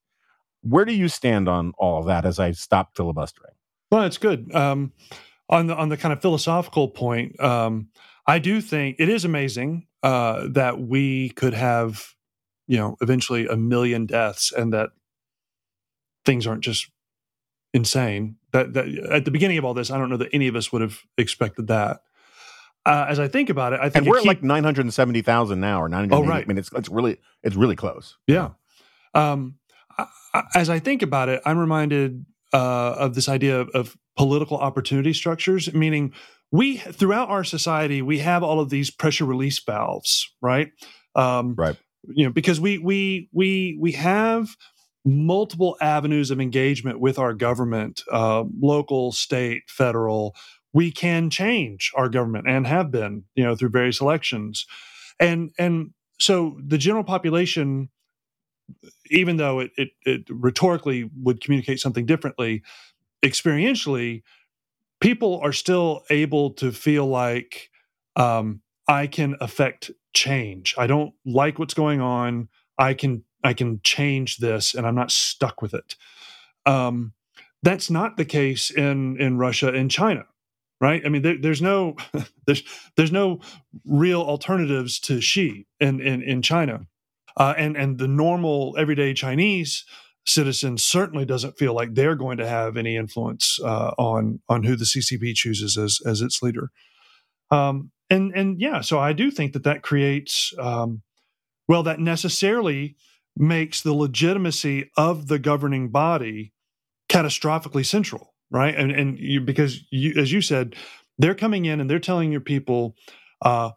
Where 0.62 0.84
do 0.84 0.94
you 0.94 1.08
stand 1.08 1.48
on 1.48 1.74
all 1.78 2.00
of 2.00 2.08
that 2.08 2.26
as 2.26 2.40
I 2.40 2.54
stop 2.54 2.96
filibustering? 2.96 3.54
Well, 3.92 4.02
it's 4.04 4.18
good. 4.18 4.54
Um, 4.56 4.94
on 5.48 5.68
the 5.68 5.76
on 5.76 5.90
the 5.90 5.98
kind 5.98 6.12
of 6.12 6.22
philosophical 6.22 6.88
point, 6.88 7.40
um, 7.40 7.90
I 8.26 8.40
do 8.40 8.62
think 8.62 8.96
it 8.98 9.10
is 9.10 9.26
amazing 9.26 9.86
uh, 10.02 10.48
that 10.50 10.82
we 10.82 11.30
could 11.30 11.54
have, 11.54 12.16
you 12.66 12.78
know, 12.78 12.98
eventually 13.00 13.46
a 13.46 13.56
million 13.56 14.08
deaths, 14.08 14.52
and 14.52 14.74
that 14.74 14.90
things 16.26 16.48
aren't 16.48 16.64
just 16.64 16.90
insane. 17.76 18.38
That 18.54 18.74
that 18.74 18.88
at 18.88 19.26
the 19.26 19.32
beginning 19.32 19.60
of 19.60 19.66
all 19.66 19.76
this, 19.76 19.92
I 19.92 20.00
don't 20.00 20.10
know 20.10 20.18
that 20.18 20.34
any 20.34 20.48
of 20.48 20.56
us 20.56 20.72
would 20.72 20.82
have 20.82 21.02
expected 21.16 21.68
that. 21.68 22.00
Uh, 22.86 23.08
as 23.10 23.20
I 23.20 23.28
think 23.28 23.50
about 23.50 23.74
it, 23.74 23.80
I 23.80 23.90
think 23.90 23.96
and 23.96 24.08
we're 24.08 24.20
at 24.20 24.26
like 24.26 24.44
nine 24.44 24.64
hundred 24.64 24.92
seventy 24.94 25.22
thousand 25.22 25.60
now, 25.60 25.82
or 25.82 25.90
nine 25.90 26.10
hundred. 26.10 26.26
Oh, 26.26 26.28
right. 26.28 26.44
I 26.44 26.48
mean, 26.48 26.58
it's 26.58 26.70
it's 26.74 26.90
really 26.90 27.18
it's 27.44 27.56
really 27.56 27.76
close. 27.76 28.18
Yeah. 28.28 28.52
Um, 29.14 29.56
as 30.54 30.70
I 30.70 30.80
think 30.80 31.02
about 31.02 31.30
it, 31.30 31.42
I'm 31.46 31.58
reminded 31.58 32.26
uh, 32.54 32.96
of 32.98 33.16
this 33.16 33.30
idea 33.30 33.62
of, 33.62 33.70
of, 33.70 33.98
political 34.18 34.58
opportunity 34.58 35.12
structures, 35.12 35.74
meaning 35.74 36.14
we 36.50 36.78
throughout 36.78 37.28
our 37.28 37.44
society 37.44 38.02
we 38.02 38.20
have 38.20 38.44
all 38.44 38.62
of 38.62 38.70
these 38.70 38.90
pressure 38.90 39.26
release 39.26 39.62
valves, 39.62 40.34
right? 40.42 40.72
Um, 41.16 41.54
Right. 41.58 41.76
You 42.08 42.26
know, 42.26 42.32
because 42.32 42.62
we 42.62 42.78
we 42.78 43.30
we 43.34 43.78
we 43.78 43.92
have 43.94 44.56
multiple 45.04 45.76
avenues 45.82 46.32
of 46.32 46.40
engagement 46.40 47.00
with 47.02 47.20
our 47.20 47.34
government, 47.34 48.04
uh, 48.12 48.46
local, 48.62 49.12
state, 49.12 49.64
federal. 49.68 50.36
We 50.76 50.92
can 50.92 51.32
change 51.32 51.92
our 51.96 52.10
government 52.10 52.50
and 52.50 52.68
have 52.68 52.92
been, 52.92 53.26
you 53.36 53.46
know, 53.46 53.56
through 53.56 53.72
various 53.72 54.02
elections, 54.02 54.68
and 55.20 55.52
and 55.60 55.92
so 56.20 56.60
the 56.66 56.78
general 56.80 57.06
population, 57.06 57.90
even 59.12 59.38
though 59.38 59.60
it, 59.62 59.72
it, 59.78 59.90
it 60.06 60.24
rhetorically 60.30 61.10
would 61.24 61.42
communicate 61.42 61.80
something 61.80 62.06
differently, 62.06 62.64
experientially, 63.24 64.24
people 65.02 65.40
are 65.44 65.54
still 65.54 66.04
able 66.10 66.52
to 66.52 66.72
feel 66.72 67.08
like 67.08 67.70
um, 68.16 68.62
I 68.88 69.08
can 69.08 69.36
affect 69.42 69.92
change. 70.14 70.76
I 70.78 70.88
don't 70.88 71.14
like 71.26 71.60
what's 71.60 71.76
going 71.76 72.02
on. 72.02 72.50
I 72.78 72.94
can 72.96 73.24
I 73.44 73.54
can 73.54 73.82
change 73.84 74.38
this, 74.38 74.74
and 74.76 74.88
I'm 74.88 74.96
not 74.96 75.12
stuck 75.12 75.62
with 75.62 75.74
it. 75.74 75.96
Um, 76.66 77.14
that's 77.64 77.90
not 77.90 78.18
the 78.18 78.26
case 78.26 78.72
in 78.72 79.20
in 79.22 79.38
Russia 79.38 79.70
and 79.74 79.92
China, 79.92 80.26
right? 80.82 81.02
I 81.06 81.10
mean, 81.10 81.22
there, 81.22 81.38
there's 81.40 81.62
no 81.62 81.96
there's 82.48 82.64
there's 82.96 83.12
no 83.12 83.40
real 83.86 84.22
alternatives 84.22 85.00
to 85.02 85.22
Xi 85.22 85.68
in 85.80 86.00
in, 86.00 86.22
in 86.22 86.42
China, 86.42 86.88
uh, 87.38 87.54
and 87.58 87.76
and 87.76 87.98
the 87.98 88.08
normal 88.08 88.76
everyday 88.78 89.14
Chinese 89.14 89.86
citizen 90.28 90.78
certainly 90.78 91.24
doesn't 91.24 91.58
feel 91.58 91.76
like 91.76 91.94
they're 91.94 92.16
going 92.16 92.38
to 92.38 92.48
have 92.48 92.78
any 92.78 92.96
influence 92.96 93.60
uh, 93.64 93.92
on 93.98 94.42
on 94.50 94.64
who 94.64 94.76
the 94.76 94.86
CCP 94.86 95.34
chooses 95.36 95.78
as 95.78 96.00
as 96.06 96.22
its 96.22 96.42
leader. 96.42 96.72
Um, 97.52 97.92
and 98.10 98.32
and 98.36 98.60
yeah, 98.60 98.82
so 98.82 99.00
I 99.00 99.14
do 99.14 99.32
think 99.32 99.54
that 99.54 99.64
that 99.64 99.82
creates 99.82 100.54
um, 100.60 101.02
well, 101.68 101.84
that 101.84 102.00
necessarily 102.00 102.96
makes 103.36 103.82
the 103.82 103.94
legitimacy 103.94 104.90
of 104.98 105.28
the 105.28 105.40
governing 105.40 105.90
body 105.90 106.54
catastrophically 107.10 107.86
central, 107.86 108.34
right? 108.56 108.74
And 108.74 108.90
and 108.90 109.20
you, 109.20 109.42
because 109.42 109.84
you, 109.92 110.14
as 110.20 110.32
you 110.32 110.42
said, 110.42 110.76
they're 111.20 111.36
coming 111.36 111.66
in 111.66 111.82
and 111.82 111.90
they're 111.90 112.00
telling 112.00 112.32
your 112.32 112.42
people, 112.42 112.96
uh, 113.42 113.72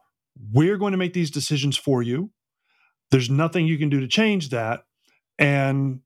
we're 0.52 0.76
going 0.76 0.92
to 0.92 0.98
make 0.98 1.14
these 1.14 1.32
decisions 1.32 1.76
for 1.76 2.00
you. 2.00 2.30
There's 3.10 3.28
nothing 3.28 3.66
you 3.66 3.76
can 3.76 3.88
do 3.88 3.98
to 4.00 4.06
change 4.06 4.50
that, 4.50 4.84
and 5.36 6.00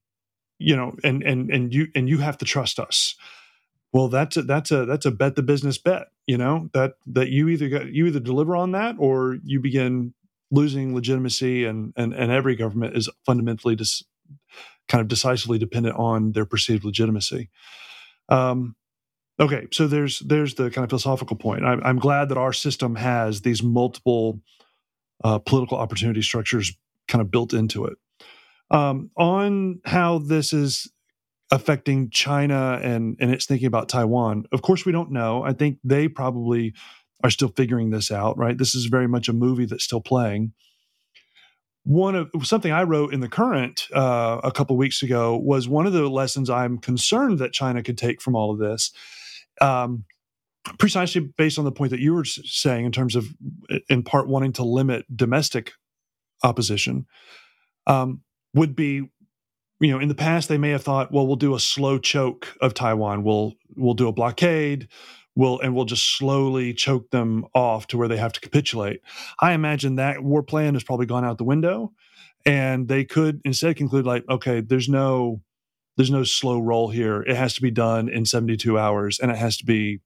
you 0.59 0.75
know, 0.75 0.97
and 1.05 1.23
and 1.23 1.51
and 1.51 1.75
you 1.75 1.89
and 1.95 2.09
you 2.09 2.19
have 2.19 2.39
to 2.39 2.47
trust 2.47 2.81
us. 2.81 3.15
Well, 3.93 4.09
that's 4.09 4.39
a, 4.39 4.43
that's 4.43 4.71
a 4.71 4.87
that's 4.87 5.05
a 5.05 5.11
bet 5.11 5.37
the 5.37 5.43
business 5.43 5.77
bet. 5.77 6.09
You 6.27 6.39
know 6.39 6.71
that 6.73 6.95
that 7.09 7.29
you 7.29 7.49
either 7.49 7.69
got 7.69 7.93
you 7.93 8.07
either 8.07 8.21
deliver 8.21 8.57
on 8.57 8.73
that 8.73 8.97
or 8.99 9.37
you 9.45 9.61
begin 9.61 10.15
losing 10.51 10.95
legitimacy, 10.95 11.67
and 11.67 11.93
and 11.95 12.15
and 12.15 12.33
every 12.33 12.57
government 12.57 12.97
is 12.97 13.11
fundamentally 13.27 13.77
dis, 13.77 14.03
kind 14.89 15.03
of 15.03 15.09
decisively 15.09 15.59
dependent 15.59 15.97
on 15.97 16.33
their 16.33 16.47
perceived 16.47 16.85
legitimacy. 16.85 17.51
Um, 18.33 18.77
okay, 19.39 19.67
so 19.71 19.87
there's 19.87 20.21
there's 20.21 20.55
the 20.55 20.71
kind 20.71 20.85
of 20.85 20.91
philosophical 20.91 21.37
point. 21.37 21.65
I'm, 21.65 21.83
I'm 21.85 21.99
glad 21.99 22.31
that 22.31 22.39
our 22.39 22.53
system 22.53 22.97
has 22.97 23.43
these 23.43 23.63
multiple 23.63 24.41
uh, 25.23 25.39
political 25.39 25.79
opportunity 25.79 26.23
structures 26.23 26.73
kind 27.09 27.21
of 27.21 27.31
built 27.31 27.53
into 27.53 27.85
it. 27.85 27.99
Um, 28.71 29.11
on 29.19 29.81
how 29.85 30.19
this 30.19 30.53
is 30.53 30.91
affecting 31.51 32.09
China 32.09 32.81
and 32.83 33.17
and 33.21 33.31
it's 33.31 33.45
thinking 33.45 33.67
about 33.67 33.91
Taiwan. 33.91 34.47
Of 34.51 34.63
course, 34.63 34.87
we 34.87 34.93
don't 34.93 35.13
know. 35.13 35.43
I 35.43 35.53
think 35.53 35.79
they 35.85 36.09
probably 36.09 36.73
are 37.23 37.31
still 37.31 37.53
figuring 37.55 37.91
this 37.91 38.11
out. 38.11 38.39
Right? 38.39 38.57
This 38.57 38.75
is 38.75 38.87
very 38.87 39.07
much 39.07 39.29
a 39.29 39.35
movie 39.35 39.67
that's 39.67 39.85
still 39.85 40.01
playing. 40.01 40.55
One 41.85 42.15
of 42.15 42.31
something 42.45 42.71
I 42.71 42.85
wrote 42.85 43.13
in 43.13 43.21
the 43.21 43.29
Current 43.29 43.89
uh, 43.93 44.41
a 44.45 44.53
couple 44.53 44.77
weeks 44.77 45.03
ago 45.03 45.37
was 45.37 45.69
one 45.69 45.87
of 45.87 45.93
the 45.93 46.09
lessons 46.09 46.49
I'm 46.49 46.79
concerned 46.79 47.39
that 47.41 47.53
China 47.53 47.83
could 47.83 47.99
take 47.99 48.23
from 48.23 48.37
all 48.37 48.53
of 48.53 48.59
this. 48.59 48.93
Um, 49.61 50.05
precisely 50.79 51.21
based 51.37 51.59
on 51.59 51.65
the 51.65 51.73
point 51.73 51.91
that 51.91 52.01
you 52.01 52.15
were 52.15 52.25
saying 52.25 52.87
in 52.87 52.93
terms 52.93 53.17
of 53.17 53.27
in 53.89 54.03
part 54.03 54.29
wanting 54.29 54.53
to 54.53 54.63
limit 54.63 55.05
domestic 55.15 55.73
opposition 56.45 57.07
um, 57.87 58.23
would 58.55 58.77
be 58.77 59.09
you 59.81 59.91
know 59.91 59.99
in 59.99 60.09
the 60.09 60.15
past 60.15 60.49
they 60.49 60.59
may 60.59 60.71
have 60.71 60.83
thought 60.83 61.13
well 61.13 61.27
we'll 61.27 61.37
do 61.37 61.55
a 61.55 61.61
slow 61.61 61.99
choke 61.99 62.57
of 62.61 62.75
taiwan 62.75 63.25
we'll 63.25 63.55
we'll 63.77 63.95
do 63.95 64.09
a 64.09 64.13
blockade 64.13 64.89
we'll 65.35 65.61
and 65.61 65.75
we'll 65.75 65.85
just 65.85 66.17
slowly 66.17 66.75
choke 66.75 67.11
them 67.11 67.45
off 67.55 67.87
to 67.89 67.99
where 67.99 68.09
they 68.09 68.17
have 68.17 68.33
to 68.33 68.41
capitulate. 68.41 69.01
I 69.41 69.53
imagine 69.53 69.97
that 69.97 70.23
war 70.23 70.43
plan 70.43 70.75
has 70.75 70.85
probably 70.85 71.07
gone 71.07 71.25
out 71.25 71.39
the 71.39 71.45
window 71.45 71.93
and 72.45 72.89
they 72.89 73.05
could 73.05 73.41
instead 73.45 73.77
conclude 73.77 74.05
like 74.05 74.25
okay 74.29 74.61
there's 74.61 74.89
no 74.89 75.41
there's 75.97 76.11
no 76.11 76.25
slow 76.25 76.59
roll 76.59 76.89
here. 76.89 77.23
It 77.23 77.37
has 77.37 77.55
to 77.55 77.63
be 77.63 77.71
done 77.71 78.09
in 78.09 78.25
72 78.25 78.79
hours 78.79 79.19
and 79.19 79.31
it 79.31 79.37
has 79.37 79.59
to 79.59 79.67
be 79.67 80.01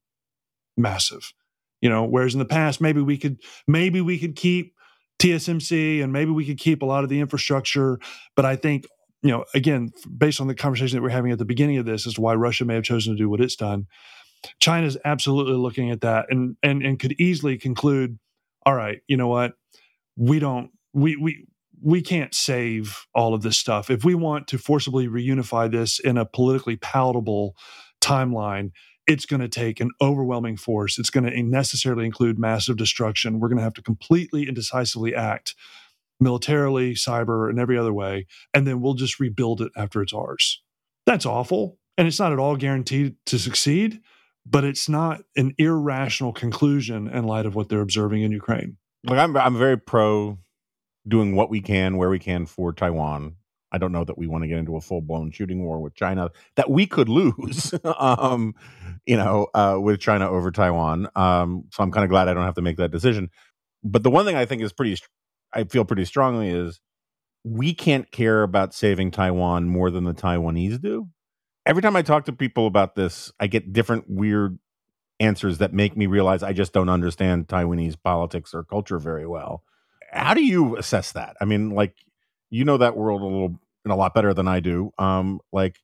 massive. 0.77 1.33
You 1.81 1.91
know 1.91 2.05
whereas 2.05 2.35
in 2.35 2.39
the 2.39 2.45
past 2.45 2.81
maybe 2.81 3.01
we 3.01 3.19
could 3.19 3.41
maybe 3.67 4.01
we 4.01 4.19
could 4.19 4.37
keep 4.37 4.75
TSMC 5.19 6.03
and 6.03 6.13
maybe 6.13 6.31
we 6.31 6.45
could 6.45 6.59
keep 6.59 6.83
a 6.83 6.87
lot 6.87 7.03
of 7.03 7.09
the 7.09 7.21
infrastructure 7.21 7.99
but 8.35 8.45
i 8.45 8.55
think 8.55 8.85
you 9.23 9.31
know, 9.31 9.45
again, 9.55 9.91
based 10.17 10.41
on 10.41 10.47
the 10.47 10.55
conversation 10.55 10.97
that 10.97 11.03
we're 11.03 11.09
having 11.09 11.33
at 11.33 11.39
the 11.39 11.45
beginning 11.45 11.79
of 11.79 11.87
this 11.87 12.07
as 12.07 12.15
to 12.15 12.21
why 12.21 12.35
Russia 12.35 12.65
may 12.65 12.75
have 12.75 12.85
chosen 12.85 13.15
to 13.15 13.19
do 13.19 13.29
what 13.29 13.41
it's 13.41 13.57
done, 13.57 13.87
China's 14.61 14.97
absolutely 15.05 15.55
looking 15.55 15.91
at 15.91 16.01
that 16.03 16.27
and 16.31 16.57
and 16.63 16.83
and 16.83 16.99
could 16.99 17.13
easily 17.21 17.59
conclude, 17.59 18.19
all 18.65 18.75
right, 18.75 19.01
you 19.07 19.17
know 19.17 19.29
what, 19.29 19.55
we 20.17 20.39
don't 20.39 20.71
we 20.93 21.17
we 21.17 21.47
we 21.83 22.01
can't 22.01 22.35
save 22.35 23.07
all 23.15 23.35
of 23.35 23.43
this 23.43 23.59
stuff. 23.59 23.91
If 23.91 24.05
we 24.05 24.15
want 24.15 24.49
to 24.49 24.59
forcibly 24.59 25.09
reunify 25.09 25.71
this 25.71 25.99
in 25.99 26.17
a 26.17 26.25
politically 26.25 26.77
palatable 26.77 27.55
timeline, 28.01 28.71
it's 29.07 29.27
going 29.27 29.41
to 29.41 29.49
take 29.49 29.79
an 29.81 29.91
overwhelming 30.01 30.57
force. 30.57 30.99
It's 30.99 31.11
going 31.11 31.31
to 31.31 31.43
necessarily 31.43 32.07
include 32.07 32.39
massive 32.39 32.77
destruction. 32.77 33.39
We're 33.39 33.49
going 33.49 33.59
to 33.59 33.65
have 33.65 33.75
to 33.75 33.83
completely 33.83 34.47
and 34.47 34.55
decisively 34.55 35.15
act 35.15 35.55
militarily, 36.19 36.95
cyber, 36.95 37.51
and 37.51 37.61
every 37.61 37.77
other 37.77 37.93
way, 37.93 38.27
and 38.55 38.67
then 38.67 38.81
we'll 38.81 38.95
just 38.95 39.21
rebuild 39.21 39.61
it 39.61 39.71
after 39.77 40.01
it's 40.01 40.15
ours. 40.15 40.63
That's 41.05 41.27
awful. 41.27 41.79
And 41.99 42.09
it's 42.09 42.19
not 42.19 42.33
at 42.33 42.39
all 42.39 42.57
guaranteed 42.57 43.17
to 43.27 43.39
succeed, 43.39 44.01
but 44.49 44.65
it's 44.65 44.89
not 44.89 45.23
an 45.37 45.55
irrational 45.59 46.33
conclusion 46.33 47.09
in 47.09 47.25
light 47.25 47.47
of 47.47 47.55
what 47.55 47.69
they're 47.69 47.81
observing 47.81 48.23
in 48.23 48.33
Ukraine. 48.33 48.77
Like 49.05 49.19
I'm 49.19 49.37
I'm 49.37 49.59
very 49.59 49.79
pro 49.79 50.39
doing 51.07 51.35
what 51.35 51.51
we 51.51 51.61
can 51.61 51.97
where 51.97 52.11
we 52.11 52.19
can 52.19 52.47
for 52.47 52.73
Taiwan. 52.73 53.37
I 53.73 53.79
don't 53.79 53.93
know 53.93 54.05
that 54.05 54.17
we 54.17 54.27
want 54.27 54.43
to 54.45 54.49
get 54.49 54.59
into 54.59 54.77
a 54.77 54.81
full 54.81 55.01
blown 55.01 55.33
shooting 55.33 55.65
war 55.65 55.81
with 55.81 55.95
China 55.95 56.31
that 56.55 56.71
we 56.71 56.87
could 56.87 57.09
lose. 57.09 57.75
um, 57.99 58.55
you 59.05 59.17
know, 59.17 59.49
uh, 59.55 59.79
with 59.81 60.01
China 60.01 60.31
over 60.31 60.51
Taiwan. 60.51 61.09
Um, 61.15 61.65
so 61.73 61.83
I'm 61.83 61.91
kind 61.91 62.05
of 62.05 62.11
glad 62.11 62.29
I 62.29 62.35
don't 62.35 62.45
have 62.45 62.55
to 62.55 62.63
make 62.63 62.77
that 62.77 62.91
decision. 62.91 63.31
But 63.83 64.03
the 64.03 64.11
one 64.11 64.25
thing 64.25 64.37
I 64.37 64.47
think 64.47 64.63
is 64.63 64.73
pretty 64.73 64.97
I 65.53 65.65
feel 65.65 65.85
pretty 65.85 66.05
strongly 66.05 66.51
is 66.51 66.81
we 67.45 67.75
can't 67.75 68.11
care 68.11 68.43
about 68.43 68.75
saving 68.75 69.11
Taiwan 69.11 69.69
more 69.69 69.91
than 69.91 70.05
the 70.05 70.15
Taiwanese 70.15 70.81
do. 70.81 71.09
Every 71.67 71.83
time 71.83 71.97
I 71.97 72.03
talk 72.03 72.25
to 72.27 72.33
people 72.33 72.67
about 72.67 72.95
this, 72.95 73.33
I 73.41 73.49
get 73.49 73.73
different 73.73 74.05
weird 74.09 74.59
answers 75.19 75.59
that 75.59 75.73
make 75.73 75.97
me 75.97 76.07
realize 76.07 76.43
I 76.43 76.53
just 76.53 76.73
don't 76.73 76.89
understand 76.89 77.49
Taiwanese 77.49 77.97
politics 78.03 78.55
or 78.55 78.63
culture 78.63 78.99
very 78.99 79.27
well. 79.27 79.65
How 80.13 80.33
do 80.33 80.45
you 80.45 80.77
assess 80.77 81.13
that? 81.13 81.37
I 81.41 81.45
mean, 81.45 81.71
like 81.71 81.95
you 82.51 82.65
know 82.65 82.77
that 82.79 82.97
world 82.97 83.21
a 83.21 83.25
little 83.25 83.59
and 83.85 83.93
a 83.93 83.97
lot 83.97 84.15
better 84.15 84.33
than 84.33 84.49
I 84.49 84.61
do. 84.61 84.93
Um, 84.99 85.41
like, 85.53 85.81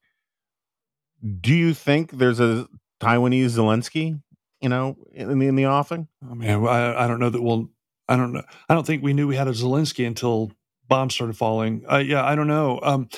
do 1.40 1.54
you 1.54 1.74
think 1.74 2.12
there's 2.12 2.40
a 2.40 2.68
Taiwanese 3.00 3.56
Zelensky? 3.56 4.20
You 4.60 4.68
know, 4.68 4.96
in 5.12 5.38
the 5.38 5.48
in 5.48 5.56
the 5.56 5.66
offing. 5.66 6.06
I 6.28 6.34
mean, 6.34 6.48
I, 6.48 7.04
I 7.04 7.08
don't 7.08 7.18
know 7.18 7.30
that 7.30 7.42
we'll 7.42 7.68
I 8.08 8.16
don't 8.16 8.32
know. 8.32 8.42
I 8.68 8.74
don't 8.74 8.86
think 8.86 9.02
we 9.02 9.12
knew 9.12 9.26
we 9.26 9.36
had 9.36 9.48
a 9.48 9.52
Zelensky 9.52 10.06
until 10.06 10.52
bombs 10.88 11.14
started 11.14 11.36
falling. 11.36 11.84
Uh, 11.90 11.96
yeah, 11.96 12.24
I 12.24 12.36
don't 12.36 12.46
know. 12.46 12.78
Um, 12.82 13.08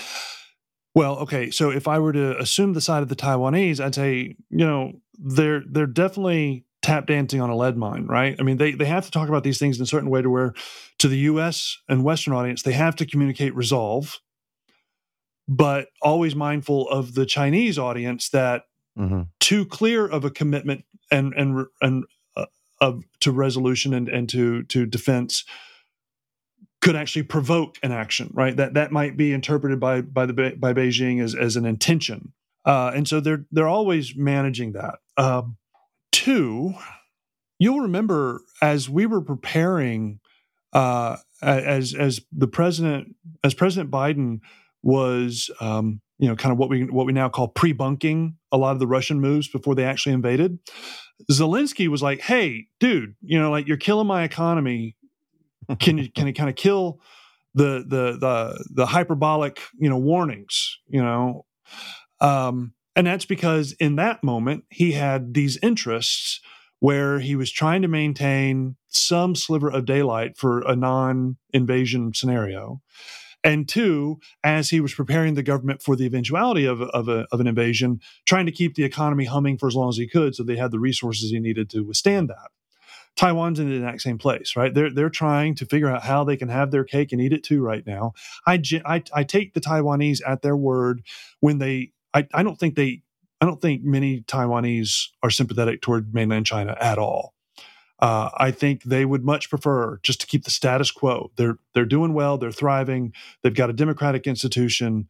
well, 0.94 1.16
okay. 1.18 1.50
So 1.50 1.70
if 1.70 1.88
I 1.88 1.98
were 1.98 2.12
to 2.12 2.38
assume 2.38 2.72
the 2.72 2.80
side 2.80 3.02
of 3.02 3.08
the 3.08 3.16
Taiwanese, 3.16 3.80
I'd 3.80 3.94
say 3.94 4.36
you 4.50 4.58
know 4.58 4.92
they're 5.18 5.62
they're 5.68 5.86
definitely 5.86 6.64
tap 6.82 7.06
dancing 7.06 7.40
on 7.40 7.50
a 7.50 7.56
lead 7.56 7.76
mine, 7.76 8.06
right? 8.06 8.36
I 8.38 8.42
mean, 8.42 8.58
they 8.58 8.72
they 8.72 8.84
have 8.84 9.04
to 9.04 9.10
talk 9.10 9.28
about 9.28 9.42
these 9.42 9.58
things 9.58 9.78
in 9.78 9.82
a 9.82 9.86
certain 9.86 10.10
way 10.10 10.22
to 10.22 10.30
where 10.30 10.54
to 10.98 11.08
the 11.08 11.18
U.S. 11.18 11.78
and 11.88 12.04
Western 12.04 12.34
audience 12.34 12.62
they 12.62 12.72
have 12.72 12.96
to 12.96 13.06
communicate 13.06 13.54
resolve, 13.56 14.20
but 15.48 15.88
always 16.00 16.36
mindful 16.36 16.88
of 16.88 17.14
the 17.14 17.26
Chinese 17.26 17.78
audience 17.78 18.28
that 18.30 18.62
mm-hmm. 18.96 19.22
too 19.40 19.66
clear 19.66 20.06
of 20.06 20.24
a 20.24 20.30
commitment 20.30 20.84
and 21.10 21.34
and 21.34 21.66
and 21.80 22.04
of 22.80 23.04
to 23.20 23.32
resolution 23.32 23.94
and, 23.94 24.08
and 24.08 24.28
to 24.28 24.62
to 24.64 24.86
defense 24.86 25.44
could 26.84 26.96
actually 26.96 27.22
provoke 27.22 27.78
an 27.82 27.92
action, 27.92 28.30
right? 28.34 28.54
That 28.54 28.74
that 28.74 28.92
might 28.92 29.16
be 29.16 29.32
interpreted 29.32 29.80
by 29.80 30.02
by 30.02 30.26
the 30.26 30.54
by 30.58 30.74
Beijing 30.74 31.22
as 31.22 31.34
as 31.34 31.56
an 31.56 31.64
intention, 31.64 32.34
uh, 32.66 32.92
and 32.94 33.08
so 33.08 33.20
they're 33.20 33.46
they're 33.50 33.66
always 33.66 34.14
managing 34.14 34.72
that. 34.72 34.98
Um, 35.16 35.56
two, 36.12 36.74
you'll 37.58 37.80
remember 37.80 38.42
as 38.60 38.90
we 38.90 39.06
were 39.06 39.22
preparing, 39.22 40.20
uh, 40.74 41.16
as 41.40 41.94
as 41.94 42.20
the 42.30 42.48
president, 42.48 43.16
as 43.42 43.54
President 43.54 43.90
Biden 43.90 44.40
was, 44.82 45.50
um, 45.60 46.02
you 46.18 46.28
know, 46.28 46.36
kind 46.36 46.52
of 46.52 46.58
what 46.58 46.68
we 46.68 46.84
what 46.84 47.06
we 47.06 47.14
now 47.14 47.30
call 47.30 47.48
pre-bunking 47.48 48.36
a 48.52 48.58
lot 48.58 48.72
of 48.72 48.78
the 48.78 48.86
Russian 48.86 49.22
moves 49.22 49.48
before 49.48 49.74
they 49.74 49.84
actually 49.84 50.12
invaded. 50.12 50.58
Zelensky 51.32 51.88
was 51.88 52.02
like, 52.02 52.20
"Hey, 52.20 52.66
dude, 52.78 53.14
you 53.22 53.40
know, 53.40 53.50
like 53.50 53.66
you're 53.66 53.78
killing 53.78 54.06
my 54.06 54.22
economy. 54.22 54.96
Can 55.78 55.98
you 55.98 56.10
can 56.10 56.26
you 56.26 56.34
kind 56.34 56.50
of 56.50 56.56
kill 56.56 57.00
the 57.54 57.84
the 57.86 58.18
the 58.18 58.64
the 58.70 58.86
hyperbolic, 58.86 59.60
you 59.78 59.88
know, 59.88 59.98
warnings, 59.98 60.78
you 60.88 61.02
know?" 61.02 61.46
Um, 62.20 62.74
and 62.96 63.06
that's 63.06 63.24
because 63.24 63.72
in 63.72 63.96
that 63.96 64.22
moment 64.22 64.64
he 64.70 64.92
had 64.92 65.34
these 65.34 65.58
interests 65.62 66.40
where 66.78 67.18
he 67.18 67.34
was 67.34 67.50
trying 67.50 67.82
to 67.82 67.88
maintain 67.88 68.76
some 68.88 69.34
sliver 69.34 69.70
of 69.70 69.86
daylight 69.86 70.36
for 70.36 70.60
a 70.62 70.76
non-invasion 70.76 72.12
scenario 72.14 72.82
and 73.44 73.68
two, 73.68 74.18
as 74.42 74.70
he 74.70 74.80
was 74.80 74.94
preparing 74.94 75.34
the 75.34 75.42
government 75.42 75.82
for 75.82 75.94
the 75.94 76.06
eventuality 76.06 76.64
of, 76.64 76.80
of, 76.80 77.08
a, 77.08 77.26
of, 77.30 77.40
an 77.40 77.46
invasion, 77.46 78.00
trying 78.26 78.46
to 78.46 78.52
keep 78.52 78.74
the 78.74 78.84
economy 78.84 79.26
humming 79.26 79.58
for 79.58 79.68
as 79.68 79.74
long 79.74 79.90
as 79.90 79.98
he 79.98 80.08
could 80.08 80.34
so 80.34 80.42
they 80.42 80.56
had 80.56 80.70
the 80.70 80.80
resources 80.80 81.30
he 81.30 81.38
needed 81.38 81.68
to 81.70 81.82
withstand 81.82 82.30
that. 82.30 82.50
Taiwan's 83.16 83.60
in 83.60 83.68
the 83.68 83.76
exact 83.76 84.02
same 84.02 84.18
place, 84.18 84.56
right? 84.56 84.74
They're, 84.74 84.90
they're 84.90 85.10
trying 85.10 85.54
to 85.56 85.66
figure 85.66 85.88
out 85.88 86.02
how 86.02 86.24
they 86.24 86.36
can 86.36 86.48
have 86.48 86.70
their 86.70 86.84
cake 86.84 87.12
and 87.12 87.20
eat 87.20 87.32
it 87.32 87.44
too 87.44 87.62
right 87.62 87.86
now. 87.86 88.12
I, 88.46 88.60
I, 88.84 89.02
I 89.12 89.24
take 89.24 89.54
the 89.54 89.60
Taiwanese 89.60 90.20
at 90.26 90.42
their 90.42 90.56
word 90.56 91.02
when 91.40 91.58
they, 91.58 91.92
I, 92.12 92.26
I 92.34 92.42
don't 92.42 92.58
think 92.58 92.74
they, 92.74 93.02
I 93.40 93.46
don't 93.46 93.60
think 93.60 93.84
many 93.84 94.22
Taiwanese 94.22 95.08
are 95.22 95.30
sympathetic 95.30 95.82
toward 95.82 96.14
mainland 96.14 96.46
China 96.46 96.76
at 96.80 96.98
all. 96.98 97.34
Uh, 98.00 98.28
I 98.36 98.50
think 98.50 98.82
they 98.82 99.04
would 99.04 99.24
much 99.24 99.48
prefer 99.48 99.98
just 100.02 100.20
to 100.20 100.26
keep 100.26 100.44
the 100.44 100.50
status 100.50 100.90
quo. 100.90 101.30
They're 101.36 101.58
they're 101.74 101.84
doing 101.84 102.12
well. 102.12 102.36
They're 102.36 102.52
thriving. 102.52 103.12
They've 103.42 103.54
got 103.54 103.70
a 103.70 103.72
democratic 103.72 104.26
institution, 104.26 105.08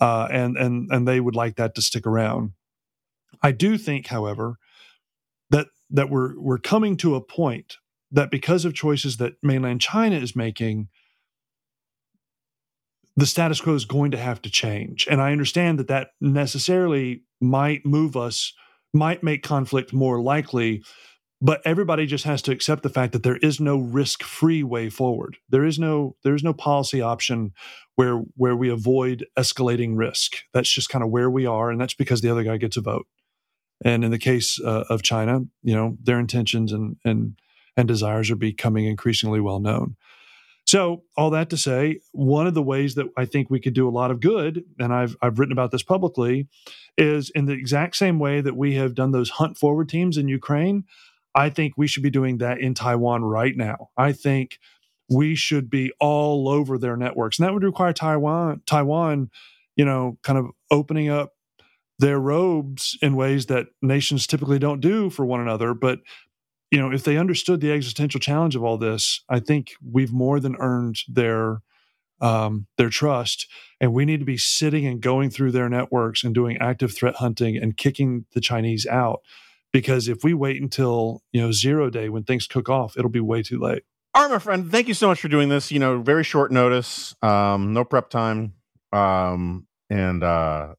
uh, 0.00 0.28
and 0.30 0.56
and 0.56 0.90
and 0.90 1.06
they 1.06 1.20
would 1.20 1.36
like 1.36 1.56
that 1.56 1.74
to 1.76 1.82
stick 1.82 2.06
around. 2.06 2.52
I 3.42 3.52
do 3.52 3.78
think, 3.78 4.08
however, 4.08 4.58
that 5.90 6.10
we're 6.10 6.38
we're 6.40 6.58
coming 6.58 6.96
to 6.98 7.14
a 7.14 7.20
point 7.20 7.76
that 8.10 8.30
because 8.30 8.64
of 8.64 8.74
choices 8.74 9.16
that 9.16 9.34
mainland 9.42 9.80
China 9.80 10.16
is 10.16 10.36
making, 10.36 10.88
the 13.16 13.26
status 13.26 13.60
quo 13.60 13.74
is 13.74 13.84
going 13.84 14.10
to 14.12 14.18
have 14.18 14.40
to 14.42 14.50
change. 14.50 15.06
And 15.10 15.20
I 15.20 15.32
understand 15.32 15.78
that 15.78 15.88
that 15.88 16.10
necessarily 16.20 17.22
might 17.40 17.84
move 17.84 18.16
us, 18.16 18.52
might 18.92 19.22
make 19.22 19.42
conflict 19.42 19.92
more 19.92 20.22
likely 20.22 20.82
but 21.44 21.60
everybody 21.66 22.06
just 22.06 22.24
has 22.24 22.40
to 22.40 22.52
accept 22.52 22.82
the 22.82 22.88
fact 22.88 23.12
that 23.12 23.22
there 23.22 23.36
is 23.36 23.60
no 23.60 23.76
risk-free 23.76 24.62
way 24.62 24.88
forward. 24.88 25.36
There 25.50 25.66
is 25.66 25.78
no 25.78 26.16
there 26.24 26.34
is 26.34 26.42
no 26.42 26.54
policy 26.54 27.02
option 27.02 27.52
where 27.96 28.22
where 28.36 28.56
we 28.56 28.70
avoid 28.70 29.26
escalating 29.38 29.92
risk. 29.94 30.38
That's 30.54 30.72
just 30.72 30.88
kind 30.88 31.04
of 31.04 31.10
where 31.10 31.28
we 31.28 31.44
are, 31.44 31.70
and 31.70 31.78
that's 31.78 31.92
because 31.92 32.22
the 32.22 32.30
other 32.30 32.44
guy 32.44 32.56
gets 32.56 32.78
a 32.78 32.80
vote. 32.80 33.06
And 33.84 34.04
in 34.04 34.10
the 34.10 34.18
case 34.18 34.60
uh, 34.60 34.84
of 34.88 35.02
China, 35.02 35.40
you 35.62 35.74
know 35.74 35.96
their 36.02 36.18
intentions 36.18 36.72
and 36.72 36.96
and 37.04 37.36
and 37.76 37.88
desires 37.88 38.30
are 38.30 38.36
becoming 38.36 38.86
increasingly 38.86 39.40
well 39.40 39.60
known. 39.60 39.96
So, 40.66 41.02
all 41.16 41.30
that 41.30 41.50
to 41.50 41.58
say, 41.58 42.00
one 42.12 42.46
of 42.46 42.54
the 42.54 42.62
ways 42.62 42.94
that 42.94 43.06
I 43.16 43.26
think 43.26 43.50
we 43.50 43.60
could 43.60 43.74
do 43.74 43.88
a 43.88 43.90
lot 43.90 44.10
of 44.10 44.20
good, 44.20 44.64
and 44.78 44.94
I've 44.94 45.16
I've 45.20 45.38
written 45.38 45.52
about 45.52 45.70
this 45.70 45.82
publicly, 45.82 46.48
is 46.96 47.30
in 47.34 47.44
the 47.46 47.52
exact 47.52 47.96
same 47.96 48.18
way 48.18 48.40
that 48.40 48.56
we 48.56 48.74
have 48.74 48.94
done 48.94 49.12
those 49.12 49.30
hunt 49.30 49.58
forward 49.58 49.88
teams 49.88 50.16
in 50.16 50.28
Ukraine. 50.28 50.84
I 51.34 51.50
think 51.50 51.74
we 51.76 51.86
should 51.86 52.02
be 52.02 52.10
doing 52.10 52.38
that 52.38 52.60
in 52.60 52.74
Taiwan 52.74 53.24
right 53.24 53.56
now. 53.56 53.90
I 53.96 54.12
think 54.12 54.58
we 55.10 55.34
should 55.34 55.68
be 55.68 55.92
all 56.00 56.48
over 56.48 56.78
their 56.78 56.96
networks. 56.96 57.38
And 57.38 57.46
that 57.46 57.52
would 57.52 57.64
require 57.64 57.92
Taiwan, 57.92 58.62
Taiwan, 58.66 59.30
you 59.76 59.84
know, 59.84 60.16
kind 60.22 60.38
of 60.38 60.46
opening 60.70 61.10
up 61.10 61.33
their 61.98 62.18
robes 62.18 62.98
in 63.00 63.16
ways 63.16 63.46
that 63.46 63.66
nations 63.82 64.26
typically 64.26 64.58
don't 64.58 64.80
do 64.80 65.10
for 65.10 65.24
one 65.24 65.40
another. 65.40 65.74
But, 65.74 66.00
you 66.70 66.78
know, 66.78 66.92
if 66.92 67.04
they 67.04 67.16
understood 67.16 67.60
the 67.60 67.72
existential 67.72 68.20
challenge 68.20 68.56
of 68.56 68.64
all 68.64 68.78
this, 68.78 69.22
I 69.28 69.40
think 69.40 69.74
we've 69.82 70.12
more 70.12 70.40
than 70.40 70.56
earned 70.58 70.98
their 71.08 71.62
um, 72.20 72.66
their 72.78 72.90
trust. 72.90 73.48
And 73.80 73.92
we 73.92 74.04
need 74.04 74.20
to 74.20 74.26
be 74.26 74.38
sitting 74.38 74.86
and 74.86 75.00
going 75.00 75.30
through 75.30 75.52
their 75.52 75.68
networks 75.68 76.24
and 76.24 76.34
doing 76.34 76.56
active 76.58 76.94
threat 76.94 77.16
hunting 77.16 77.56
and 77.56 77.76
kicking 77.76 78.24
the 78.34 78.40
Chinese 78.40 78.86
out 78.86 79.20
because 79.74 80.06
if 80.06 80.22
we 80.22 80.32
wait 80.32 80.62
until 80.62 81.22
you 81.32 81.42
know 81.42 81.52
zero 81.52 81.90
day 81.90 82.08
when 82.08 82.22
things 82.22 82.46
cook 82.46 82.70
off 82.70 82.96
it'll 82.96 83.10
be 83.10 83.20
way 83.20 83.42
too 83.42 83.58
late 83.58 83.82
all 84.14 84.22
right 84.22 84.30
my 84.30 84.38
friend 84.38 84.70
thank 84.70 84.88
you 84.88 84.94
so 84.94 85.08
much 85.08 85.20
for 85.20 85.28
doing 85.28 85.50
this 85.50 85.70
you 85.70 85.78
know 85.78 86.00
very 86.00 86.24
short 86.24 86.50
notice 86.50 87.14
um 87.20 87.74
no 87.74 87.84
prep 87.84 88.08
time 88.08 88.54
um 88.92 89.66
and 89.90 90.22
uh 90.22 90.72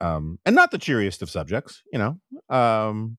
um 0.00 0.38
and 0.44 0.54
not 0.54 0.70
the 0.70 0.78
cheeriest 0.78 1.22
of 1.22 1.30
subjects 1.30 1.82
you 1.92 1.98
know 1.98 2.18
um 2.54 3.16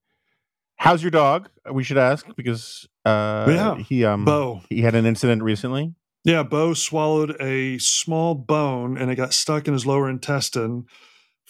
how's 0.77 1.01
your 1.01 1.11
dog 1.11 1.49
we 1.71 1.83
should 1.83 1.97
ask 1.97 2.25
because 2.35 2.87
uh 3.05 3.45
yeah 3.49 3.75
he 3.77 4.03
um 4.05 4.25
bo 4.25 4.61
he 4.69 4.81
had 4.81 4.95
an 4.95 5.05
incident 5.05 5.41
recently 5.41 5.93
yeah 6.23 6.43
bo 6.43 6.73
swallowed 6.73 7.35
a 7.41 7.77
small 7.77 8.35
bone 8.35 8.97
and 8.97 9.09
it 9.09 9.15
got 9.15 9.33
stuck 9.33 9.67
in 9.67 9.73
his 9.73 9.85
lower 9.85 10.09
intestine 10.09 10.85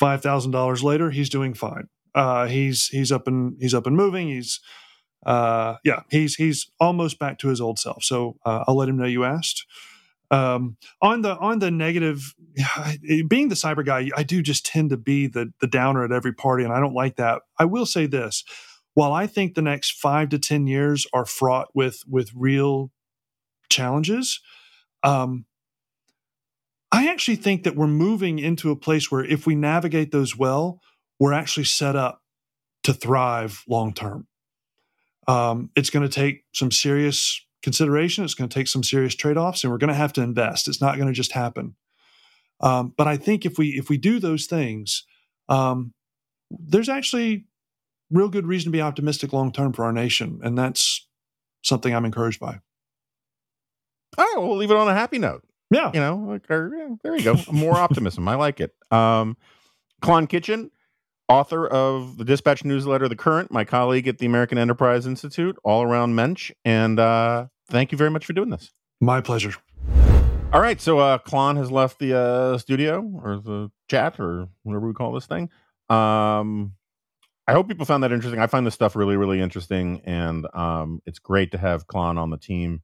$5000 0.01 0.83
later 0.83 1.09
he's 1.11 1.29
doing 1.29 1.53
fine 1.53 1.87
uh, 2.15 2.47
he's 2.47 2.87
he's 2.87 3.11
up 3.11 3.27
and 3.27 3.57
he's 3.59 3.73
up 3.73 3.85
and 3.85 3.95
moving. 3.95 4.29
He's 4.29 4.61
uh, 5.25 5.75
yeah, 5.83 6.01
he's 6.09 6.35
he's 6.35 6.71
almost 6.79 7.19
back 7.19 7.37
to 7.39 7.49
his 7.49 7.59
old 7.59 7.77
self. 7.77 8.03
So 8.03 8.37
uh, 8.45 8.63
I'll 8.67 8.77
let 8.77 8.89
him 8.89 8.97
know 8.97 9.05
you 9.05 9.25
asked. 9.25 9.65
Um, 10.31 10.77
on 11.01 11.21
the 11.21 11.37
on 11.37 11.59
the 11.59 11.71
negative, 11.71 12.33
being 13.27 13.49
the 13.49 13.55
cyber 13.55 13.85
guy, 13.85 14.09
I 14.15 14.23
do 14.23 14.41
just 14.41 14.65
tend 14.65 14.89
to 14.89 14.97
be 14.97 15.27
the 15.27 15.53
the 15.61 15.67
downer 15.67 16.03
at 16.03 16.11
every 16.11 16.33
party, 16.33 16.63
and 16.63 16.73
I 16.73 16.79
don't 16.79 16.93
like 16.93 17.17
that. 17.17 17.41
I 17.59 17.65
will 17.65 17.85
say 17.85 18.05
this: 18.05 18.43
while 18.93 19.13
I 19.13 19.27
think 19.27 19.55
the 19.55 19.61
next 19.61 19.91
five 19.91 20.29
to 20.29 20.39
ten 20.39 20.67
years 20.67 21.05
are 21.13 21.25
fraught 21.25 21.69
with 21.73 22.01
with 22.07 22.31
real 22.35 22.91
challenges, 23.69 24.41
um, 25.03 25.45
I 26.91 27.07
actually 27.09 27.37
think 27.37 27.63
that 27.63 27.75
we're 27.75 27.87
moving 27.87 28.39
into 28.39 28.71
a 28.71 28.75
place 28.75 29.11
where 29.11 29.23
if 29.23 29.45
we 29.45 29.55
navigate 29.55 30.11
those 30.11 30.37
well, 30.37 30.81
we're 31.19 31.33
actually 31.33 31.65
set 31.65 31.95
up 31.95 32.21
to 32.83 32.93
thrive 32.93 33.63
long 33.67 33.93
term. 33.93 34.27
Um, 35.27 35.71
it's 35.75 35.89
going 35.89 36.07
to 36.07 36.13
take 36.13 36.45
some 36.53 36.71
serious 36.71 37.44
consideration. 37.65 38.23
It's 38.23 38.35
going 38.35 38.47
to 38.47 38.53
take 38.53 38.67
some 38.67 38.83
serious 38.83 39.15
trade 39.15 39.37
offs, 39.37 39.63
and 39.63 39.71
we're 39.71 39.79
going 39.79 39.89
to 39.89 39.95
have 39.95 40.13
to 40.13 40.21
invest. 40.21 40.67
It's 40.69 40.79
not 40.79 40.95
going 40.95 41.07
to 41.07 41.13
just 41.13 41.33
happen. 41.33 41.75
Um, 42.61 42.93
but 42.95 43.07
I 43.07 43.17
think 43.17 43.45
if 43.45 43.57
we 43.57 43.69
if 43.69 43.89
we 43.89 43.97
do 43.97 44.19
those 44.19 44.45
things, 44.45 45.03
um, 45.49 45.93
there's 46.51 46.87
actually 46.87 47.47
real 48.11 48.29
good 48.29 48.45
reason 48.45 48.71
to 48.71 48.77
be 48.77 48.81
optimistic 48.81 49.33
long 49.33 49.51
term 49.51 49.73
for 49.73 49.83
our 49.83 49.91
nation, 49.91 50.39
and 50.43 50.57
that's 50.57 51.05
something 51.63 51.93
I'm 51.93 52.05
encouraged 52.05 52.39
by. 52.39 52.59
All 54.17 54.23
right, 54.23 54.35
we'll 54.37 54.55
leave 54.55 54.71
it 54.71 54.77
on 54.77 54.87
a 54.87 54.93
happy 54.93 55.19
note. 55.19 55.43
Yeah, 55.71 55.91
you 55.93 55.99
know, 55.99 56.17
like, 56.17 56.49
or, 56.49 56.71
yeah, 56.73 56.95
there 57.03 57.17
you 57.17 57.23
go. 57.23 57.35
More 57.51 57.75
optimism. 57.75 58.27
I 58.27 58.35
like 58.35 58.61
it. 58.61 58.73
Um, 58.91 59.35
Klon 60.01 60.29
Kitchen, 60.29 60.69
author 61.27 61.67
of 61.67 62.17
the 62.17 62.23
Dispatch 62.23 62.63
newsletter, 62.63 63.09
The 63.09 63.15
Current, 63.15 63.51
my 63.51 63.65
colleague 63.65 64.07
at 64.07 64.19
the 64.19 64.27
American 64.27 64.59
Enterprise 64.59 65.07
Institute, 65.07 65.57
all 65.63 65.81
around 65.81 66.13
mensch. 66.13 66.51
And 66.63 66.99
uh, 66.99 67.47
thank 67.67 67.91
you 67.91 67.97
very 67.97 68.09
much 68.09 68.25
for 68.25 68.33
doing 68.33 68.49
this. 68.49 68.71
My 69.01 69.21
pleasure. 69.21 69.53
All 70.53 70.61
right. 70.61 70.79
So 70.79 70.99
uh, 70.99 71.17
Klon 71.19 71.57
has 71.57 71.71
left 71.71 71.99
the 71.99 72.17
uh, 72.17 72.57
studio 72.57 73.01
or 73.23 73.37
the 73.37 73.71
chat 73.89 74.19
or 74.19 74.47
whatever 74.63 74.87
we 74.87 74.93
call 74.93 75.11
this 75.11 75.25
thing. 75.25 75.49
Um, 75.89 76.73
I 77.47 77.53
hope 77.53 77.67
people 77.67 77.85
found 77.85 78.03
that 78.03 78.11
interesting. 78.11 78.39
I 78.39 78.47
find 78.47 78.65
this 78.65 78.73
stuff 78.73 78.95
really, 78.95 79.17
really 79.17 79.41
interesting. 79.41 80.01
And 80.05 80.47
um, 80.53 81.01
it's 81.05 81.19
great 81.19 81.51
to 81.51 81.57
have 81.57 81.87
Klon 81.87 82.17
on 82.17 82.29
the 82.29 82.37
team 82.37 82.81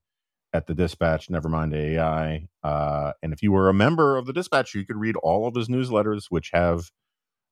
at 0.54 0.68
the 0.68 0.74
Dispatch, 0.74 1.30
never 1.30 1.48
mind 1.48 1.74
AEI. 1.74 2.48
Uh, 2.62 3.14
and 3.24 3.32
if 3.32 3.42
you 3.42 3.52
were 3.54 3.70
a 3.70 3.74
member 3.74 4.18
of 4.18 4.26
the 4.26 4.34
Dispatch, 4.34 4.76
you 4.76 4.86
could 4.86 4.98
read 4.98 5.16
all 5.18 5.48
of 5.48 5.56
his 5.56 5.70
newsletters, 5.70 6.26
which 6.30 6.52
have 6.54 6.92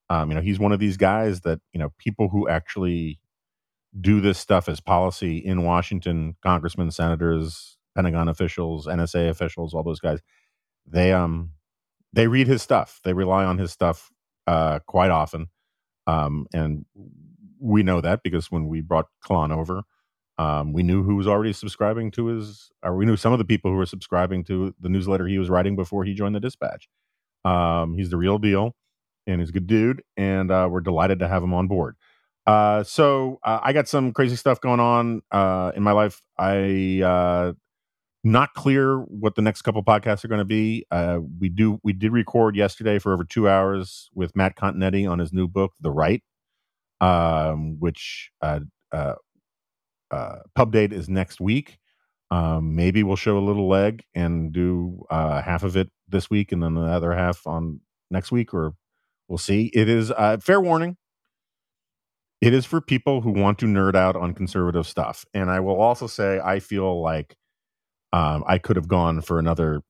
um, 0.10 0.30
you 0.30 0.36
know, 0.36 0.42
he's 0.42 0.60
one 0.60 0.72
of 0.72 0.80
these 0.80 0.98
guys 0.98 1.42
that 1.42 1.60
you 1.72 1.80
know 1.80 1.94
people 1.98 2.30
who 2.30 2.50
actually 2.50 3.20
do 4.00 4.22
this 4.22 4.38
stuff 4.38 4.70
as 4.70 4.80
policy 4.80 5.38
in 5.38 5.64
Washington, 5.64 6.36
congressmen, 6.44 6.92
senators, 6.92 7.78
Pentagon 7.96 8.28
officials, 8.30 8.88
NSA 8.88 9.30
officials, 9.30 9.74
all 9.74 9.84
those 9.84 10.00
guys, 10.00 10.20
they 10.86 11.12
um 11.14 11.52
they 12.14 12.28
read 12.28 12.48
his 12.48 12.62
stuff. 12.62 13.00
They 13.04 13.14
rely 13.14 13.46
on 13.46 13.58
his 13.58 13.72
stuff 13.72 14.12
uh, 14.48 14.80
quite 14.88 15.12
often, 15.12 15.48
um, 16.08 16.48
and 16.54 16.86
we 17.60 17.84
know 17.84 18.02
that 18.02 18.22
because 18.24 18.52
when 18.52 18.68
we 18.68 18.82
brought 18.82 19.08
Klon 19.24 19.56
over, 19.56 19.84
um, 20.40 20.74
we 20.74 20.84
knew 20.84 21.04
who 21.04 21.16
was 21.16 21.28
already 21.28 21.54
subscribing 21.54 22.12
to 22.12 22.28
his, 22.28 22.72
or 22.84 22.96
we 22.96 23.06
knew 23.06 23.18
some 23.18 23.34
of 23.34 23.40
the 23.40 23.46
people 23.46 23.72
who 23.72 23.78
were 23.78 23.86
subscribing 23.86 24.44
to 24.46 24.74
the 24.80 24.90
newsletter 24.90 25.28
he 25.28 25.38
was 25.40 25.50
writing 25.50 25.76
before 25.76 26.04
he 26.06 26.14
joined 26.14 26.36
the 26.36 26.40
Dispatch. 26.40 26.88
Um, 27.46 27.96
he's 27.98 28.10
the 28.10 28.18
real 28.18 28.38
deal 28.38 28.76
and 29.28 29.42
he's 29.42 29.50
a 29.50 29.54
good 29.54 29.68
dude, 29.68 30.02
and 30.18 30.52
uh, 30.52 30.68
we're 30.72 30.82
delighted 30.82 31.20
to 31.20 31.28
have 31.28 31.44
him 31.44 31.54
on 31.54 31.68
board. 31.68 31.96
Uh, 32.50 32.84
so 32.84 33.40
uh, 33.44 33.60
I 33.62 33.74
got 33.74 33.88
some 33.88 34.12
crazy 34.12 34.36
stuff 34.36 34.60
going 34.60 34.80
on 34.80 35.22
uh, 35.32 35.72
in 35.76 35.84
my 35.84 35.92
life. 35.92 36.20
I 36.36 37.00
uh, 37.06 37.54
not 38.24 38.56
clear 38.56 38.98
what 39.02 39.36
the 39.36 39.44
next 39.44 39.62
couple 39.62 39.84
podcasts 39.84 40.26
are 40.26 40.30
going 40.30 40.40
to 40.40 40.46
be. 40.46 40.84
Uh, 40.90 41.20
we 41.40 41.50
do 41.50 41.80
we 41.84 41.94
did 41.94 42.12
record 42.12 42.56
yesterday 42.56 42.98
for 42.98 43.14
over 43.14 43.24
two 43.24 43.48
hours 43.48 44.10
with 44.16 44.36
Matt 44.36 44.56
Continetti 44.56 45.08
on 45.08 45.20
his 45.20 45.32
new 45.32 45.48
book, 45.48 45.74
The 45.80 45.92
Right, 45.92 46.24
um, 47.00 47.80
which 47.80 48.32
uh, 48.42 48.62
uh, 48.92 49.14
uh, 50.10 50.38
pub 50.56 50.72
date 50.72 50.92
is 50.92 51.08
next 51.08 51.40
week. 51.40 51.78
Um, 52.32 52.76
maybe 52.76 53.04
we'll 53.04 53.16
show 53.16 53.38
a 53.38 53.46
little 53.46 53.68
leg 53.68 54.02
and 54.16 54.52
do 54.52 55.04
uh, 55.12 55.44
half 55.44 55.62
of 55.62 55.78
it 55.78 55.92
this 56.08 56.32
week 56.32 56.52
and 56.52 56.64
then 56.64 56.74
the 56.74 56.82
other 56.82 57.14
half 57.14 57.46
on 57.46 57.82
next 58.10 58.32
week, 58.32 58.56
or 58.56 58.74
we'll 59.28 59.38
see. 59.38 59.70
It 59.72 59.88
is 59.88 60.12
fair 60.42 60.60
warning. 60.60 60.98
It 62.42 62.54
is 62.54 62.66
for 62.66 62.80
people 62.80 63.22
who 63.22 63.32
want 63.32 63.60
to 63.60 63.66
nerd 63.66 63.96
out 63.96 64.16
on 64.16 64.34
conservative 64.34 64.88
stuff. 64.88 65.26
And 65.34 65.50
I 65.50 65.60
will 65.60 65.80
also 65.80 66.08
say, 66.08 66.40
I 66.40 66.60
feel 66.60 67.02
like 67.02 67.36
um, 68.14 68.44
I 68.48 68.58
could 68.58 68.78
have 68.78 68.88
gone 68.88 69.22
for 69.22 69.40
another 69.40 69.82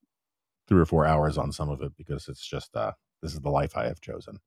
three 0.68 0.82
or 0.82 0.86
four 0.86 1.06
hours 1.06 1.38
on 1.38 1.52
some 1.52 1.70
of 1.70 1.82
it 1.82 1.96
because 1.96 2.28
it's 2.28 2.46
just 2.46 2.76
uh, 2.76 2.94
this 3.22 3.34
is 3.34 3.40
the 3.40 3.50
life 3.50 3.78
I 3.78 3.86
have 3.86 4.02
chosen. 4.02 4.40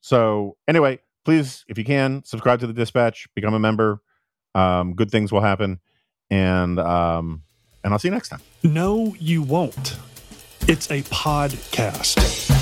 So 0.00 0.56
anyway, 0.68 0.98
please, 1.24 1.64
if 1.68 1.78
you 1.78 1.84
can, 1.84 2.22
subscribe 2.24 2.60
to 2.60 2.66
the 2.66 2.74
Dispatch, 2.74 3.26
become 3.34 3.54
a 3.54 3.58
member. 3.58 4.02
Um, 4.54 4.94
good 4.94 5.10
things 5.10 5.32
will 5.32 5.40
happen, 5.40 5.80
and 6.30 6.78
um, 6.78 7.42
and 7.82 7.92
I'll 7.92 7.98
see 7.98 8.08
you 8.08 8.12
next 8.12 8.28
time. 8.28 8.40
No, 8.62 9.16
you 9.18 9.42
won't. 9.42 9.96
It's 10.68 10.90
a 10.90 11.02
podcast. 11.04 12.53